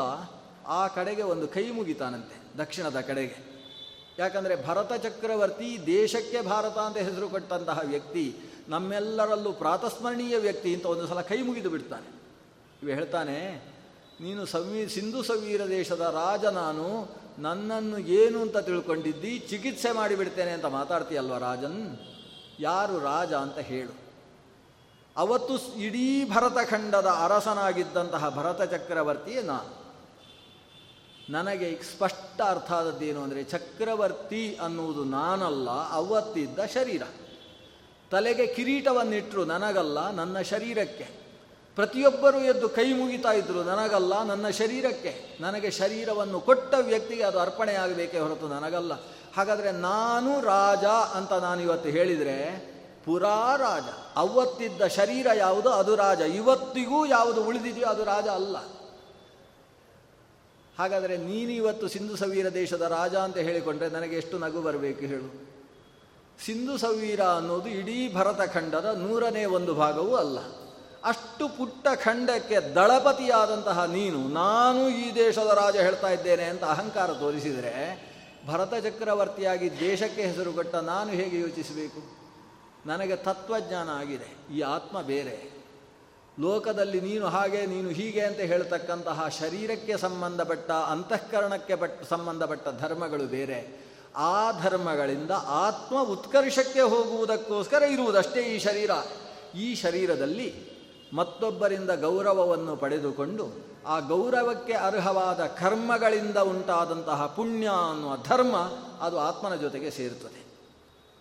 [0.68, 3.38] ಆ ಕಡೆಗೆ ಒಂದು ಕೈ ಮುಗಿತಾನಂತೆ, ದಕ್ಷಿಣದ ಕಡೆಗೆ.
[4.18, 8.26] ಯಾಕಂದರೆ ಭರತ ಚಕ್ರವರ್ತಿ ದೇಶಕ್ಕೆ ಭಾರತ ಅಂತ ಹೆಸರು ಕೊಟ್ಟಂತಹ ವ್ಯಕ್ತಿ,
[8.70, 12.10] ನಮ್ಮೆಲ್ಲರಲ್ಲೂ ಪ್ರಾತಸ್ಮರಣೀಯ ವ್ಯಕ್ತಿ ಅಂತ ಒಂದು ಸಲ ಕೈ ಮುಗಿದು ಬಿಡ್ತಾನೆ.
[12.84, 13.40] ಇವ ಹೇಳ್ತಾನೆ,
[14.22, 16.88] ನೀನು ಸಂವಿ, ಸಿಂಧು ಸವೀರ ದೇಶದ ರಾಜ ನಾನು
[17.40, 19.40] ನನ್ನನ್ನು ಏನು ಅಂತ ತಿಳ್ಕೊಂಡಿದ್ದಿ?
[19.40, 22.00] ಚಿಕಿತ್ಸೆ ಮಾಡಿಬಿಡ್ತೇನೆ ಅಂತ ಮಾತಾಡ್ತೀಯಲ್ವ ರಾಜನ್?
[22.60, 24.04] ಯಾರು ರಾಜ ಅಂತ ಹೇಳು.
[25.18, 29.84] ಅವತ್ತು ಇಡೀ ಭರತಖಂಡದ ಅರಸನಾಗಿದ್ದಂತಹ ಭರತ ಚಕ್ರವರ್ತಿಯೇ ನಾನು.
[31.30, 37.04] ನನಗೆ ಸ್ಪಷ್ಟ ಅರ್ಥ ಆದದ್ದೇನು ಅಂದರೆ ಚಕ್ರವರ್ತಿ ಅನ್ನುವುದು ನಾನಲ್ಲ, ಅವತ್ತಿದ್ದ ಶರೀರ.
[38.12, 41.23] ತಲೆಗೆ ಕಿರೀಟವನ್ನಿಟ್ಟರು ನನಗಲ್ಲ, ನನ್ನ ಶರೀರಕ್ಕೆ.
[41.76, 48.20] ಪ್ರತಿಯೊಬ್ಬರೂ ಎದ್ದು ಕೈ ಮುಗಿತಾ ಇದ್ರು, ನನಗಲ್ಲ, ನನ್ನ ಶರೀರಕ್ಕೆ ನನಗೆ ಶರೀರವನ್ನು ಕೊಟ್ಟ ವ್ಯಕ್ತಿಗೆ ಅದು ಅರ್ಪಣೆ ಅರ್ಪಣೆಯಾಗಬೇಕೇ
[48.20, 48.92] ಹೊರತು ನನಗಲ್ಲ.
[49.36, 52.74] ಹಾಗಾದರೆ ನಾನು ರಾಜ ಅಂತ ನಾನು ಇವತ್ತು ಹೇಳಿದರೆ,
[53.06, 53.84] ಪುರಾ ರಾಜ,
[54.16, 55.70] ಅವತ್ತಿದ್ದ ಶರೀರ ಯಾವುದು?
[55.70, 56.20] ಅದು ರಾಜ.
[56.20, 58.58] ಇವತ್ತಿಗೂ ಯಾವುದು ಉಳಿದಿದೆಯೋ ಅದು ರಾಜ ಅಲ್ಲ.
[60.80, 65.54] ಹಾಗಾದರೆ ನೀನು ಇವತ್ತು ಸಿಂಧು ಸವೀರ ದೇಶದ ರಾಜ ಅಂತ ಹೇಳಿಕೊಂಡ್ರೆ ನನಗೆ ಎಷ್ಟು ನಗು ಬರಬೇಕು ಹೇಳು?
[66.46, 70.63] ಸಿಂಧು ಸವೀರ ಅನ್ನೋದು ಇಡೀ ಭರತಖಂಡದ ನೂರನೇ ಒಂದು ಭಾಗವೂ ಅಲ್ಲ.
[71.04, 77.74] ಅಷ್ಟು ಪುಟ್ಟ ಖಂಡಕ್ಕೆ ದಳಪತಿಯಾದಂತಹ ನೀನು, ನಾನು ಈ ದೇಶದ ರಾಜ ಹೇಳ್ತಾ ಇದ್ದೇನೆ ಅಂತ ಅಹಂಕಾರ ತೋರಿಸಿದರೆ
[78.48, 82.02] ಭರತ ಚಕ್ರವರ್ತಿಯಾಗಿ ದೇಶಕ್ಕೆ ಹೆಸರು ಕೊಟ್ಟ ನಾನು ಹೇಗೆ ಯೋಚಿಸಬೇಕು?
[82.86, 85.36] ನನಗೆ ತತ್ವಜ್ಞಾನ ಆಗಿದೆ, ಈ ಆತ್ಮ ಬೇರೆ.
[86.40, 93.60] ಲೋಕದಲ್ಲಿ ನೀನು ಹಾಗೆ, ನೀನು ಹೀಗೆ ಅಂತ ಹೇಳ್ತಕ್ಕಂತಹ ಶರೀರಕ್ಕೆ ಸಂಬಂಧಪಟ್ಟ, ಅಂತಃಕರಣಕ್ಕೆ ಪಟ್ಟ ಸಂಬಂಧಪಟ್ಟ ಧರ್ಮಗಳು ಬೇರೆ.
[94.16, 95.32] ಆ ಧರ್ಮಗಳಿಂದ
[95.66, 98.92] ಆತ್ಮ ಉತ್ಕರ್ಷಕ್ಕೆ ಹೋಗುವುದಕ್ಕೋಸ್ಕರ ಇರುವುದಷ್ಟೇ ಈ ಶರೀರ.
[99.56, 100.73] ಈ ಶರೀರದಲ್ಲಿ
[101.14, 103.46] ಮತ್ತೊಬ್ಬರಿಂದ ಗೌರವವನ್ನು ಪಡೆದುಕೊಂಡು
[103.88, 108.56] ಆ ಗೌರವಕ್ಕೆ ಅರ್ಹವಾದ ಕರ್ಮಗಳಿಂದ ಉಂಟಾದಂತಹ ಪುಣ್ಯ ಅನ್ನುವ ಧರ್ಮ
[109.02, 110.44] ಅದು ಆತ್ಮನ ಜೊತೆಗೆ ಸೇರ್ತದೆ.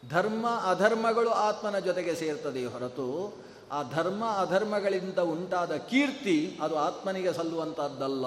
[0.08, 3.36] ಧರ್ಮ ಅಧರ್ಮಗಳು ಆತ್ಮನ ಜೊತೆಗೆ ಸೇರ್ತದೆ ಹೊರತು
[3.72, 8.26] ಆ ಧರ್ಮ ಅಧರ್ಮಗಳಿಂದ ಉಂಟಾದ ಕೀರ್ತಿ ಅದು ಆತ್ಮನಿಗೆ ಸಲ್ಲುವಂಥದ್ದಲ್ಲ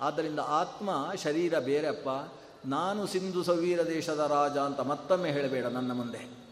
[0.00, 0.90] ಆದ್ದರಿಂದ ಆತ್ಮ
[1.22, 2.08] ಶರೀರ ಬೇರೆಪ್ಪ,
[2.66, 6.47] ನಾನು ಸಿಂಧು ಸವೀರ ದೇಶದ ರಾಜ ಅಂತ ಮತ್ತೊಮ್ಮೆ ಹೇಳಬೇಡ ನನ್ನ ಮುಂದೆ.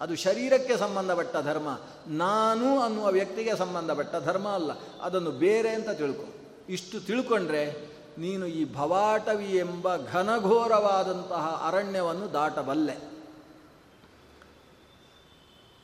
[0.00, 1.80] ಅದು ಶರೀರಕ್ಕೆ ಸಂಬಂಧಪಟ್ಟ ಧರ್ಮ.
[2.06, 4.70] ನಾನು ಅನ್ನುವ ವ್ಯಕ್ತಿಗೆ ಸಂಬಂಧಪಟ್ಟ ಧರ್ಮ ಅಲ್ಲ.
[5.02, 6.24] ಅದನ್ನು ಬೇರೆ ಅಂತ ತಿಳ್ಕೊ.
[6.68, 7.88] ಇಷ್ಟು ತಿಳ್ಕೊಂಡ್ರೆ
[8.18, 13.18] ನೀನು ಈ ಭವಾಟವಿ ಎಂಬ ಘನಘೋರವಾದಂತಹ ಅರಣ್ಯವನ್ನು ದಾಟಬಲ್ಲೆ.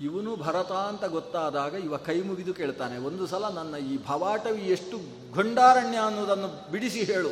[0.01, 2.99] ಇವನು ಭರತ ಅಂತ ಗೊತ್ತಾದಾಗ ಇವ ಕೈ ಮುಗಿದು ಕೇಳ್ತಾನೆ.
[2.99, 4.99] ಒಂದು ಸಲ ನನ್ನ ಈ ಭವಾಟವಿ ಎಷ್ಟು
[5.35, 7.29] ಗೊಂಡಾರಣ್ಯ ಅನ್ನೋದನ್ನು ಬಿಡಿಸಿ ಹೇಳು.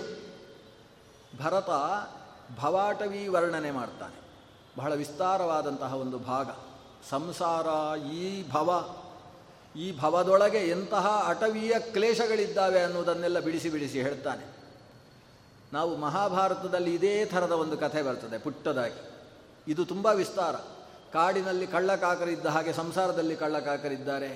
[1.42, 1.70] ಭರತ
[2.60, 4.22] ಭವಾಟವಿ ವರ್ಣನೆ ಮಾಡ್ತಾನೆ.
[4.78, 6.46] ಬಹಳ ವಿಸ್ತಾರವಾದಂತಹ ಒಂದು ಭಾಗ.
[7.10, 8.96] ಸಂಸಾರ, ಈ ಭವ,
[9.76, 14.52] ಈ ಭವದೊಳಗೆ ಎಂತಹ ಅಟವೀಯ ಕ್ಲೇಶಗಳಿದ್ದಾವೆ ಅನ್ನೋದನ್ನೆಲ್ಲ ಬಿಡಿಸಿ ಬಿಡಿಸಿ ಹೇಳ್ತಾನೆ.
[15.72, 19.10] ನಾವು ಮಹಾಭಾರತದಲ್ಲಿ ಇದೇ ಥರದ ಒಂದು ಕಥೆ ಬರ್ತದೆ ಪುಟ್ಟದಾಗಿ.
[19.68, 20.54] ಇದು ತುಂಬ ವಿಸ್ತಾರ.
[21.12, 24.28] ಕಾಡಿನಲ್ಲಿ ಕಳ್ಳಕಾಕರಿದ್ದ ಹಾಗೆ ಸಂಸಾರದಲ್ಲಿ ಕಳ್ಳಕಾಕರಿದ್ದಾರೆ.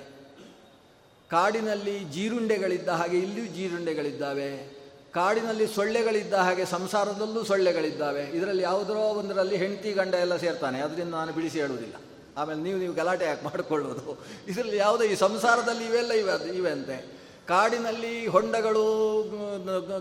[1.30, 4.78] ಕಾಡಿನಲ್ಲಿ ಜೀರುಂಡೆಗಳಿದ್ದ ಹಾಗೆ ಇಲ್ಲಿಯೂ ಜೀರುಂಡೆಗಳಿದ್ದಾವೆ.
[5.14, 8.22] ಕಾಡಿನಲ್ಲಿ ಸೊಳ್ಳೆಗಳಿದ್ದ ಹಾಗೆ ಸಂಸಾರದಲ್ಲೂ ಸೊಳ್ಳೆಗಳಿದ್ದಾವೆ.
[8.22, 10.80] ಇದರಲ್ಲಿ ಯಾವುದರೋ ಒಂದರಲ್ಲಿ ಹೆಂಡತಿ ಗಂಡ ಎಲ್ಲ ಸೇರ್ತಾನೆ.
[10.80, 11.94] ಅದರಿಂದ ನಾನು ಬಿಡಿಸಿ ಹೇಳುವುದಿಲ್ಲ.
[12.36, 14.22] ಆಮೇಲೆ ನೀವು ನೀವು ಗಲಾಟೆ ಯಾಕೆ ಮಾಡಿಕೊಳ್ಳೋದು?
[14.48, 17.16] ಇದರಲ್ಲಿ ಯಾವುದೇ ಈ ಸಂಸಾರದಲ್ಲಿ ಇವೆಲ್ಲ ಇವೆ ಇವೆ ಅಂತೆ
[17.48, 18.84] ಕಾಡಿನಲ್ಲಿ ಹೊಂಡಗಳು,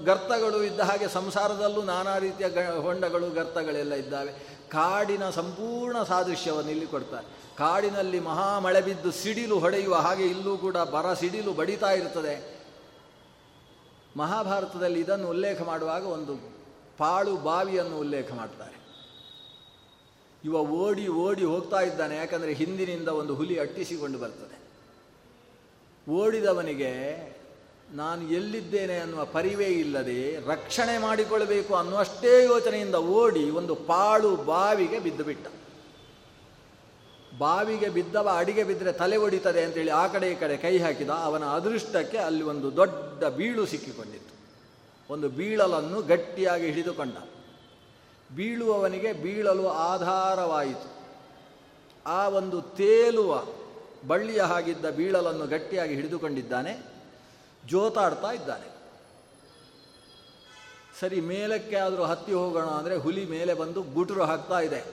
[0.05, 4.31] ಗರ್ತಗಳು ಇದ್ದ ಹಾಗೆ ಸಂಸಾರದಲ್ಲೂ ನಾನಾ ರೀತಿಯ ಗ, ಹೊಂಡಗಳು, ಗರ್ತಗಳೆಲ್ಲ ಇದ್ದಾವೆ.
[4.69, 7.25] ಕಾಡಿನ ಸಂಪೂರ್ಣ ಸಾದೃಶ್ಯವನ್ನು ಇಲ್ಲಿ ಕೊಡ್ತಾರೆ.
[7.57, 12.35] ಕಾಡಿನಲ್ಲಿ ಮಹಾ ಮಳೆ ಬಿದ್ದು ಸಿಡಿಲು ಹೊಡೆಯುವ ಹಾಗೆ ಇಲ್ಲೂ ಕೂಡ ಬರ ಸಿಡಿಲು ಬಡಿತಾ ಇರ್ತದೆ.
[14.17, 16.33] ಮಹಾಭಾರತದಲ್ಲಿ ಇದನ್ನು ಉಲ್ಲೇಖ ಮಾಡುವಾಗ ಒಂದು
[16.97, 18.84] ಪಾಳು ಬಾವಿಯನ್ನು ಉಲ್ಲೇಖ ಮಾಡ್ತಾರೆ.
[20.45, 24.57] ಇವ ಓಡಿ ಓಡಿ ಹೋಗ್ತಾ ಇದ್ದಾನೆ, ಯಾಕಂದರೆ ಹಿಂದಿನಿಂದ ಒಂದು ಹುಲಿ ಅಟ್ಟಿಸಿಕೊಂಡು ಬರ್ತದೆ.
[26.11, 26.91] ಓಡಿದವನಿಗೆ,
[27.91, 35.47] ನಾನು ಎಲ್ಲಿದ್ದೇನೆ ಅನ್ನುವ ಪರಿವೇ ಇಲ್ಲದೆ ರಕ್ಷಣೆ ಮಾಡಿಕೊಳ್ಳಬೇಕು ಅನ್ನುವಷ್ಟೇ ಯೋಚನೆಯಿಂದ ಓಡಿ ಒಂದು ಪಾಳು ಬಾವಿಗೆ ಬಿದ್ದು ಬಿಟ್ಟ
[37.39, 41.09] ಬಾವಿಗೆ ಬಿದ್ದವ ಅಡಿಗೆ ಬಿದ್ದರೆ ತಲೆ ಒಡಿತದೆ ಅಂತೇಳಿ ಆ ಕಡೆ ಈ ಕಡೆ ಕೈ ಹಾಕಿದ.
[41.09, 44.33] ಅವನ ಅದೃಷ್ಟಕ್ಕೆ ಅಲ್ಲಿ ಒಂದು ದೊಡ್ಡ ಬೀಳು ಸಿಕ್ಕಿಕೊಂಡಿತ್ತು.
[45.13, 47.17] ಒಂದು ಬೀಳಲನ್ನು ಗಟ್ಟಿಯಾಗಿ ಹಿಡಿದುಕೊಂಡ.
[48.33, 50.95] ಬೀಳುವವನಿಗೆ ಬೀಳಲು ಆಧಾರವಾಯಿತು.
[52.05, 53.45] ಆ ಒಂದು ತೇಲುವ
[54.07, 56.79] ಬಳ್ಳಿಯ ಹಾಗಿದ್ದ ಬೀಳಲನ್ನು ಗಟ್ಟಿಯಾಗಿ ಹಿಡಿದುಕೊಂಡಿದ್ದಾನೆ,
[57.65, 58.75] ಜೋತಾಡ್ತಾ ಇದ್ದಾನೆ.
[60.99, 64.85] ಸರಿ, ಮೇಲಕ್ಕೆ ಆದರೂ ಹತ್ತಿ ಹೋಗೋಣ ಅಂದರೆ ಹುಲಿ ಮೇಲೆ ಬಂದು ಗುಟುರು ಹಾಕ್ತಾ ಇದೆ.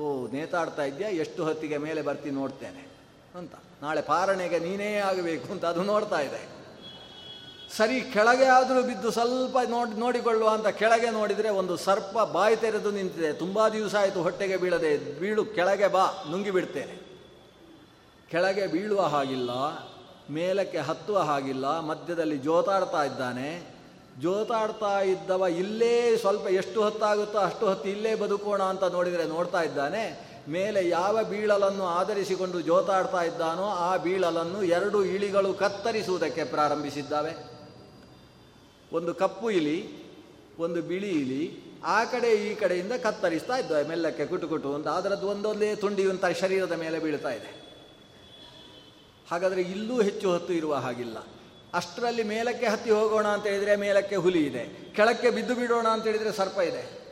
[0.00, 1.10] ಓ, ನೇತಾಡ್ತಾ ಇದೆಯಾ?
[1.10, 2.88] ಎಷ್ಟು ಹೊತ್ತಿಗೆ ಮೇಲೆ ಬರ್ತೀನಿ ನೋಡ್ತೇನೆ
[3.34, 3.54] ಅಂತ.
[3.82, 6.51] ನಾಳೆ ಪಾರಣೆಗೆ ನೀನೇ ಆಗಬೇಕು ಅಂತ ಅದು ನೋಡ್ತಾ ಇದೆ.
[7.76, 13.32] ಸರಿ, ಕೆಳಗೆ ಆದರೂ ಬಿದ್ದು ಸ್ವಲ್ಪ ನೋಡಿ, ನೋಡಿಕೊಳ್ಳುವ ಅಂತ ಕೆಳಗೆ ನೋಡಿದರೆ ಒಂದು ಸರ್ಪ ಬಾಯಿ ತೆರೆದು ನಿಂತಿದೆ.
[13.32, 15.20] ತುಂಬ ದಿವಸ ಆಯಿತು ಹೊಟ್ಟೆಗೆ ಬೀಳದೆ.
[15.20, 16.94] ಬೀಳು, ಕೆಳಗೆ ಬಾ, ನುಂಗಿ ಬಿಡ್ತೇನೆ.
[18.30, 19.50] ಕೆಳಗೆ ಬೀಳುವ ಹಾಗಿಲ್ಲ,
[20.30, 23.48] ಮೇಲಕ್ಕೆ ಹತ್ತುವ ಹಾಗಿಲ್ಲ, ಮಧ್ಯದಲ್ಲಿ ಜೋತಾಡ್ತಾ ಇದ್ದಾನೆ.
[24.20, 30.02] ಜೋತಾಡ್ತಾ ಇದ್ದವ ಇಲ್ಲೇ ಸ್ವಲ್ಪ ಎಷ್ಟು ಹೊತ್ತಾಗುತ್ತೋ ಅಷ್ಟು ಹೊತ್ತು ಇಲ್ಲೇ ಬದುಕೋಣ ಅಂತ ನೋಡಿದರೆ ನೋಡ್ತಾ ಇದ್ದಾನೆ.
[30.48, 37.51] ಮೇಲೆ ಯಾವ ಬೀಳಲನ್ನು ಆಧರಿಸಿಕೊಂಡು ಜೋತಾಡ್ತಾ ಇದ್ದಾನೋ ಆ ಬೀಳಲನ್ನು ಎರಡು ಇಳಿಗಳು ಕತ್ತರಿಸುವುದಕ್ಕೆ ಪ್ರಾರಂಭಿಸಿದ್ದಾವೆ.
[38.92, 39.78] ಒಂದು ಕಪ್ಪು ಇಲಿ,
[40.58, 44.88] ಒಂದು ಬಿಳಿ ಇಲಿ, ಆ ಕಡೆ ಈ ಕಡೆಯಿಂದ ಕತ್ತರಿಸ್ತಾ ಇದ್ದಾವೆ ಮೆಲ್ಲಕ್ಕೆ ಕುಟು ಕುಟು ಅಂತ.
[44.88, 47.62] ಅದರದ್ದು ಒಂದೊಂದೇ ತುಂಡಿಯುವಂಥ ಶರೀರದ ಮೇಲೆ ಬೀಳ್ತಾ ಇದೆ.
[49.30, 51.16] ಹಾಗಾದರೆ ಇಲ್ಲೂ ಹೆಚ್ಚು ಹೊತ್ತು ಇರುವ ಹಾಗಿಲ್ಲ.
[51.74, 54.92] ಅಷ್ಟರಲ್ಲಿ ಮೇಲಕ್ಕೆ ಹತ್ತಿ ಹೋಗೋಣ ಅಂತ ಹೇಳಿದರೆ ಮೇಲಕ್ಕೆ ಹುಲಿ ಇದೆ.
[54.96, 57.02] ಕೆಳಕ್ಕೆ ಬಿದ್ದು ಬಿಡೋಣ ಅಂತ ಹೇಳಿದರೆ ಸರ್ಪ ಇದೆ.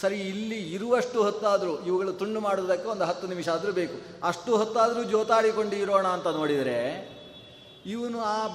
[0.00, 4.26] ಸರಿ, ಇಲ್ಲಿ ಇರುವಷ್ಟು ಹೊತ್ತಾದರೂ, ಇವುಗಳು ತುಂಡು ಮಾಡುವುದಕ್ಕೆ ಒಂದು ಹತ್ತು ನಿಮಿಷ ಆದರೂ ಬೇಕು.
[4.26, 7.08] ಅಷ್ಟು ಹೊತ್ತಾದರೂ ಜೋತಾಡಿಕೊಂಡು ಇರೋಣ ಅಂತ ನೋಡಿದರೆ,
[7.86, 8.48] ಇವನು ಆ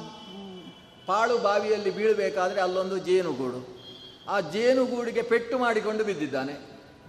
[1.10, 3.60] ಪಾಳು ಬಾವಿಯಲ್ಲಿ ಬೀಳಬೇಕಾದ್ರೆ ಅಲ್ಲೊಂದು ಜೇನುಗೂಡು.
[4.30, 6.54] ಆ ಜೇನುಗೂಡಿಗೆ ಪೆಟ್ಟು ಮಾಡಿಕೊಂಡು ಬಿದ್ದಿದ್ದಾನೆ.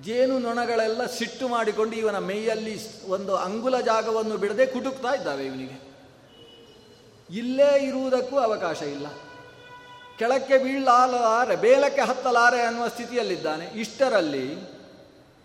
[0.03, 5.90] ಜೇನು ನೊಣಗಳೆಲ್ಲ ಸಿಟ್ಟು ಮಾಡಿಕೊಂಡು ಇವನ ಮೈಯಲ್ಲಿ ಒಂದು ಅಂಗುಲ ಜಾಗವನ್ನು ಬಿಡದೆ ಕುಟುಕ್ತಾ ಇದ್ದಾವೆ ಇವನಿಗೆ.
[7.30, 9.07] ಇಲ್ಲೇ ಇರುವುದಕ್ಕೂ ಅವಕಾಶ ಇಲ್ಲ.
[10.18, 13.66] ಕೆಳಕ್ಕೆ ಬೀಳಲಾರೆ, ಬೇಲಕ್ಕೆ ಹತ್ತಲಾರೆ ಅನ್ನುವ ಸ್ಥಿತಿಯಲ್ಲಿದ್ದಾನೆ.
[13.66, 14.55] ಇಷ್ಟರಲ್ಲಿ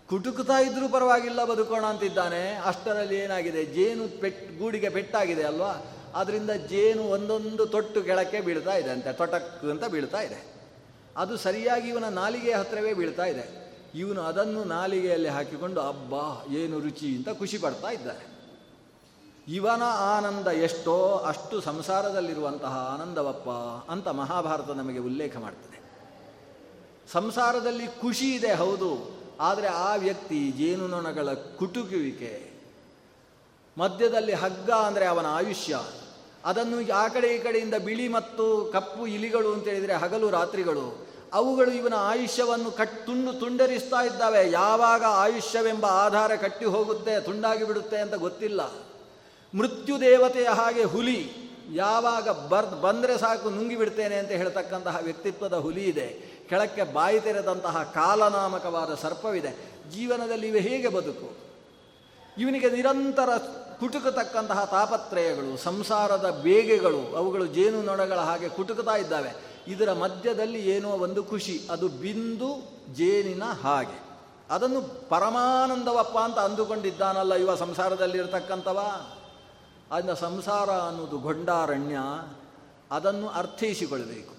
[0.09, 2.55] ಕುಟುಕುತ್ತಾ ಇದ್ರೂ ಪರವಾಗಿಲ್ಲ ಬದುಕೋಣ ಅಂತಿದ್ದಾನೆ.
[2.55, 3.65] ಅಷ್ಟರಲ್ಲಿ ಏನಾಗಿದೆ?
[3.65, 5.73] ಜೇನು ಪೆಟ್, ಗೂಡಿಗೆ ಪೆಟ್ಟಾಗಿದೆ ಅಲ್ವಾ?
[6.15, 10.55] ಅದರಿಂದ ಜೇನು ಒಂದೊಂದು ತೊಟ್ಟು ಕೆಳಕ್ಕೆ ಬೀಳ್ತಾ ಇದೆ ಅಂತೆ ತೊಟಕ್ ಅಂತ ಬೀಳ್ತಾ ಇದೆ.
[11.17, 13.65] ಅದು ಸರಿಯಾಗಿ ಇವನ ನಾಲಿಗೆಯ ಹತ್ತಿರವೇ ಬೀಳ್ತಾ ಇದೆ.
[13.95, 18.35] ಇವನು ಅದನ್ನು ನಾಲಿಗೆಯಲ್ಲಿ ಹಾಕಿಕೊಂಡು, ಅಬ್ಬಾ, ಏನು ರುಚಿ ಅಂತ ಖುಷಿ ಪಡ್ತಾ ಇದ್ದಾರೆ.
[19.47, 23.49] ಇವನ ಆನಂದ ಎಷ್ಟೋ, ಅಷ್ಟು ಸಂಸಾರದಲ್ಲಿರುವಂತಹ ಆನಂದವಪ್ಪ
[23.91, 25.81] ಅಂತ ಮಹಾಭಾರತ ನಮಗೆ ಉಲ್ಲೇಖ ಮಾಡ್ತದೆ.
[27.11, 29.11] ಸಂಸಾರದಲ್ಲಿ ಖುಷಿ ಇದೆ, ಹೌದು.
[29.39, 32.51] ಆದರೆ ಆ ವ್ಯಕ್ತಿ ಜೇನುನೊಣಗಳ ಕುಟುಕುವಿಕೆ,
[33.77, 35.79] ಮಧ್ಯದಲ್ಲಿ ಹಗ್ಗ ಅಂದರೆ ಅವನ ಆಯುಷ್ಯ
[36.45, 41.07] ಅದನ್ನು ಆ ಕಡೆ ಈ ಕಡೆಯಿಂದ ಬಿಳಿ ಮತ್ತು ಕಪ್ಪು ಇಲಿಗಳು ಅಂತ ಹೇಳಿದರೆ ಹಗಲು ರಾತ್ರಿಗಳು.
[41.33, 44.51] ಅವುಗಳು ಇವನ ಆಯುಷ್ಯವನ್ನು ಕಟ್ ತುಂಡು ತುಂಡರಿಸ್ತಾ ಇದ್ದಾವೆ.
[44.51, 48.61] ಯಾವಾಗ ಆಯುಷ್ಯವೆಂಬ ಆಧಾರ ಕಟ್ಟಿ ಹೋಗುತ್ತೆ, ತುಂಡಾಗಿ ಬಿಡುತ್ತೆ ಅಂತ ಗೊತ್ತಿಲ್ಲ.
[49.53, 51.19] ಮೃತ್ಯು ದೇವತೆಯ ಹಾಗೆ ಹುಲಿ
[51.73, 56.07] ಯಾವಾಗ ಬರ್ ಬಂದರೆ ಸಾಕು ನುಂಗಿ ಬಿಡ್ತೇನೆ ಅಂತ ಹೇಳ್ತಕ್ಕಂತಹ ವ್ಯಕ್ತಿತ್ವದ ಹುಲಿ ಇದೆ.
[56.49, 59.51] ಕೆಳಕ್ಕೆ ಬಾಯಿ ತೆರೆದಂತಹ ಕಾಲನಾಮಕವಾದ ಸರ್ಪವಿದೆ.
[59.91, 61.35] ಜೀವನದಲ್ಲಿ ಇವೆ ಹೇಗೆ ಬದುಕು?
[62.37, 63.29] ಇವನಿಗೆ ನಿರಂತರ
[63.79, 69.55] ಕುಟುಕತಕ್ಕಂತಹ ತಾಪತ್ರಯಗಳು, ಸಂಸಾರದ ಬೇಗೆಗಳು, ಅವುಗಳು ಜೇನು ನೊಣಗಳ ಹಾಗೆ ಕುಟುಕತಾ ಇದ್ದಾವೆ.
[69.67, 74.05] ಇದರ ಮಧ್ಯದಲ್ಲಿ ಏನೋ ಒಂದು ಖುಷಿ, ಅದು ಬಿಂದು ಜೇನಿನ ಹಾಗೆ.
[74.49, 79.07] ಅದನ್ನು ಪರಮಾನಂದವಪ್ಪ ಅಂತ ಅಂದುಕೊಂಡಿದ್ದಾನಲ್ಲ ಇವ ಸಂಸಾರದಲ್ಲಿರತಕ್ಕಂಥವ.
[79.91, 81.97] ಅದನ್ನ ಸಂಸಾರ ಅನ್ನೋದು ಗೊಂಡಾರಣ್ಯ,
[82.91, 84.33] ಅದನ್ನು ಅರ್ಥೈಸಿಕೊಳ್ಬೇಕು.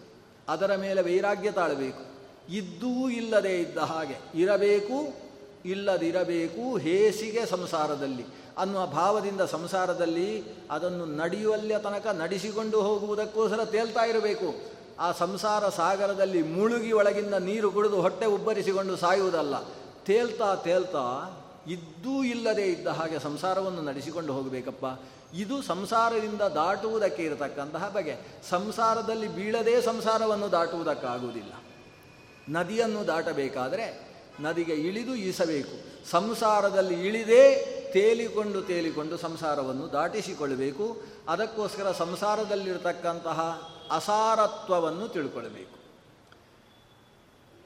[0.48, 2.16] ಅದರ ಮೇಲೆ ವೈರಾಗ್ಯ ತಾಳಬೇಕು.
[2.52, 5.26] ಇದ್ದೂ ಇಲ್ಲದೇ ಇದ್ದ ಹಾಗೆ ಇರಬೇಕು,
[5.64, 8.45] ಇಲ್ಲದಿರಬೇಕು ಹೇಸಿಗೆ ಸಂಸಾರದಲ್ಲಿ.
[8.58, 14.76] ಅನ್ನುವ ಭಾವದಿಂದ ಸಂಸಾರದಲ್ಲಿ ಅದನ್ನು ನಡೆಯುವಲ್ಲಿಯ ತನಕ ನಡೆಸಿಕೊಂಡು ಹೋಗುವುದಕ್ಕೋಸ್ಕರ ತೇಲ್ತಾ ಇರಬೇಕು.
[14.98, 19.62] ಆ ಸಂಸಾರ ಸಾಗರದಲ್ಲಿ ಮುಳುಗಿ ಒಳಗಿಂದ ನೀರು ಕುಡಿದು ಹೊಟ್ಟೆ ಉಬ್ಬರಿಸಿಕೊಂಡು ಸಾಯುವುದಲ್ಲ.
[20.04, 21.30] ತೇಲ್ತಾ ತೇಲ್ತಾ
[21.68, 25.00] ಇದ್ದೂ ಇಲ್ಲದೆ ಇದ್ದ ಹಾಗೆ ಸಂಸಾರವನ್ನು ನಡೆಸಿಕೊಂಡು ಹೋಗಬೇಕಪ್ಪ.
[25.34, 28.16] ಇದು ಸಂಸಾರದಿಂದ ದಾಟುವುದಕ್ಕೆ ಇರತಕ್ಕಂತಹ ಬಗೆ.
[28.50, 31.52] ಸಂಸಾರದಲ್ಲಿ ಬೀಳದೇ ಸಂಸಾರವನ್ನು ದಾಟುವುದಕ್ಕಾಗುವುದಿಲ್ಲ.
[32.48, 34.08] ನದಿಯನ್ನು ದಾಟಬೇಕಾದರೆ
[34.40, 36.10] ನದಿಗೆ ಇಳಿದು ಈಸಬೇಕು.
[36.10, 41.02] ಸಂಸಾರದಲ್ಲಿ ಇಳಿದೇ ತೇಲಿಕೊಂಡು ತೇಲಿಕೊಂಡು ಸಂಸಾರವನ್ನು ದಾಟಿಸಿಕೊಳ್ಳಬೇಕು.
[41.28, 45.76] ಅದಕ್ಕೋಸ್ಕರ ಸಂಸಾರದಲ್ಲಿರತಕ್ಕಂತಹ ಅಸಾರತ್ವವನ್ನು ತಿಳ್ಕೊಳ್ಬೇಕು.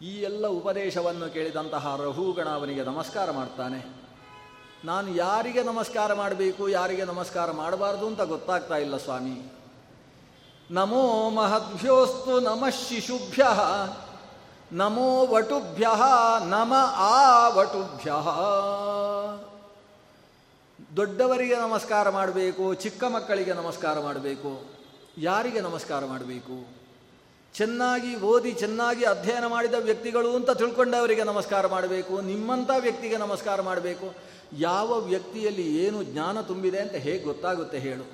[0.05, 4.01] ಈ ಎಲ್ಲ ಉಪದೇಶವನ್ನು ಕೇಳಿದಂತಹ ರಘುಗಣ ಅವನಿಗೆ ನಮಸ್ಕಾರ ಮಾಡ್ತಾನೆ.
[4.85, 9.53] ನಾನು ಯಾರಿಗೆ ನಮಸ್ಕಾರ ಮಾಡಬೇಕು, ಯಾರಿಗೆ ನಮಸ್ಕಾರ ಮಾಡಬಾರ್ದು ಅಂತ ಗೊತ್ತಾಗ್ತಾ ಇಲ್ಲ ಸ್ವಾಮಿ.
[10.71, 13.47] ನಮೋ ಮಹದ್ಭ್ಯೋಸ್ತು ನಮಃ ಶಿಶುಭ್ಯ,
[14.73, 15.89] ನಮೋ ವಟುಭ್ಯ
[16.45, 18.12] ನಮ ಆ ವಟುಭ್ಯ.
[20.97, 24.51] ದೊಡ್ಡವರಿಗೆ ನಮಸ್ಕಾರ ಮಾಡಬೇಕು, ಚಿಕ್ಕ ಮಕ್ಕಳಿಗೆ ನಮಸ್ಕಾರ ಮಾಡಬೇಕು,
[25.18, 26.57] ಯಾರಿಗೆ ನಮಸ್ಕಾರ ಮಾಡಬೇಕು?
[27.55, 34.14] ಚೆನ್ನಾಗಿ ಓದಿ, ಚೆನ್ನಾಗಿ ಅಧ್ಯಯನ ಮಾಡಿದ ವ್ಯಕ್ತಿಗಳು ಅಂತ ತಿಳ್ಕೊಂಡವರಿಗೆ ನಮಸ್ಕಾರ ಮಾಡಬೇಕು ನಿಮ್ಮಂಥ ವ್ಯಕ್ತಿಗೆ ನಮಸ್ಕಾರ ಮಾಡಬೇಕು.
[34.59, 38.07] ಯಾವ ವ್ಯಕ್ತಿಯಲ್ಲಿ ಏನು ಜ್ಞಾನ ತುಂಬಿದೆ ಅಂತ ಹೇಗೆ ಗೊತ್ತಾಗುತ್ತೆ ಹೇಳು.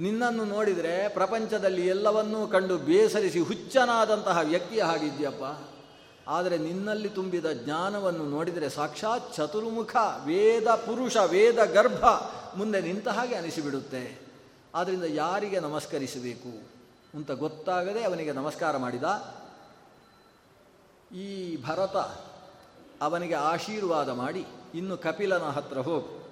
[0.00, 5.44] ನಿನ್ನನ್ನು ನೋಡಿದರೆ ಪ್ರಪಂಚದಲ್ಲಿ ಎಲ್ಲವನ್ನೂ ಕಂಡು ಬೇಸರಿಸಿ ಹುಚ್ಚನಾದಂತಹ ವ್ಯಕ್ತಿಯ ಹಾಗಿದ್ಯಪ್ಪ
[6.28, 12.04] ಆದರೆ ನಿನ್ನಲ್ಲಿ ತುಂಬಿದ ಜ್ಞಾನವನ್ನು ನೋಡಿದರೆ ಸಾಕ್ಷಾತ್ ಚತುರ್ಮುಖ, ವೇದ ಪುರುಷ, ವೇದ ಗರ್ಭ
[12.56, 14.18] ಮುಂದೆ ನಿಂತ ಹಾಗೆ ಅನಿಸಿಬಿಡುತ್ತೆ.
[14.74, 16.68] ಆದ್ದರಿಂದ ಯಾರಿಗೆ ನಮಸ್ಕರಿಸಬೇಕು
[17.14, 19.02] ಅಂತ ಗೊತ್ತಾಗದೆ ಅವನಿಗೆ ನಮಸ್ಕಾರ ಮಾಡಿದ.
[21.16, 21.96] ಈ ಭರತ
[23.02, 26.26] ಅವನಿಗೆ ಆಶೀರ್ವಾದ ಮಾಡಿ ಇನ್ನು ಕಪಿಲನ ಹತ್ರ ಹೋಗು.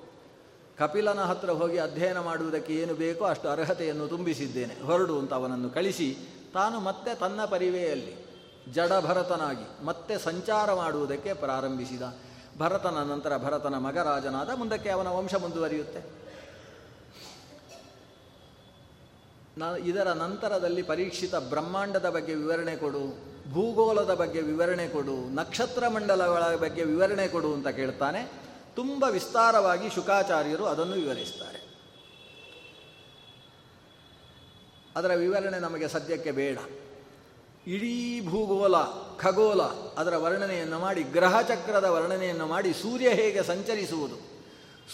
[0.78, 4.80] ಕಪಿಲನ ಹತ್ರ ಹೋಗಿ ಅಧ್ಯಯನ ಮಾಡುವುದಕ್ಕೆ ಏನು ಬೇಕೋ ಅಷ್ಟು ಅರ್ಹತೆಯನ್ನು ತುಂಬಿಸಿದ್ದೇನೆ.
[4.80, 6.16] ಹೊರಡು ಅಂತ ಅವನನ್ನು ಕಳಿಸಿ
[6.54, 8.23] ತಾನು ಮತ್ತೆ ತನ್ನ ಪರಿವೆಯಲ್ಲಿ
[8.72, 12.02] ಜಡಭರತನಾಗಿ ಮತ್ತೆ ಸಂಚಾರ ಮಾಡುವುದಕ್ಕೆ ಪ್ರಾರಂಭಿಸಿದ.
[12.58, 16.24] ಭರತನ ನಂತರ ಭರತನ ಮಗರಾಜನಾದ ಮುಂದಕ್ಕೆ ಅವನ ವಂಶ ಮುಂದುವರಿಯುತ್ತೆ.
[19.58, 26.84] ನ, ಇದರ ನಂತರದಲ್ಲಿ ಪರೀಕ್ಷಿತ ಬ್ರಹ್ಮಾಂಡದ ಬಗ್ಗೆ ವಿವರಣೆ ಕೊಡು, ಭೂಗೋಳದ ಬಗ್ಗೆ ವಿವರಣೆ ಕೊಡು, ನಕ್ಷತ್ರ ಮಂಡಲಗಳ ಬಗ್ಗೆ
[26.84, 28.32] ವಿವರಣೆ ಕೊಡು ಅಂತ ಕೇಳ್ತಾನೆ.
[28.76, 31.64] ತುಂಬ ವಿಸ್ತಾರವಾಗಿ ಶುಕಾಚಾರ್ಯರು ಅದನ್ನು ವಿವರಿಸ್ತಾರೆ.
[34.96, 36.58] ಅದರ ವಿವರಣೆ ನಮಗೆ ಸದ್ಯಕ್ಕೆ ಬೇಡ.
[37.66, 38.74] ಇಡೀ ಭೂಗೋಳ
[39.18, 39.62] ಖಗೋಲ
[39.98, 44.34] ಅದರ ವರ್ಣನೆಯನ್ನು ಮಾಡಿ ಗ್ರಹಚಕ್ರದ ವರ್ಣನೆಯನ್ನು ಮಾಡಿ ಸೂರ್ಯ ಹೇಗೆ ಸಂಚರಿಸುವುದು?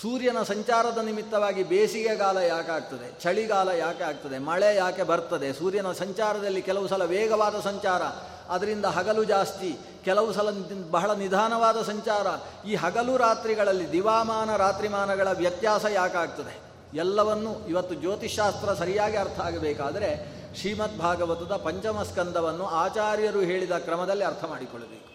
[0.03, 3.21] ಸೂರ್ಯನ ಸಂಚಾರದ ನಿಮಿತ್ತವಾಗಿ ಬೇಸಿಗೆಗಾಲ ಯಾಕೆ ಆಗ್ತದೆ?
[3.21, 4.39] ಚಳಿಗಾಲ ಯಾಕೆ ಆಗ್ತದೆ?
[4.39, 5.53] ಮಳೆ ಯಾಕೆ ಬರ್ತದೆ?
[5.53, 8.03] ಸೂರ್ಯನ ಸಂಚಾರದಲ್ಲಿ ಕೆಲವು ಸಲ ವೇಗವಾದ ಸಂಚಾರ,
[8.49, 10.49] ಅದರಿಂದ ಹಗಲು ಜಾಸ್ತಿ, ಕೆಲವು ಸಲ
[10.91, 12.27] ಬಹಳ ನಿಧಾನವಾದ ಸಂಚಾರ.
[12.66, 16.59] ಈ ಹಗಲು ರಾತ್ರಿಗಳಲ್ಲಿ ದಿವಾಮಾನ, ರಾತ್ರಿಮಾನಗಳ ವ್ಯತ್ಯಾಸ ಯಾಕಾಗ್ತದೆ?
[16.95, 25.11] ಎಲ್ಲವನ್ನು ಇವತ್ತು ಜ್ಯೋತಿಷಾಸ್ತ್ರ ಸರಿಯಾಗಿ ಅರ್ಥ ಆಗಬೇಕಾದರೆ ಶ್ರೀಮದ್ ಭಾಗವತದ ಪಂಚಮ ಸ್ಕಂದವನ್ನು ಆಚಾರ್ಯರು ಹೇಳಿದ ಕ್ರಮದಲ್ಲಿ ಅರ್ಥ ಮಾಡಿಕೊಳ್ಳಬೇಕು.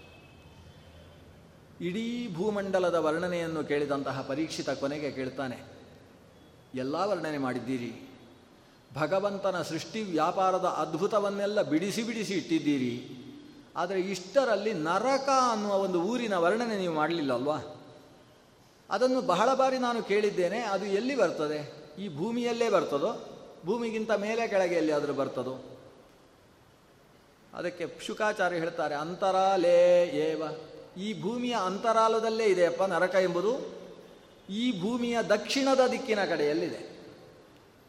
[1.88, 2.06] ಇಡೀ
[2.36, 5.58] ಭೂಮಂಡಲದ ವರ್ಣನೆಯನ್ನು ಕೇಳಿದಂತಹ ಪರೀಕ್ಷಿತ ಕೊನೆಗೆ ಕೇಳ್ತಾನೆ,
[6.84, 7.92] ಎಲ್ಲ ವರ್ಣನೆ ಮಾಡಿದ್ದೀರಿ?
[8.96, 12.96] ಭಗವಂತನ ಸೃಷ್ಟಿ ವ್ಯಾಪಾರದ ಅದ್ಭುತವನ್ನೆಲ್ಲ ಬಿಡಿಸಿ ಬಿಡಿಸಿ ಇಟ್ಟಿದ್ದೀರಿ?
[13.76, 17.60] ಆದರೆ ಇಷ್ಟರಲ್ಲಿ ನರಕ ಅನ್ನುವ ಒಂದು ಊರಿನ ವರ್ಣನೆ ನೀವು ಮಾಡಲಿಲ್ಲ ಅಲ್ವಾ?
[18.90, 21.60] ಅದನ್ನು ಬಹಳ ಬಾರಿ ನಾನು ಕೇಳಿದ್ದೇನೆ, ಅದು ಎಲ್ಲಿ ಬರ್ತದೆ?
[22.04, 23.14] ಈ ಭೂಮಿಯಲ್ಲೇ ಬರ್ತದೋ?
[23.66, 25.80] ಭೂಮಿಗಿಂತ ಮೇಲೆ ಕೆಳಗೆ ಎಲ್ಲಿಯಾದರೂ ಬರ್ತದೋ?
[27.54, 30.44] ಅದಕ್ಕೆ ಶುಕಾಚಾರ್ಯ ಹೇಳ್ತಾರೆ, ಅಂತರಾಲೇ ಏವ.
[30.98, 33.86] ಈ ಭೂಮಿಯ ಅಂತರಾಲದಲ್ಲೇ ಇದೆಯಪ್ಪ ನರಕ ಎಂಬುದು?
[34.50, 36.96] ಈ ಭೂಮಿಯ ದಕ್ಷಿಣದ ದಿಕ್ಕಿನ ಕಡೆಯಲ್ಲಿದೆ.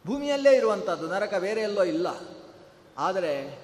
[0.06, 2.06] ಭೂಮಿಯಲ್ಲೇ ಇರುವಂಥದ್ದು ನರಕ ಬೇರೆ ಎಲ್ಲೋ ಇಲ್ಲ.
[2.98, 3.58] ಆದರೆ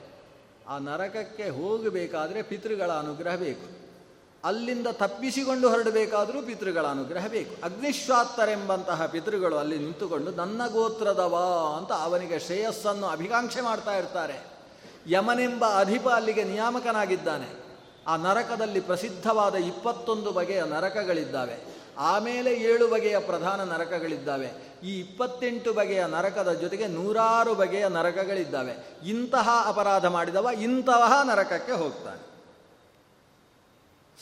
[0.69, 3.82] ಆ ನರಕಕ್ಕೆ ಹೋಗಬೇಕಾದರೆ ಪಿತೃಗಳ ಅನುಗ್ರಹ ಬೇಕು.
[4.45, 7.65] ಅಲ್ಲಿಂದ ತಪ್ಪಿಸಿಕೊಂಡು ಹೊರಡಬೇಕಾದರೂ ಪಿತೃಗಳ ಅನುಗ್ರಹ ಬೇಕು.
[7.65, 11.37] ಅಗ್ನಿಶ್ವಾತ್ತರೆಂಬಂತಹ ಪಿತೃಗಳು ಅಲ್ಲಿ ನಿಂತುಕೊಂಡು ನನ್ನ ಗೋತ್ರದವ
[11.79, 14.47] ಅಂತ ಅವನಿಗೆ ಶ್ರೇಯಸ್ಸನ್ನು ಅಭಿಕಾಂಕ್ಷೆ ಮಾಡ್ತಾ ಇರ್ತಾರೆ.
[15.07, 17.63] ಯಮನೆಂಬ ಅಧಿಪ ಅಲ್ಲಿಗೆ ನಿಯಾಮಕನಾಗಿದ್ದಾನೆ.
[18.07, 21.77] ಆ ನರಕದಲ್ಲಿ ಪ್ರಸಿದ್ಧವಾದ ಇಪ್ಪತ್ತೊಂದು ಬಗೆಯ ನರಕಗಳಿದ್ದಾವೆ.
[21.99, 24.73] ಆಮೇಲೆ ಏಳು ಬಗೆಯ ಪ್ರಧಾನ ನರಕಗಳಿದ್ದಾವೆ.
[24.85, 28.99] ಈ ಇಪ್ಪತ್ತೆಂಟು ಬಗೆಯ ನರಕದ ಜೊತೆಗೆ ನೂರಾರು ಬಗೆಯ ನರಕಗಳಿದ್ದಾವೆ.
[29.07, 32.32] ಇಂತಹ ಅಪರಾಧ ಮಾಡಿದವ ಇಂತಹ ನರಕಕ್ಕೆ ಹೋಗ್ತಾನೆ.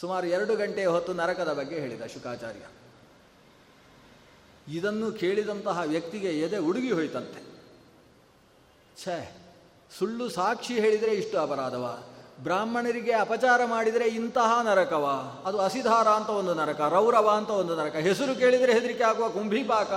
[0.01, 2.67] ಸುಮಾರು ಎರಡು ಗಂಟೆ ಹೊತ್ತು ನರಕದ ಬಗ್ಗೆ ಹೇಳಿದ ಶುಕಾಚಾರ್ಯ.
[4.77, 7.45] ಇದನ್ನು ಕೇಳಿದಂತಹ ವ್ಯಕ್ತಿಗೆ ಎದೆ ಉಡುಗಿ ಹೋಯ್ತಂತೆ.
[9.05, 9.37] ಛೇ,
[9.99, 12.03] ಸುಳ್ಳು ಸಾಕ್ಷಿ ಹೇಳಿದರೆ ಇಷ್ಟು ಅಪರಾಧವ.
[12.43, 15.35] ಬ್ರಾಹ್ಮಣರಿಗೆ ಅಪಚಾರ ಮಾಡಿದರೆ ಇಂತಹ ನರಕವ.
[15.45, 17.97] ಅದು ಅಸಿಧಾರ ಅಂತ ಒಂದು ನರಕ, ರೌರವ ಅಂತ ಒಂದು ನರಕ.
[17.97, 19.91] ಹೆಸರು ಕೇಳಿದರೆ ಹೆದರಿಕೆ ಆಗುವ ಕುಂಭಿಪಾಕ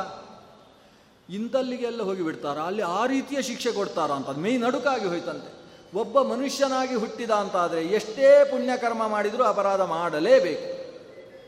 [1.32, 4.30] ಇಂತಲ್ಲಿಗೆಲ್ಲ ಹೋಗಿ ಬಿಡ್ತಾರ ಅಲ್ಲಿ ಆ ರೀತಿಯ ಶಿಕ್ಷೆ ಕೊಡ್ತಾರ ಅಂತ.
[4.30, 5.63] ಮೈ ನಡುಕಾಗಿ ಹೋಯ್ತಂತೆ.
[5.94, 10.84] ಒಬ್ಬ ಮನುಷ್ಯನಾಗಿ ಹುಟ್ಟಿದ ಅಂತಾದರೆ ಎಷ್ಟೇ ಪುಣ್ಯಕರ್ಮ ಮಾಡಿದರೂ ಅಪರಾಧ ಮಾಡಲೇಬೇಕು.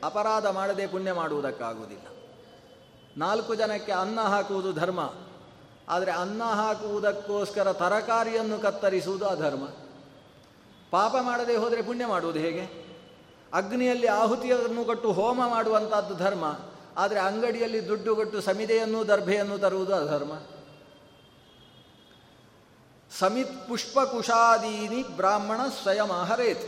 [0.06, 2.06] ಅಪರಾಧ ಮಾಡದೆ ಪುಣ್ಯ ಮಾಡುವುದಕ್ಕಾಗುವುದಿಲ್ಲ.
[3.18, 5.14] ನಾಲ್ಕು ಜನಕ್ಕೆ ಅನ್ನ ಹಾಕುವುದು ಧರ್ಮ.
[5.90, 9.68] ಆದರೆ ಅನ್ನ ಹಾಕುವುದಕ್ಕೋಸ್ಕರ ತರಕಾರಿಯನ್ನು ಕತ್ತರಿಸುವುದು ಅಧರ್ಮ.
[10.92, 12.86] ಪಾಪ ಮಾಡದೆ ಹೋದರೆ ಪುಣ್ಯ ಮಾಡುವುದು ಹೇಗೆ?
[13.54, 16.60] ಅಗ್ನಿಯಲ್ಲಿ ಆಹುತಿಯನ್ನು ಕೊಟ್ಟು ಹೋಮ ಮಾಡುವಂಥದ್ದು ಧರ್ಮ.
[16.98, 20.32] ಆದರೆ ಅಂಗಡಿಯಲ್ಲಿ ದುಡ್ಡು ಕೊಟ್ಟು ಸಮಿದೆಯನ್ನು ದರ್ಭೆಯನ್ನು ತರುವುದು ಅಧರ್ಮ.
[23.20, 26.66] ಸಮಿತ್ ಪುಷ್ಪಕುಶಾದೀನಿ ಬ್ರಾಹ್ಮಣ ಸ್ವಯಂ ಅಹರೇತ್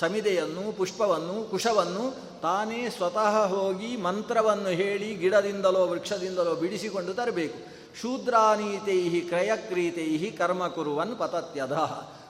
[0.00, 7.58] ಸಮಿದೆಯನ್ನು, ಪುಷ್ಪವನ್ನು, ಕುಶವನ್ನು ತಾನೇ ಸ್ವತಃ ಹೋಗಿ ಮಂತ್ರವನ್ನು ಹೇಳಿ ಗಿಡದಿಂದಲೋ ವೃಕ್ಷದಿಂದಲೋ ಬಿಡಿಸಿಕೊಂಡು ತರಬೇಕು.
[8.00, 11.72] ಶೂದ್ರಾನೀತೈ ಕ್ರಯಕ್ರೀತೈ ಕರ್ಮ ಕುರುವನ್ ಪತತ್ಯಧ.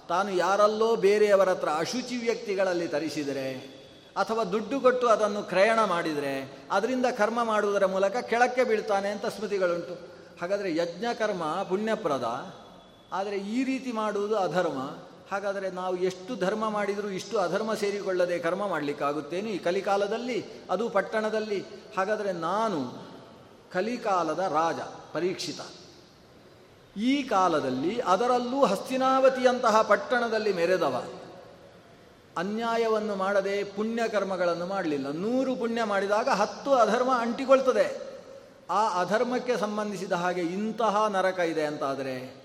[0.09, 3.53] ತಾನು ಯಾರಲ್ಲೋ ಬೇರೆಯವರ ಹತ್ರ ಅಶುಚಿ ವ್ಯಕ್ತಿಗಳಲ್ಲಿ ತರಿಸಿದರೆ
[4.17, 9.95] ಅಥವಾ ದುಡ್ಡು ಕೊಟ್ಟು ಅದನ್ನು ಕ್ರಯಣ ಮಾಡಿದರೆ ಅದರಿಂದ ಕರ್ಮ ಮಾಡುವುದರ ಮೂಲಕ ಕೆಳಕ್ಕೆ ಬೀಳ್ತಾನೆ ಅಂತ ಸ್ಮೃತಿಗಳುಂಟು.
[10.41, 12.25] ಹಾಗಾದರೆ ಯಜ್ಞಕರ್ಮ ಪುಣ್ಯಪ್ರದ.
[13.13, 14.79] ಆದರೆ ಈ ರೀತಿ ಮಾಡುವುದು ಅಧರ್ಮ.
[15.33, 19.49] ಹಾಗಾದರೆ ನಾವು ಎಷ್ಟು ಧರ್ಮ ಮಾಡಿದರೂ ಇಷ್ಟು ಅಧರ್ಮ ಸೇರಿಕೊಳ್ಳದೆ ಕರ್ಮ ಮಾಡಲಿಕ್ಕಾಗುತ್ತೇನು?
[19.49, 21.65] ಈ ಕಲಿಕಾಲದಲ್ಲಿ, ಅದು ಪಟ್ಟಣದಲ್ಲಿ.
[21.99, 23.09] ಹಾಗಾದರೆ ನಾನು
[23.73, 24.81] ಕಲಿಕಾಲದ ರಾಜ,
[25.13, 25.61] ಪರೀಕ್ಷಿತ.
[26.97, 31.05] ಈ ಕಾಲದಲ್ಲಿ ಅದರಲ್ಲೂ ಹಸ್ತಿನಾವತಿಯಂತಹ ಪಟ್ಟಣದಲ್ಲಿ ಮೆರೆದವ.
[32.39, 35.13] ಅನ್ಯಾಯವನ್ನು ಮಾಡದೆ ಪುಣ್ಯ ಕರ್ಮಗಳನ್ನು ಮಾಡಲಿಲ್ಲ.
[35.13, 38.03] ನೂರು ಪುಣ್ಯ ಮಾಡಿದಾಗ ಹತ್ತು ಅಧರ್ಮ ಅಂಟಿಕೊಳ್ತದೆ.
[38.71, 42.42] ಆ ಅಧರ್ಮಕ್ಕೆ ಸಂಬಂಧಿಸಿದ ಹಾಗೆ ಇಂತಹ ನರಕ ಇದೆ ಅಂತಾದರೆ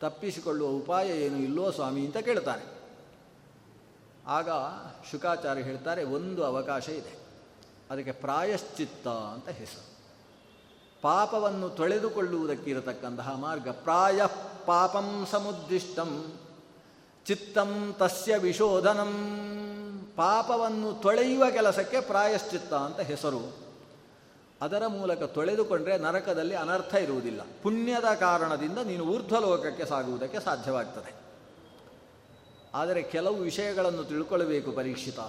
[0.00, 2.78] ತಪ್ಪಿಸಿಕೊಳ್ಳುವ ಉಪಾಯ ಏನು ಇಲ್ಲೋ ಸ್ವಾಮಿ ಅಂತ ಕೇಳ್ತಾನೆ
[4.26, 4.48] ಆಗ
[5.10, 7.18] ಶುಕಾಚಾರ್ಯ ಹೇಳ್ತಾರೆ, ಒಂದು ಅವಕಾಶ ಇದೆ.
[7.90, 9.98] ಅದಕ್ಕೆ ಪ್ರಾಯಶ್ಚಿತ್ತ ಅಂತ ಹೆಸರು.
[11.02, 14.20] ಪಾಪವನ್ನು ತೊಳೆದುಕೊಳ್ಳುವುದಕ್ಕಿರತಕ್ಕಂತಹ ಮಾರ್ಗ ಪ್ರಾಯ
[14.66, 16.32] ಪಾಪಂ ಸಮುದ್ದಿಷ್ಟಂ,
[17.26, 19.12] ಚಿತ್ತಂ ತಸ್ಯ ವಿಶೋಧನಂ.
[20.16, 23.67] ಪಾಪವನ್ನು ತೊಳೆಯುವ ಕೆಲಸಕ್ಕೆ ಪ್ರಾಯಶ್ಚಿತ್ತ ಅಂತ ಹೆಸರು.
[24.60, 27.40] ಅದರ ಮೂಲಕ ತೊಳೆದುಕೊಂಡ್ರೆ ನರಕದಲ್ಲಿ ಅನರ್ಥ ಇರುವುದಿಲ್ಲ.
[27.62, 31.14] ಪುಣ್ಯದ ಕಾರಣದಿಂದ ನೀನು ಊರ್ಧ್ವಲೋಕಕ್ಕೆ ಸಾಗುವುದಕ್ಕೆ ಸಾಧ್ಯವಾಗ್ತದೆ.
[32.74, 35.20] ಆದರೆ ಕೆಲವು ವಿಷಯಗಳನ್ನು ತಿಳ್ಕೊಳ್ಬೇಕು ಪರೀಕ್ಷಿತ.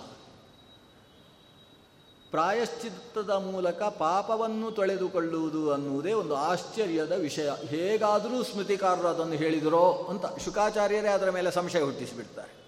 [2.32, 7.50] ಪ್ರಾಯಶ್ಚಿತ್ತದ ಮೂಲಕ ಪಾಪವನ್ನು ತೊಳೆದುಕೊಳ್ಳುವುದು ಅನ್ನುವುದೇ ಒಂದು ಆಶ್ಚರ್ಯದ ವಿಷಯ.
[7.50, 12.60] ಹೇಗಾದರೂ ಸ್ಮೃತಿಕಾರರು ಅದನ್ನು ಹೇಳಿದರೋ ಅಂತ ಶುಕಾಚಾರ್ಯರೇ ಅದರ ಮೇಲೆ ಸಂಶಯ ಹುಟ್ಟಿಸಿಬಿಡ್ತಾರೆ.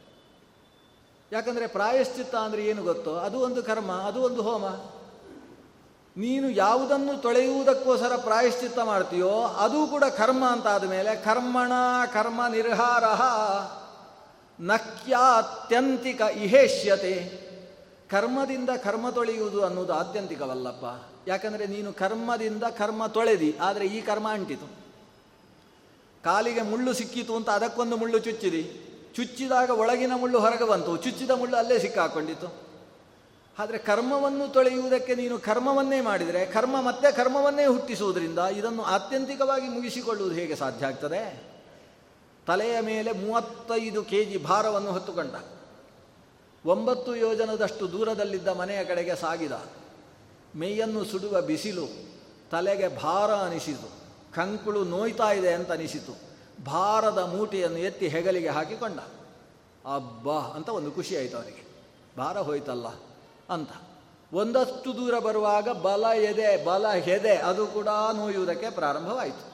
[1.31, 3.15] ಯಾಕಂದರೆ ಪ್ರಾಯಶ್ಚಿತ್ತ ಅಂದರೆ ಏನು ಗೊತ್ತೋ?
[3.15, 4.65] ಅದು ಒಂದು ಕರ್ಮ, ಅದು ಒಂದು ಹೋಮ.
[6.17, 11.71] ನೀನು ಯಾವುದನ್ನು ತೊಳೆಯುವುದಕ್ಕೋಸ್ಕರ ಪ್ರಾಯಶ್ಚಿತ್ತ ಮಾಡ್ತೀಯೋ ಅದು ಕೂಡ ಕರ್ಮ ಅಂತ ಆದಮೇಲೆ ಕರ್ಮಣ,
[12.13, 13.03] ಕರ್ಮ ನಿರ್ಹಾರ
[14.61, 17.13] ನಕ್ಯಾತ್ಯಂತಿಕ ಇಹೇಷ್ಯತೆ.
[18.09, 20.85] ಕರ್ಮದಿಂದ ಕರ್ಮ ತೊಳೆಯುವುದು ಅನ್ನೋದು ಆತ್ಯಂತಿಕವಲ್ಲಪ್ಪ.
[21.27, 24.67] ಯಾಕಂದರೆ ನೀನು ಕರ್ಮದಿಂದ ಕರ್ಮ ತೊಳೆದಿ, ಆದರೆ ಈ ಕರ್ಮ ಅಂಟಿತು.
[26.23, 28.63] ಕಾಲಿಗೆ ಮುಳ್ಳು ಸಿಕ್ಕಿತು ಅಂತ ಅದಕ್ಕೊಂದು ಮುಳ್ಳು ಚುಚ್ಚಿದಿ.
[29.15, 30.97] ಚುಚ್ಚಿದಾಗ ಒಳಗಿನ ಮುಳ್ಳು ಹೊರಗೆ ಬಂತು.
[30.97, 32.70] ಚುಚ್ಚಿದ ಮುಳ್ಳು ಅಲ್ಲೇ ಸಿಕ್ಕಾಕೊಂಡಿತು
[33.59, 40.85] ಆದರೆ ಕರ್ಮವನ್ನು ತೊಳೆಯುವುದಕ್ಕೆ ನೀನು ಕರ್ಮವನ್ನೇ ಮಾಡಿದರೆ, ಕರ್ಮ ಮತ್ತೆ ಕರ್ಮವನ್ನೇ ಹುಟ್ಟಿಸುವುದರಿಂದ ಇದನ್ನು ಆತ್ಯಂತಿಕವಾಗಿ ಮುಗಿಸಿಕೊಳ್ಳುವುದು ಹೇಗೆ ಸಾಧ್ಯ
[40.85, 41.51] ಆಗ್ತದೆ?
[42.47, 45.33] ತಲೆಯ ಮೇಲೆ ಮೂವತ್ತೈದು ಕೆ ಜಿ ಭಾರವನ್ನು ಹೊತ್ತುಕೊಂಡ.
[46.65, 49.51] ಒಂಬತ್ತು ಯೋಜನದಷ್ಟು ದೂರದಲ್ಲಿದ್ದ ಮನೆಯ ಕಡೆಗೆ ಸಾಗಿದ.
[50.55, 51.87] ಮೇಯನ್ನು ಸುಡುವ ಬಿಸಿಲು
[52.51, 53.91] ತಲೆಗೆ ಭಾರ ಅನಿಸಿತು.
[54.33, 56.19] ಕಂಕುಳು ನೋಯ್ತಾ ಇದೆ ಅಂತ ಅನಿಸಿತು.
[56.65, 58.99] ಭಾರದ ಮೂಟೆಯನ್ನು ಎತ್ತಿ ಹೆಗಲಿಗೆ ಹಾಕಿಕೊಂಡ.
[59.95, 61.65] ಅಬ್ಬಾ ಅಂತ ಒಂದು ಖುಷಿ ಆಯಿತು
[62.17, 62.85] ಭಾರ ಹೋಯ್ತಲ್ಲ.
[63.51, 63.69] ಅಂತ.
[64.33, 69.51] ಒಂದಷ್ಟು ದೂರ ಬರುವಾಗ ಬಲ ಎದೆ, ಬಲ ಹೆದೆ, ಅದು ಕೂಡ ನೋಯುವುದಕ್ಕೆ ಪ್ರಾರಂಭವಾಯಿತು.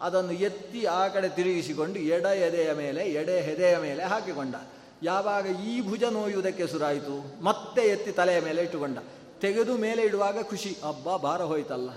[0.00, 4.54] ಅದನ್ನು ಎತ್ತಿ ಆ ಕಡೆ ತಿರುಗಿಸಿಕೊಂಡು ಎಡ ಎದೆಯ ಮೇಲೆ, ಎಡೆ ಹೆದೆಯ ಮೇಲೆ ಹಾಕಿಕೊಂಡ.
[5.02, 8.98] ಯಾವಾಗ ಈ ಭುಜ ನೋಯುವುದಕ್ಕೆ ಸುರಾಯಿತು ಮತ್ತೆ ಎತ್ತಿ ತಲೆಯ ಮೇಲೆ ಇಟ್ಟುಕೊಂಡ.
[9.40, 11.90] ತೆಗೆದು ಮೇಲೆ ಇಡುವಾಗ ಖುಷಿ, ಅಬ್ಬಾ, ಭಾರ ಹೋಯ್ತಲ್ಲ.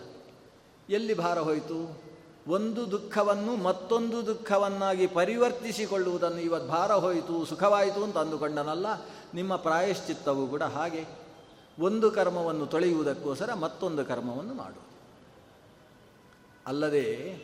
[0.89, 2.03] ಎಲ್ಲಿ ಭಾರ ಹೋಯಿತು?
[2.47, 8.85] ಒಂದು ದುಃಖವನ್ನು ಮತ್ತೊಂದು ದುಃಖವನ್ನಾಗಿ ಪರಿವರ್ತಿಸಿಕೊಳ್ಳುವುದನ್ನು ಇವತ್ತು ಭಾರ ಹೋಯಿತು, ಸುಖವಾಯಿತು ಅಂತ ಅಂದುಕೊಂಡನಲ್ಲ,
[9.33, 11.24] ನಿಮ್ಮ ಪ್ರಾಯಶ್ಚಿತ್ತವು ಕೂಡ ಹಾಗೆ.
[11.79, 14.85] ಒಂದು ಕರ್ಮವನ್ನು ತೊಳೆಯುವುದಕ್ಕೋಸ್ಕರ ಮತ್ತೊಂದು ಕರ್ಮವನ್ನು ಮಾಡು.
[16.67, 17.35] ಅಲ್ಲದೆ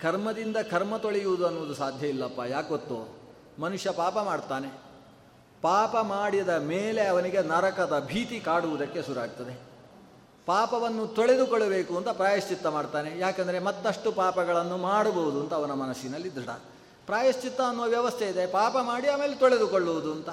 [0.00, 3.18] ಕರ್ಮದಿಂದ ಕರ್ಮ ತೊಳೆಯುವುದು ಅನ್ನುವುದು ಸಾಧ್ಯ ಇಲ್ಲಪ್ಪ ಯಾಕೊತ್ತು
[3.58, 4.84] ಮನುಷ್ಯ ಪಾಪ ಮಾಡ್ತಾನೆ.
[5.62, 9.60] ಪಾಪ ಮಾಡಿದ ಮೇಲೆ ಅವನಿಗೆ ನರಕದ ಭೀತಿ ಕಾಡುವುದಕ್ಕೆ ಶುರುವಾಗ್ತದೆ.
[10.46, 13.18] ಪಾಪವನ್ನು ತೊಳೆದುಕೊಳ್ಳಬೇಕು ಅಂತ ಪ್ರಾಯಶ್ಚಿತ್ತ ಮಾಡ್ತಾನೆ.
[13.18, 16.48] ಯಾಕಂದರೆ ಮತ್ತಷ್ಟು ಪಾಪಗಳನ್ನು ಮಾಡಬಹುದು ಅಂತ ಅವನ ಮನಸ್ಸಿನಲ್ಲಿ ದೃಢ.
[17.06, 18.46] ಪ್ರಾಯಶ್ಚಿತ್ತ ಅನ್ನೋ ವ್ಯವಸ್ಥೆ ಇದೆ.
[18.46, 20.28] ಪಾಪ ಮಾಡಿ ಆಮೇಲೆ ತೊಳೆದುಕೊಳ್ಳುವುದು ಅಂತ.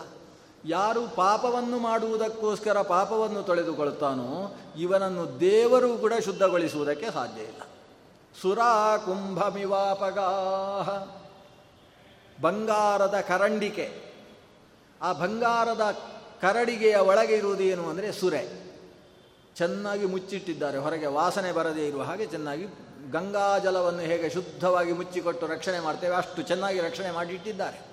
[0.66, 7.62] ಯಾರು ಪಾಪವನ್ನು ಮಾಡುವುದಕ್ಕೋಸ್ಕರ ಪಾಪವನ್ನು ತೊಳೆದುಕೊಳ್ಳುತ್ತಾನೋ ಇವನನ್ನು ದೇವರು ಕೂಡ ಶುದ್ಧಗೊಳಿಸುವುದಕ್ಕೆ ಸಾಧ್ಯ ಇಲ್ಲ.
[8.42, 10.90] ಸುರಾ ಕುಂಭಮಿವಾಪಗಾಹ.
[12.42, 14.02] ಬಂಗಾರದ ಕರಂಡಿಕೆ.
[15.02, 15.92] ಆ ಬಂಗಾರದ
[16.42, 18.72] ಕರಡಿಗೆಯ ಒಳಗೆ ಇರುವುದು ಏನು ಅಂದರೆ ಸುರೆ.
[19.56, 20.78] ಚೆನ್ನಾಗಿ ಮುಚ್ಚಿಟ್ಟಿದ್ದಾರೆ.
[20.78, 22.66] ಹೊರಗೆ ವಾಸನೆ ಬರದೇ ಇರುವ ಹಾಗೆ ಚೆನ್ನಾಗಿ
[23.12, 27.91] ಗಂಗಾಜಲವನ್ನು ಹೇಗೆ ಶುದ್ಧವಾಗಿ ಮುಚ್ಚಿಕೊಟ್ಟು ರಕ್ಷಣೆ ಮಾಡ್ತೇವೆ, ಅಷ್ಟು ಚೆನ್ನಾಗಿ ರಕ್ಷಣೆ ಮಾಡಿಟ್ಟಿದ್ದಾರೆ.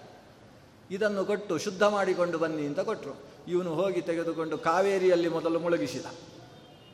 [0.91, 3.18] ಇದನ್ನು ಕೊಟ್ಟು ಶುದ್ಧ ಮಾಡಿಕೊಂಡು ಬನ್ನಿ ಅಂತ ಕೊಟ್ಟರು
[3.49, 6.07] ಇವನು ಹೋಗಿ ತೆಗೆದುಕೊಂಡು ಕಾವೇರಿಯಲ್ಲಿ ಮೊದಲು ಮುಳುಗಿಸಿದ.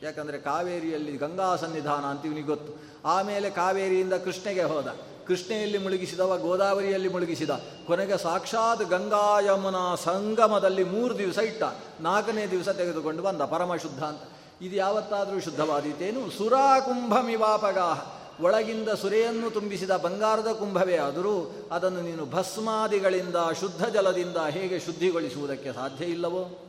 [0.03, 2.73] ಯಾಕಂದರೆ ಕಾವೇರಿಯಲ್ಲಿ ಗಂಗಾ ಸನ್ನಿಧಾನ ಅಂತ ಇವನಿಗೆ ಗೊತ್ತು.
[3.05, 4.97] ಆಮೇಲೆ ಕಾವೇರಿಯಿಂದ ಕೃಷ್ಣೆಗೆ ಹೋದ.
[5.27, 7.49] ಕೃಷ್ಣೆಯಲ್ಲಿ ಮುಳುಗಿಸಿದವ, ಗೋದಾವರಿಯಲ್ಲಿ ಮುಳುಗಿಸಿದ.
[7.87, 11.63] ಕೊನೆಗೆ ಸಾಕ್ಷಾತ್ ಗಂಗಾ ಸಂಗಮದಲ್ಲಿ ಮೂರು ದಿವಸ ಇಟ್ಟ.
[12.01, 14.21] ನಾಲ್ಕನೇ ದಿವಸ ತೆಗೆದುಕೊಂಡು ಬಂದ ಪರಮಶುದ್ಧ ಅಂತ.
[14.61, 16.31] ಇದು ಯಾವತ್ತಾದರೂ ಶುದ್ಧವಾದೀತೇನು?
[16.31, 25.73] ಸುರಾ ಕುಂಭಮಿವಾಪಗಾಹ ಒಳಗಿಂದ ಸುರೆಯನ್ನು ತುಂಬಿಸಿದ ಬಂಗಾರದ ಕುಂಭವೇ ಆದರೂ ಅದನ್ನು ನೀನು ಭಸ್ಮಾದಿಗಳಿಂದ, ಶುದ್ಧ ಜಲದಿಂದ ಹೇಗೆ ಶುದ್ಧಿಗೊಳಿಸುವುದಕ್ಕೆ
[25.73, 26.61] ಸಾಧ್ಯ ಇಲ್ಲವೋ?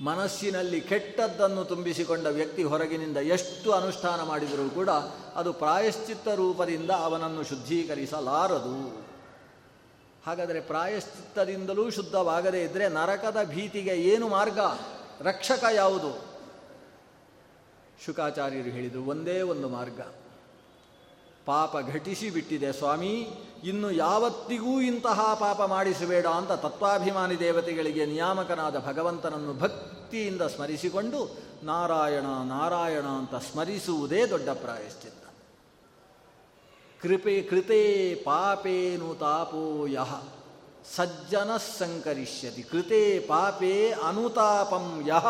[0.00, 4.90] ಮನಸ್ಸಿನಲ್ಲಿ ಕೆಟ್ಟದ್ದನ್ನು ತುಂಬಿಸಿಕೊಂಡ ವ್ಯಕ್ತಿ ಹೊರಗಿನಿಂದ ಎಷ್ಟು ಅನುಷ್ಠಾನ ಮಾಡಿದರೂ ಕೂಡ
[5.34, 9.06] ಅದು ಪ್ರಾಯಶ್ಚಿತ್ತ ರೂಪದಿಂದ ಅವನನ್ನು ಶುದ್ಧೀಕರಿಸಲಾರದು.
[10.26, 14.58] ಹಾಗಾದರೆ ಪ್ರಾಯಶ್ಚಿತ್ತದಿಂದಲೂ ಶುದ್ಧವಾಗದೇ ಇದ್ದರೆ ನರಕದ ಭೀತಿಗೆ ಏನು ಮಾರ್ಗ?
[15.20, 16.24] ರಕ್ಷಕ ಯಾವುದು?
[18.06, 20.00] ಶುಕಾಚಾರ್ಯರು ಹೇಳಿದರು, ಒಂದೇ ಒಂದು ಮಾರ್ಗ.
[21.46, 23.28] ಪಾಪ ಘಟಿಸಿ ಬಿಟ್ಟಿದೆ ಸ್ವಾಮಿ.
[23.64, 33.34] ಇನ್ನು ಯಾವತ್ತಿಗೂ ಇಂತಹ ಪಾಪ ಮಾಡಿಸಬೇಡ ಅಂತ ತತ್ವಾಭಿಮಾನಿ ದೇವತೆಗಳಿಗೆ ನಿಯಾಮಕನಾದ ಭಗವಂತನನ್ನು ಭಕ್ತಿಯಿಂದ ಸ್ಮರಿಸಿಕೊಂಡು ನಾರಾಯಣ ನಾರಾಯಣ ಅಂತ
[33.34, 35.24] ಸ್ಮರಿಸುವುದೇ ದೊಡ್ಡ ಪ್ರಾಯಶ್ಚಿತ್ತ.
[37.02, 40.22] ಕೃಪೆ ಕೃತೆ ಪಾಪೇನು ತಾಪೋ ಯಹ
[40.96, 42.62] ಸಜ್ಜನ ಸಂಕರಿಷ್ಯತಿ.
[42.62, 45.26] ಕೃತೆ ಪಾಪೇ ಅನುತಾಪಂ ಯಹ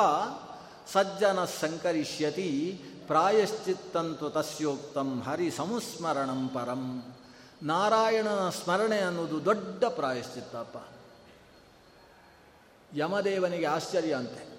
[0.93, 2.81] ಸಜ್ಜನ ಸಂಕರಿಷ್ಯತಿ.
[3.07, 7.03] ಪ್ರಾಯಶ್ಚಿತ್ತಂತು ತಸ್ಯೋಕ್ತಂ ಹರಿ ಸಂಸ್ಮರಣಂ ಪರಂ.
[7.63, 10.89] ನಾರಾಯಣನ ಸ್ಮರಣೆ ಅನ್ನೋದು ದೊಡ್ಡ ಪ್ರಾಯಶ್ಚಿತ್ತಪ್ಪ.
[12.97, 14.57] ಯಮದೇವನಿಗೆ ಆಶ್ಚರ್ಯ ಅಂತೆ.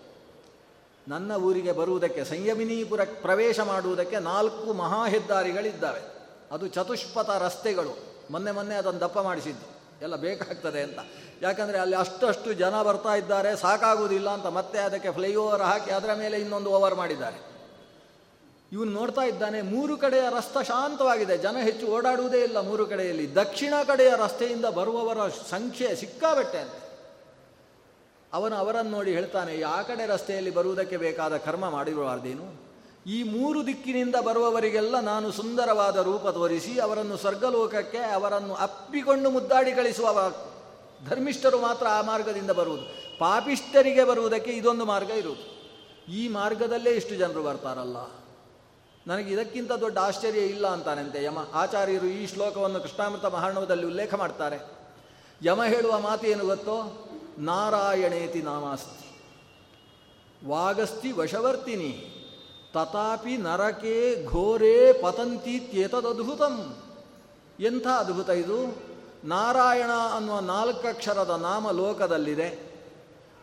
[1.07, 6.01] ನನ್ನ ಊರಿಗೆ ಬರುವುದಕ್ಕೆ ಸಂಯಮಿನೀಪುರ ಪ್ರವೇಶ ಮಾಡುವುದಕ್ಕೆ ನಾಲ್ಕು ಮಹಾ ಹೆದ್ದಾರಿಗಳಿದ್ದಾವೆ
[6.51, 8.17] ಅದು ಚತುಷ್ಪಥ ರಸ್ತೆಗಳು.
[8.31, 9.77] ಮೊನ್ನೆ ಮೊನ್ನೆ ಅದನ್ನು ದಪ್ಪ ಮಾಡಿಸಿದ್ದು.
[10.01, 10.99] ಎಲ್ಲ ಬೇಕಾಗ್ತದೆ ಅಂತ.
[11.41, 16.69] ಯಾಕಂದರೆ ಅಲ್ಲಿ ಅಷ್ಟಷ್ಟು ಜನ ಬರ್ತಾ ಇದ್ದಾರೆ, ಸಾಕಾಗುವುದಿಲ್ಲ ಅಂತ ಮತ್ತೆ ಅದಕ್ಕೆ ಫ್ಲೈಓವರ್ ಹಾಕಿ ಅದರ ಮೇಲೆ ಇನ್ನೊಂದು
[16.69, 17.56] ಓವರ್ ಮಾಡಿದ್ದಾರೆ.
[18.71, 21.37] ಇವನು ನೋಡ್ತಾ ಇದ್ದಾನೆ, ಮೂರು ಕಡೆಯ ರಸ್ತೆ ಶಾಂತವಾಗಿದೆ.
[21.37, 23.35] ಜನ ಹೆಚ್ಚು ಓಡಾಡುವುದೇ ಇಲ್ಲ ಮೂರು ಕಡೆಯಲ್ಲಿ.
[23.35, 25.17] ದಕ್ಷಿಣ ಕಡೆಯ ರಸ್ತೆಯಿಂದ ಬರುವವರ
[25.49, 26.73] ಸಂಖ್ಯೆ ಸಿಕ್ಕಾಬಟ್ಟೆ ಅಂತ.
[28.33, 32.67] ಅವನು ಅವರನ್ನು ನೋಡಿ ಹೇಳ್ತಾನೆ ಆ ಕಡೆ ರಸ್ತೆಯಲ್ಲಿ ಬರುವುದಕ್ಕೆ ಬೇಕಾದ ಕರ್ಮ ಮಾಡಿರಬಾರ್ದೇನು
[33.05, 40.33] ಈ ಮೂರು ದಿಕ್ಕಿನಿಂದ ಬರುವವರಿಗೆಲ್ಲ ನಾನು ಸುಂದರವಾದ ರೂಪ ತೋರಿಸಿ, ಅವರನ್ನು ಸ್ವರ್ಗಲೋಕಕ್ಕೆ, ಅವರನ್ನು ಅಪ್ಪಿಕೊಂಡು ಮುದ್ದಾಡಿ ಕಳಿಸುವ
[41.09, 42.83] ಧರ್ಮಿಷ್ಠರು ಮಾತ್ರ ಆ ಮಾರ್ಗದಿಂದ ಬರುವುದು.
[43.19, 45.57] ಪಾಪಿಷ್ಠರಿಗೆ ಬರುವುದಕ್ಕೆ ಇದೊಂದು ಮಾರ್ಗ ಇರುವುದು.
[46.13, 47.97] ಈ ಮಾರ್ಗದಲ್ಲೇ ಇಷ್ಟು ಜನರು ಬರ್ತಾರಲ್ಲ.
[49.07, 51.37] ನನಗೆ ಇದಕ್ಕಿಂತ ದೊಡ್ಡ ಆಶ್ಚರ್ಯ ಇಲ್ಲ ಅಂತಾನಂತೆ ಯಮ.
[51.53, 54.59] ಆಚಾರ್ಯರು ಈ ಶ್ಲೋಕವನ್ನು ಕೃಷ್ಣಾಮೃತ ಮಹಾರ್ಣವದಲ್ಲಿ ಉಲ್ಲೇಖ ಮಾಡ್ತಾರೆ.
[55.43, 57.09] ಯಮ ಹೇಳುವ ಮಾತು ಏನು ಗೊತ್ತೋ?
[57.37, 59.21] ನಾರಾಯಣೇತಿ ನಾಮಾಸ್ತಿ.
[60.47, 62.13] ವಾಗಸ್ತಿ ವಶವರ್ತಿನಿ.
[62.73, 66.77] ತಥಾಪಿ ನರಕೆ ಘೋರೇ ಪತಂತೀತ್ಯೇತದದ್ಭುತಂ
[67.59, 68.75] ಎಂಥ ಅದ್ಭುತ ಇದು?
[69.23, 72.59] ನಾರಾಯಣ ಅನ್ನುವ ನಾಲ್ಕಕ್ಷರದ ನಾಮ ಲೋಕದಲ್ಲಿದೆ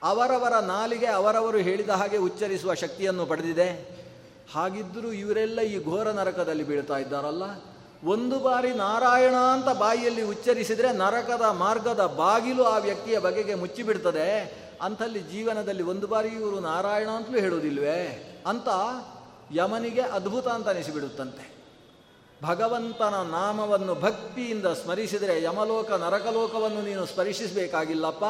[0.03, 4.04] ಅವರವರ ನಾಲಿಗೆ ಅವರವರು ಹೇಳಿದ ಹಾಗೆ ಉಚ್ಚರಿಸುವ ಶಕ್ತಿಯನ್ನು ಪಡೆದಿದೆ.
[4.53, 7.43] ಹಾಗಿದ್ದರೂ ಇವರೆಲ್ಲ ಈ ಘೋರ ನರಕದಲ್ಲಿ ಬೀಳ್ತಾ ಇದ್ದಾರಲ್ಲ?
[8.05, 14.65] ಒಂದು ಬಾರಿ ನಾರಾಯಣ ಅಂತ ಬಾಯಿಯಲ್ಲಿ ಉಚ್ಚರಿಸಿದರೆ ನರಕದ ಮಾರ್ಗದ ಬಾಗಿಲು ಆ ವ್ಯಕ್ತಿಯ ಬಗೆಗೆ ಮುಚ್ಚಿಬಿಡ್ತದೆ.
[14.83, 18.31] ಅಂಥಲ್ಲಿ ಜೀವನದಲ್ಲಿ ಒಂದು ಬಾರಿ ಇವರು ನಾರಾಯಣ ಅಂತಲೂ ಹೇಳುವುದಿಲ್ವೇ?
[18.47, 18.69] ಅಂತ
[19.53, 21.55] ಯಮನಿಗೆ ಅದ್ಭುತ ಅಂತ ಅನಿಸಿಬಿಡುತ್ತಂತೆ.
[22.45, 28.25] ಭಗವಂತನ ನಾಮವನ್ನು ಭಕ್ತಿಯಿಂದ ಸ್ಮರಿಸಿದರೆ ಯಮಲೋಕ, ನರಕಲೋಕವನ್ನು ನೀನು ಸ್ಮರಿಸಬೇಕಾಗಿಲ್ಲಪ್ಪ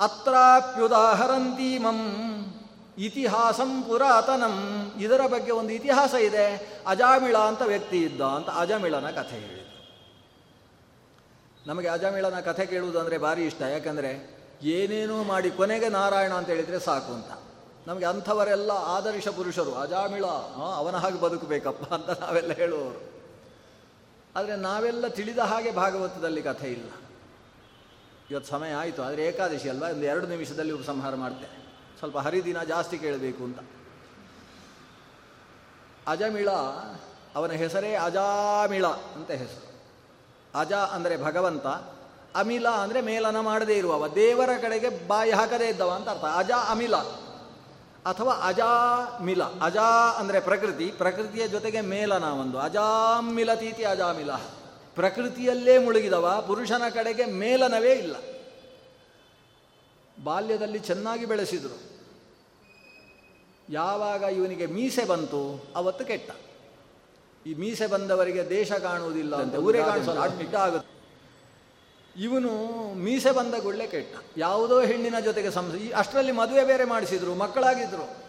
[0.00, 1.98] ಅತ್ರಾಪ್ಯುದಾಹರಂತೀಮಂ.
[2.98, 4.56] ಇತಿಹಾಸಂ ಪುರಾತನಂ.
[4.98, 6.78] ಇದರ ಬಗ್ಗೆ ಒಂದು ಇತಿಹಾಸ ಇದೆ.
[6.86, 9.68] ಅಜಾಮಿಳ ಅಂತ ವ್ಯಕ್ತಿ ಇದ್ದ ಅಂತ ಅಜಾಮಿಳನ ಕಥೆ ಹೇಳಿದ
[11.66, 13.62] ನಮಗೆ ಅಜಮಿಳನ ಕಥೆ ಕೇಳುವುದು ಅಂದರೆ ಭಾರಿ ಇಷ್ಟ.
[13.62, 17.30] ಯಾಕಂದರೆ ಏನೇನೋ ಮಾಡಿ ಕೊನೆಗೆ ನಾರಾಯಣ ಅಂತ ಹೇಳಿದರೆ ಸಾಕು ಅಂತ.
[17.86, 19.74] ನಮಗೆ ಅಂಥವರೆಲ್ಲ ಆದರ್ಶ ಪುರುಷರು.
[19.74, 20.24] ಅಜಾಮಿಳ
[20.76, 23.12] ಅವನ ಹಾಗೆ ಬದುಕಬೇಕಪ್ಪ ಅಂತ ನಾವೆಲ್ಲ ಹೇಳುವವರು.
[24.36, 26.90] ಆದರೆ ನಾವೆಲ್ಲ ತಿಳಿದ ಹಾಗೆ ಭಾಗವತದಲ್ಲಿ ಕಥೆ ಇಲ್ಲ.
[28.30, 29.02] ಇವತ್ತು ಸಮಯ ಆಯಿತು.
[29.02, 29.88] ಆದರೆ ಏಕಾದಶಿ ಅಲ್ವಾ?
[29.88, 31.67] ಒಂದು ಎರಡು ನಿಮಿಷದಲ್ಲಿ ಉಪಸಂಹಾರ ಮಾಡ್ತೇನೆ.
[31.98, 33.58] ಸ್ವಲ್ಪ ಹರಿದಿನ ಜಾಸ್ತಿ ಕೇಳಬೇಕು ಅಂತ.
[36.06, 36.48] ಅಜಮಿಳ
[37.34, 39.68] ಅವನ ಹೆಸರೇ ಅಜಾಮಿಳ ಅಂತ ಹೆಸರು.
[40.60, 41.66] ಅಜ ಅಂದರೆ ಭಗವಂತ,
[42.34, 46.24] ಅಮಿಲ ಅಂದರೆ ಮೇಲನ ಮಾಡದೇ ಇರುವವ, ದೇವರ ಕಡೆಗೆ ಬಾಯಿ ಹಾಕದೇ ಇದ್ದವ ಅಂತ ಅರ್ಥ.
[46.24, 46.96] ಅಜ ಅಮಿಲ
[48.06, 49.42] ಅಥವಾ ಅಜಾಮಿಲ.
[49.42, 52.58] ಅಜಾ ಅಂದರೆ ಪ್ರಕೃತಿ, ಪ್ರಕೃತಿಯ ಜೊತೆಗೆ ಮೇಲನ ಒಂದು.
[52.58, 54.30] ಅಜಾಮಿಲತೀತಿ ಅಜಾಮಿಲ.
[54.94, 58.16] ಪ್ರಕೃತಿಯಲ್ಲೇ ಮುಳುಗಿದವ, ಪುರುಷನ ಕಡೆಗೆ ಮೇಲನವೇ ಇಲ್ಲ.
[60.24, 61.78] ಬಾಲ್ಯದಲ್ಲಿ ಚೆನ್ನಾಗಿ ಬೆಳೆಸಿದರು.
[63.70, 66.30] ಯಾವಾಗ ಇವನಿಗೆ ಮೀಸೆ ಬಂತು ಅವತ್ತು ಕೆಟ್ಟ.
[67.46, 70.88] ಈ ಮೀಸೆ ಬಂದವರಿಗೆ ದೇಶ ಕಾಣುವುದಿಲ್ಲ ಅಂತ ಊರೇ ಕಾಣಿಸೋಲ್ಲ ಅಡ್ಮಿಟ್ ಆಗುತ್ತೆ.
[72.22, 72.52] ಇವನು
[72.94, 74.16] ಮೀಸೆ ಬಂದ ಗುಳ್ಳೆ ಕೆಟ್ಟ.
[74.36, 78.28] ಯಾವುದೋ ಹೆಣ್ಣಿನ ಜೊತೆಗೆ ಸಂಸ ಈ ಅಷ್ಟರಲ್ಲಿ ಮದುವೆ ಬೇರೆ ಮಾಡಿಸಿದ್ರು ಮಕ್ಕಳಾಗಿದ್ದರು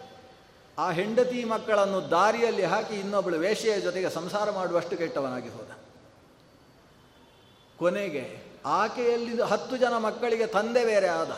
[0.78, 5.70] ಆ ಹೆಂಡತಿ ಮಕ್ಕಳನ್ನು ದಾರಿಯಲ್ಲಿ ಹಾಕಿ ಇನ್ನೊಬ್ಬಳು ವೇಶ್ಯೆಯ ಜೊತೆಗೆ ಸಂಸಾರ ಮಾಡುವಷ್ಟು ಕೆಟ್ಟವನಾಗಿ ಹೋದ.
[7.78, 11.30] ಕೊನೆಗೆ ಆಕೆಯಲ್ಲಿ ಹತ್ತು ಜನ ಮಕ್ಕಳಿಗೆ ತಂದೆ ಬೇರೆ ಆದ.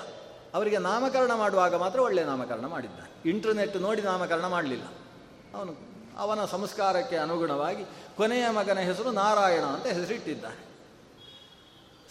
[0.54, 4.84] ಅವರಿಗೆ ನಾಮಕರಣ ಮಾಡುವಾಗ ಮಾತ್ರ ಒಳ್ಳೆಯ ನಾಮಕರಣ ಮಾಡಿದ್ದ ಇಂಟರ್ನೆಟ್ ನೋಡಿ ನಾಮಕರಣ ಮಾಡಲಿಲ್ಲ.
[5.54, 5.74] ಅವನು,
[6.18, 7.84] ಅವನ ಸಂಸ್ಕಾರಕ್ಕೆ ಅನುಗುಣವಾಗಿ
[8.16, 10.72] ಕೊನೆಯ ಮಗನ ಹೆಸರು ನಾರಾಯಣ ಅಂತ ಹೆಸರಿಟ್ಟಿದ್ದಾನೆ.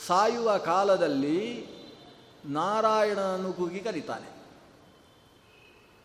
[0.07, 1.67] ಸಾಯುವ ಕಾಲದಲ್ಲಿ
[2.45, 4.41] ನಾರಾಯಣನನ್ನು ಕೂಗಿ ಕರೀತಾನೆ.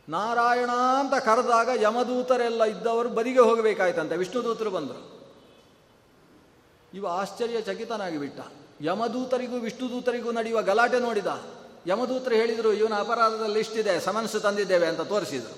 [0.09, 4.16] ನಾರಾಯಣ ಅಂತ ಕರೆದಾಗ ಯಮದೂತರೆಲ್ಲ ಇದ್ದವರು ಬದಿಗೆ ಹೋಗಬೇಕಾಯ್ತಂತೆ.
[4.16, 5.30] ವಿಷ್ಣುದೂತರು ಬಂದರು.
[6.95, 8.41] ಇವ ಆಶ್ಚರ್ಯಚಕಿತನಾಗಿ ಬಿಟ್ಟ.
[8.80, 11.26] ಯಮದೂತರಿಗೂ ವಿಷ್ಣುದೂತರಿಗೂ ನಡೆಯುವ ಗಲಾಟೆ ನೋಡಿದ.
[11.87, 15.57] ಯಮದೂತರು ಹೇಳಿದರು, ಇವನ ಅಪರಾಧದ ಲಿಸ್ಟ್ ಇದೆ, ಸಮನ್ಸ್ ತಂದಿದ್ದೇವೆ ಅಂತ ತೋರಿಸಿದರು.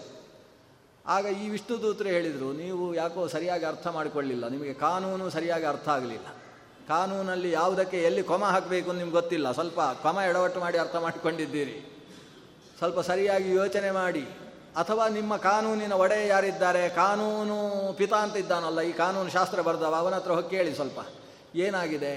[1.06, 6.26] ಆಗ ಈ ವಿಷ್ಣುದೂತರು ಹೇಳಿದರು, ನೀವು ಯಾಕೋ ಸರಿಯಾಗಿ ಅರ್ಥ ಮಾಡಿಕೊಳ್ಳಿಲ್ಲ, ನಿಮಗೆ ಕಾನೂನು ಸರಿಯಾಗಿ ಅರ್ಥ ಆಗಲಿಲ್ಲ.
[6.88, 11.76] ಕಾನೂನಲ್ಲಿ ಯಾವುದಕ್ಕೆ ಎಲ್ಲಿ ಕೊಮ ಹಾಕಬೇಕು ನಿಮ್ಗೆ ಗೊತ್ತಿಲ್ಲ, ಸ್ವಲ್ಪ ಕೊಮ ಎಡವಟ್ಟು ಮಾಡಿ ಅರ್ಥ ಮಾಡಿಕೊಂಡಿದ್ದೀರಿ.
[12.78, 14.24] ಸ್ವಲ್ಪ ಸರಿಯಾಗಿ ಯೋಚನೆ ಮಾಡಿ.
[14.76, 16.88] ಅಥವಾ ನಿಮ್ಮ ಕಾನೂನಿನ ಒಡೆಯ ಯಾರಿದ್ದಾರೆ?
[16.88, 17.56] ಕಾನೂನು
[17.92, 20.98] ಪಿತ ಅಂತ ಇದ್ದಾನಲ್ಲ, ಈ ಕಾನೂನು ಶಾಸ್ತ್ರ ಬರ್ದವ, ಅವನ ಹತ್ರ ಹೋಗಿ ಕೇಳಿ ಸ್ವಲ್ಪ.
[21.54, 22.12] ಏನಾಗಿದೆ?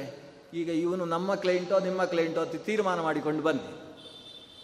[0.54, 3.91] ಈಗ ಇವನು ನಮ್ಮ ಕ್ಲೈಂಟೋ ನಿಮ್ಮ ಕ್ಲೈಂಟೋ ತೀರ್ಮಾನ ಮಾಡಿಕೊಂಡು ಬನ್ನಿ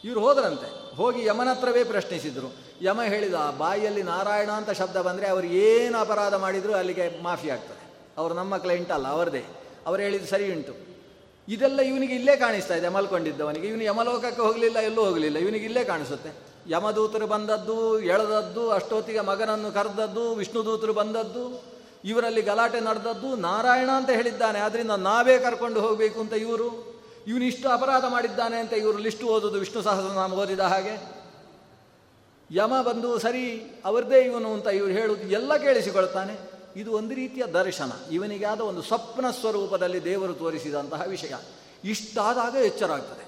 [0.04, 0.95] ಇವರು ಹೋದ್ರಂತೆ.
[0.95, 2.56] ಹೋಗಿ ಯಮನ ಹತ್ರವೇ ಪ್ರಶ್ನಿಸಿದರು.
[2.82, 7.93] ಯಮ ಹೇಳಿದ ಬಾಯಿಯಲ್ಲಿ ನಾರಾಯಣ ಅಂತ ಶಬ್ದ ಬಂದರೆ ಅವರು ಏನು ಅಪರಾಧ ಮಾಡಿದರೂ ಅಲ್ಲಿಗೆ ಮಾಫಿ ಆಗ್ತದೆ.
[8.17, 9.46] ಅವರು ನಮ್ಮ ಕ್ಲೈಂಟ್ ಅಲ್ಲ, ಅವರದೇ.
[9.88, 10.88] ಅವರು ಹೇಳಿದ್ದು ಸರಿ ಉಂಟು.
[11.50, 13.67] ಇದೆಲ್ಲ ಇವನಿಗೆ ಇಲ್ಲೇ ಕಾಣಿಸ್ತಾ ಇದೆ, ಮಲ್ಕೊಂಡಿದ್ದವನಿಗೆ.
[13.67, 15.38] ಇವನು ಯಮಲೋಕಕ್ಕೆ ಹೋಗಲಿಲ್ಲ, ಎಲ್ಲೂ ಹೋಗಲಿಲ್ಲ.
[15.38, 16.30] ಇವನಿಗೆ ಇಲ್ಲೇ ಕಾಣಿಸುತ್ತೆ.
[16.70, 21.63] ಯಮದೂತರು ಬಂದದ್ದು, ಎಳೆದದ್ದು, ಅಷ್ಟೊತ್ತಿಗೆ ಮಗನನ್ನು ಕರೆದದ್ದು, ವಿಷ್ಣುದೂತರು ಬಂದದ್ದು,
[22.05, 24.59] ಇವರಲ್ಲಿ ಗಲಾಟೆ ನಡೆದದ್ದು ನಾರಾಯಣ ಅಂತ ಹೇಳಿದ್ದಾನೆ.
[24.59, 26.96] ಆದ್ದರಿಂದ ನಾವೇ ಕರ್ಕೊಂಡು ಹೋಗಬೇಕು ಅಂತ ಇವರು.
[27.28, 31.17] ಇವನು ಇಷ್ಟು ಅಪರಾಧ ಮಾಡಿದ್ದಾನೆ ಅಂತ ಇವರು ಲಿಸ್ಟ್ ಓದೋದು ವಿಷ್ಣು ಸಹಸ್ರನಾಮ ಓದಿದ ಹಾಗೆ.
[32.51, 36.37] ಯಮ ಬಂದು ಸರಿ, ಅವರದೇ ಇವನು ಅಂತ ಇವರು ಹೇಳುವುದು ಎಲ್ಲ ಕೇಳಿಸಿಕೊಳ್ತಾನೆ.
[36.75, 37.91] ಇದು ಒಂದು ರೀತಿಯ ದರ್ಶನ.
[38.12, 41.33] ಇವನಿಗಾದ ಒಂದು ಸ್ವಪ್ನ ಸ್ವರೂಪದಲ್ಲಿ ದೇವರು ತೋರಿಸಿದಂತಹ ವಿಷಯ.
[41.83, 43.28] ಇಷ್ಟಾದಾಗ ಎಚ್ಚರ ಆಗ್ತದೆ.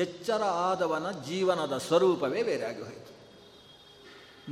[0.00, 3.10] ಎಚ್ಚರ ಆದವನ ಜೀವನದ ಸ್ವರೂಪವೇ ಬೇರೆ ಆಗಿ ಹೋಯಿತು.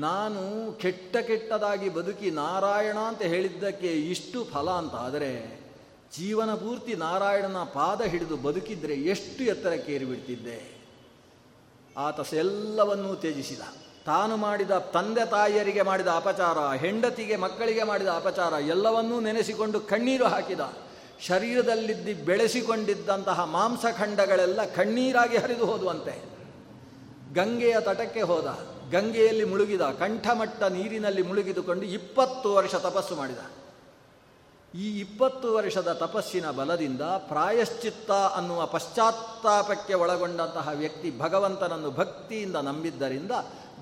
[0.01, 5.68] ನಾನು ಕೆಟ್ಟ ಕೆಟ್ಟದಾಗಿ ಬದುಕಿ ನಾರಾಯಣ ಅಂತ ಹೇಳಿದ್ದಕ್ಕೆ ಇಷ್ಟು ಫಲ ಅಂತ ಆದರೆ
[6.17, 10.79] ಜೀವನ ಪೂರ್ತಿ ನಾರಾಯಣನ ಪಾದ ಹಿಡಿದು ಬದುಕಿದ್ರೆ ಎಷ್ಟು ಎತ್ತರಕ್ಕೆ ಏರಿಬಿಡ್ತಿದ್ದೆ
[11.97, 13.61] ಆತ ಎಲ್ಲವನ್ನೂ ತ್ಯಜಿಸಿದ.
[14.05, 20.61] ತಾನು ಮಾಡಿದ ತಂದೆ ತಾಯಿಯರಿಗೆ ಮಾಡಿದ ಅಪಚಾರ, ಹೆಂಡತಿಗೆ ಮಕ್ಕಳಿಗೆ ಮಾಡಿದ ಅಪಚಾರ, ಎಲ್ಲವನ್ನೂ ನೆನೆಸಿಕೊಂಡು ಕಣ್ಣೀರು ಹಾಕಿದ.
[21.21, 26.23] ಶರೀರದಲ್ಲಿದ್ದಿ ಬೆಳೆಸಿಕೊಂಡಿದ್ದಂತಹ ಮಾಂಸಖಂಡಗಳೆಲ್ಲ ಕಣ್ಣೀರಾಗಿ ಹರಿದು ಹೋದುವಂತೆ.
[27.35, 28.59] ಗಂಗೆಯ ತಟಕ್ಕೆ ಹೋದ.
[28.91, 29.81] ಗಂಗೆಯಲ್ಲಿ ಮುಳುಗಿದ.
[29.81, 33.39] ಕಂಠಮಟ್ಟ ನೀರಿನಲ್ಲಿ ಮುಳುಗಿದುಕೊಂಡು ಇಪ್ಪತ್ತು ವರ್ಷ ತಪಸ್ಸು ಮಾಡಿದ.
[34.79, 43.31] ಈ ಇಪ್ಪತ್ತು ವರ್ಷದ ತಪಸ್ಸಿನ ಬಲದಿಂದ ಪ್ರಾಯಶ್ಚಿತ್ತ ಅನ್ನುವ ಪಶ್ಚಾತ್ತಾಪಕ್ಕೆ ಒಳಗೊಂಡಂತಹ ವ್ಯಕ್ತಿ ಭಗವಂತನನ್ನು ಭಕ್ತಿಯಿಂದ ನಂಬಿದ್ದರಿಂದ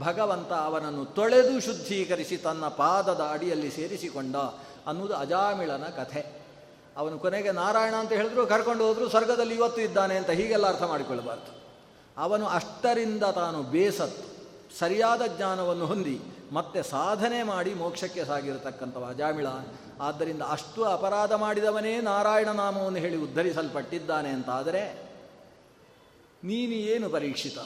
[0.02, 4.36] ಭಗವಂತ ಅವನನ್ನು ತೊಳೆದು ಶುದ್ಧೀಕರಿಸಿ ತನ್ನ ಪಾದದ ಅಡಿಯಲ್ಲಿ ಸೇರಿಸಿಕೊಂಡ
[4.86, 6.23] ಅನ್ನುವುದು ಅಜಾಮಿಳನ ಕಥೆ.
[6.97, 11.51] ಅವನು ಕೊನೆಗೆ ನಾರಾಯಣ ಅಂತ ಹೇಳಿದ್ರು, ಕರ್ಕೊಂಡು ಹೋದರೂ, ಸ್ವರ್ಗದಲ್ಲಿ ಇವತ್ತು ಇದ್ದಾನೆ ಅಂತ ಹೀಗೆಲ್ಲ ಅರ್ಥ ಮಾಡಿಕೊಳ್ಳಬಾರ್ದು.
[12.16, 14.27] ಅವನು ಅಷ್ಟರಿಂದ ತಾನು ಬೇಸತ್ತು,
[14.78, 16.20] ಸರಿಯಾದ ಜ್ಞಾನವನ್ನು ಹೊಂದಿ
[16.52, 19.47] ಮತ್ತೆ ಸಾಧನೆ ಮಾಡಿ ಮೋಕ್ಷಕ್ಕೆ ಸಾಗಿರತಕ್ಕಂಥವ ಅಜಾಮಿಳ.
[20.01, 25.10] ಆದ್ದರಿಂದ ಅಷ್ಟು ಅಪರಾಧ ಮಾಡಿದವನೇ ನಾರಾಯಣ ನಾಮವನ್ನು ಹೇಳಿ ಉದ್ಧರಿಸಲ್ಪಟ್ಟಿದ್ದಾನೆ ಅಂತಾದರೆ,
[26.44, 27.59] ನೀನು ಏನು ಪರೀಕ್ಷಿತ?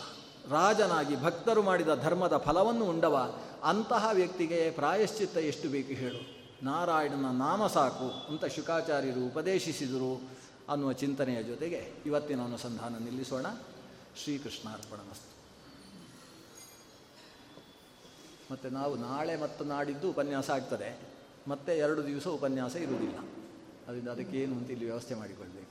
[0.51, 3.39] ರಾಜನಾಗಿ ಭಕ್ತರು ಮಾಡಿದ ಧರ್ಮದ ಫಲವನ್ನು ಉಂಡವ?
[3.65, 6.41] ಅಂತಹ ವ್ಯಕ್ತಿಗೆ ಪ್ರಾಯಶ್ಚಿತ್ತ ಎಷ್ಟು ಬೇಕು ಹೇಳು.
[6.63, 10.31] ನಾರಾಯಣನ ನಾಮ ಸಾಕು ಅಂತ ಶುಕಾಚಾರ್ಯರು ಉಪದೇಶಿಸಿದರು
[10.69, 13.47] ಅನ್ನುವ ಚಿಂತನೆಯ ಜೊತೆಗೆ ಇವತ್ತಿನ ಅನುಸಂಧಾನ ನಿಲ್ಲಿಸೋಣ.
[14.23, 15.31] ಶ್ರೀಕೃಷ್ಣಾರ್ಪಣ ಮಸ್ತು
[18.53, 21.10] ಮತ್ತು ನಾವು ನಾಳೆ ಮತ್ತು ನಾಡಿದ್ದು ಉಪನ್ಯಾಸ ಆಗ್ತದೆ.
[21.49, 23.19] ಮತ್ತೆ ಎರಡು ದಿವಸ ಉಪನ್ಯಾಸ ಇರುವುದಿಲ್ಲ.
[23.89, 25.71] ಅದರಿಂದ ಅದಕ್ಕೆ ಏನು ಅಂತ ಇಲ್ಲಿ ವ್ಯವಸ್ಥೆ ಮಾಡಿಕೊಳ್ಬೇಕು.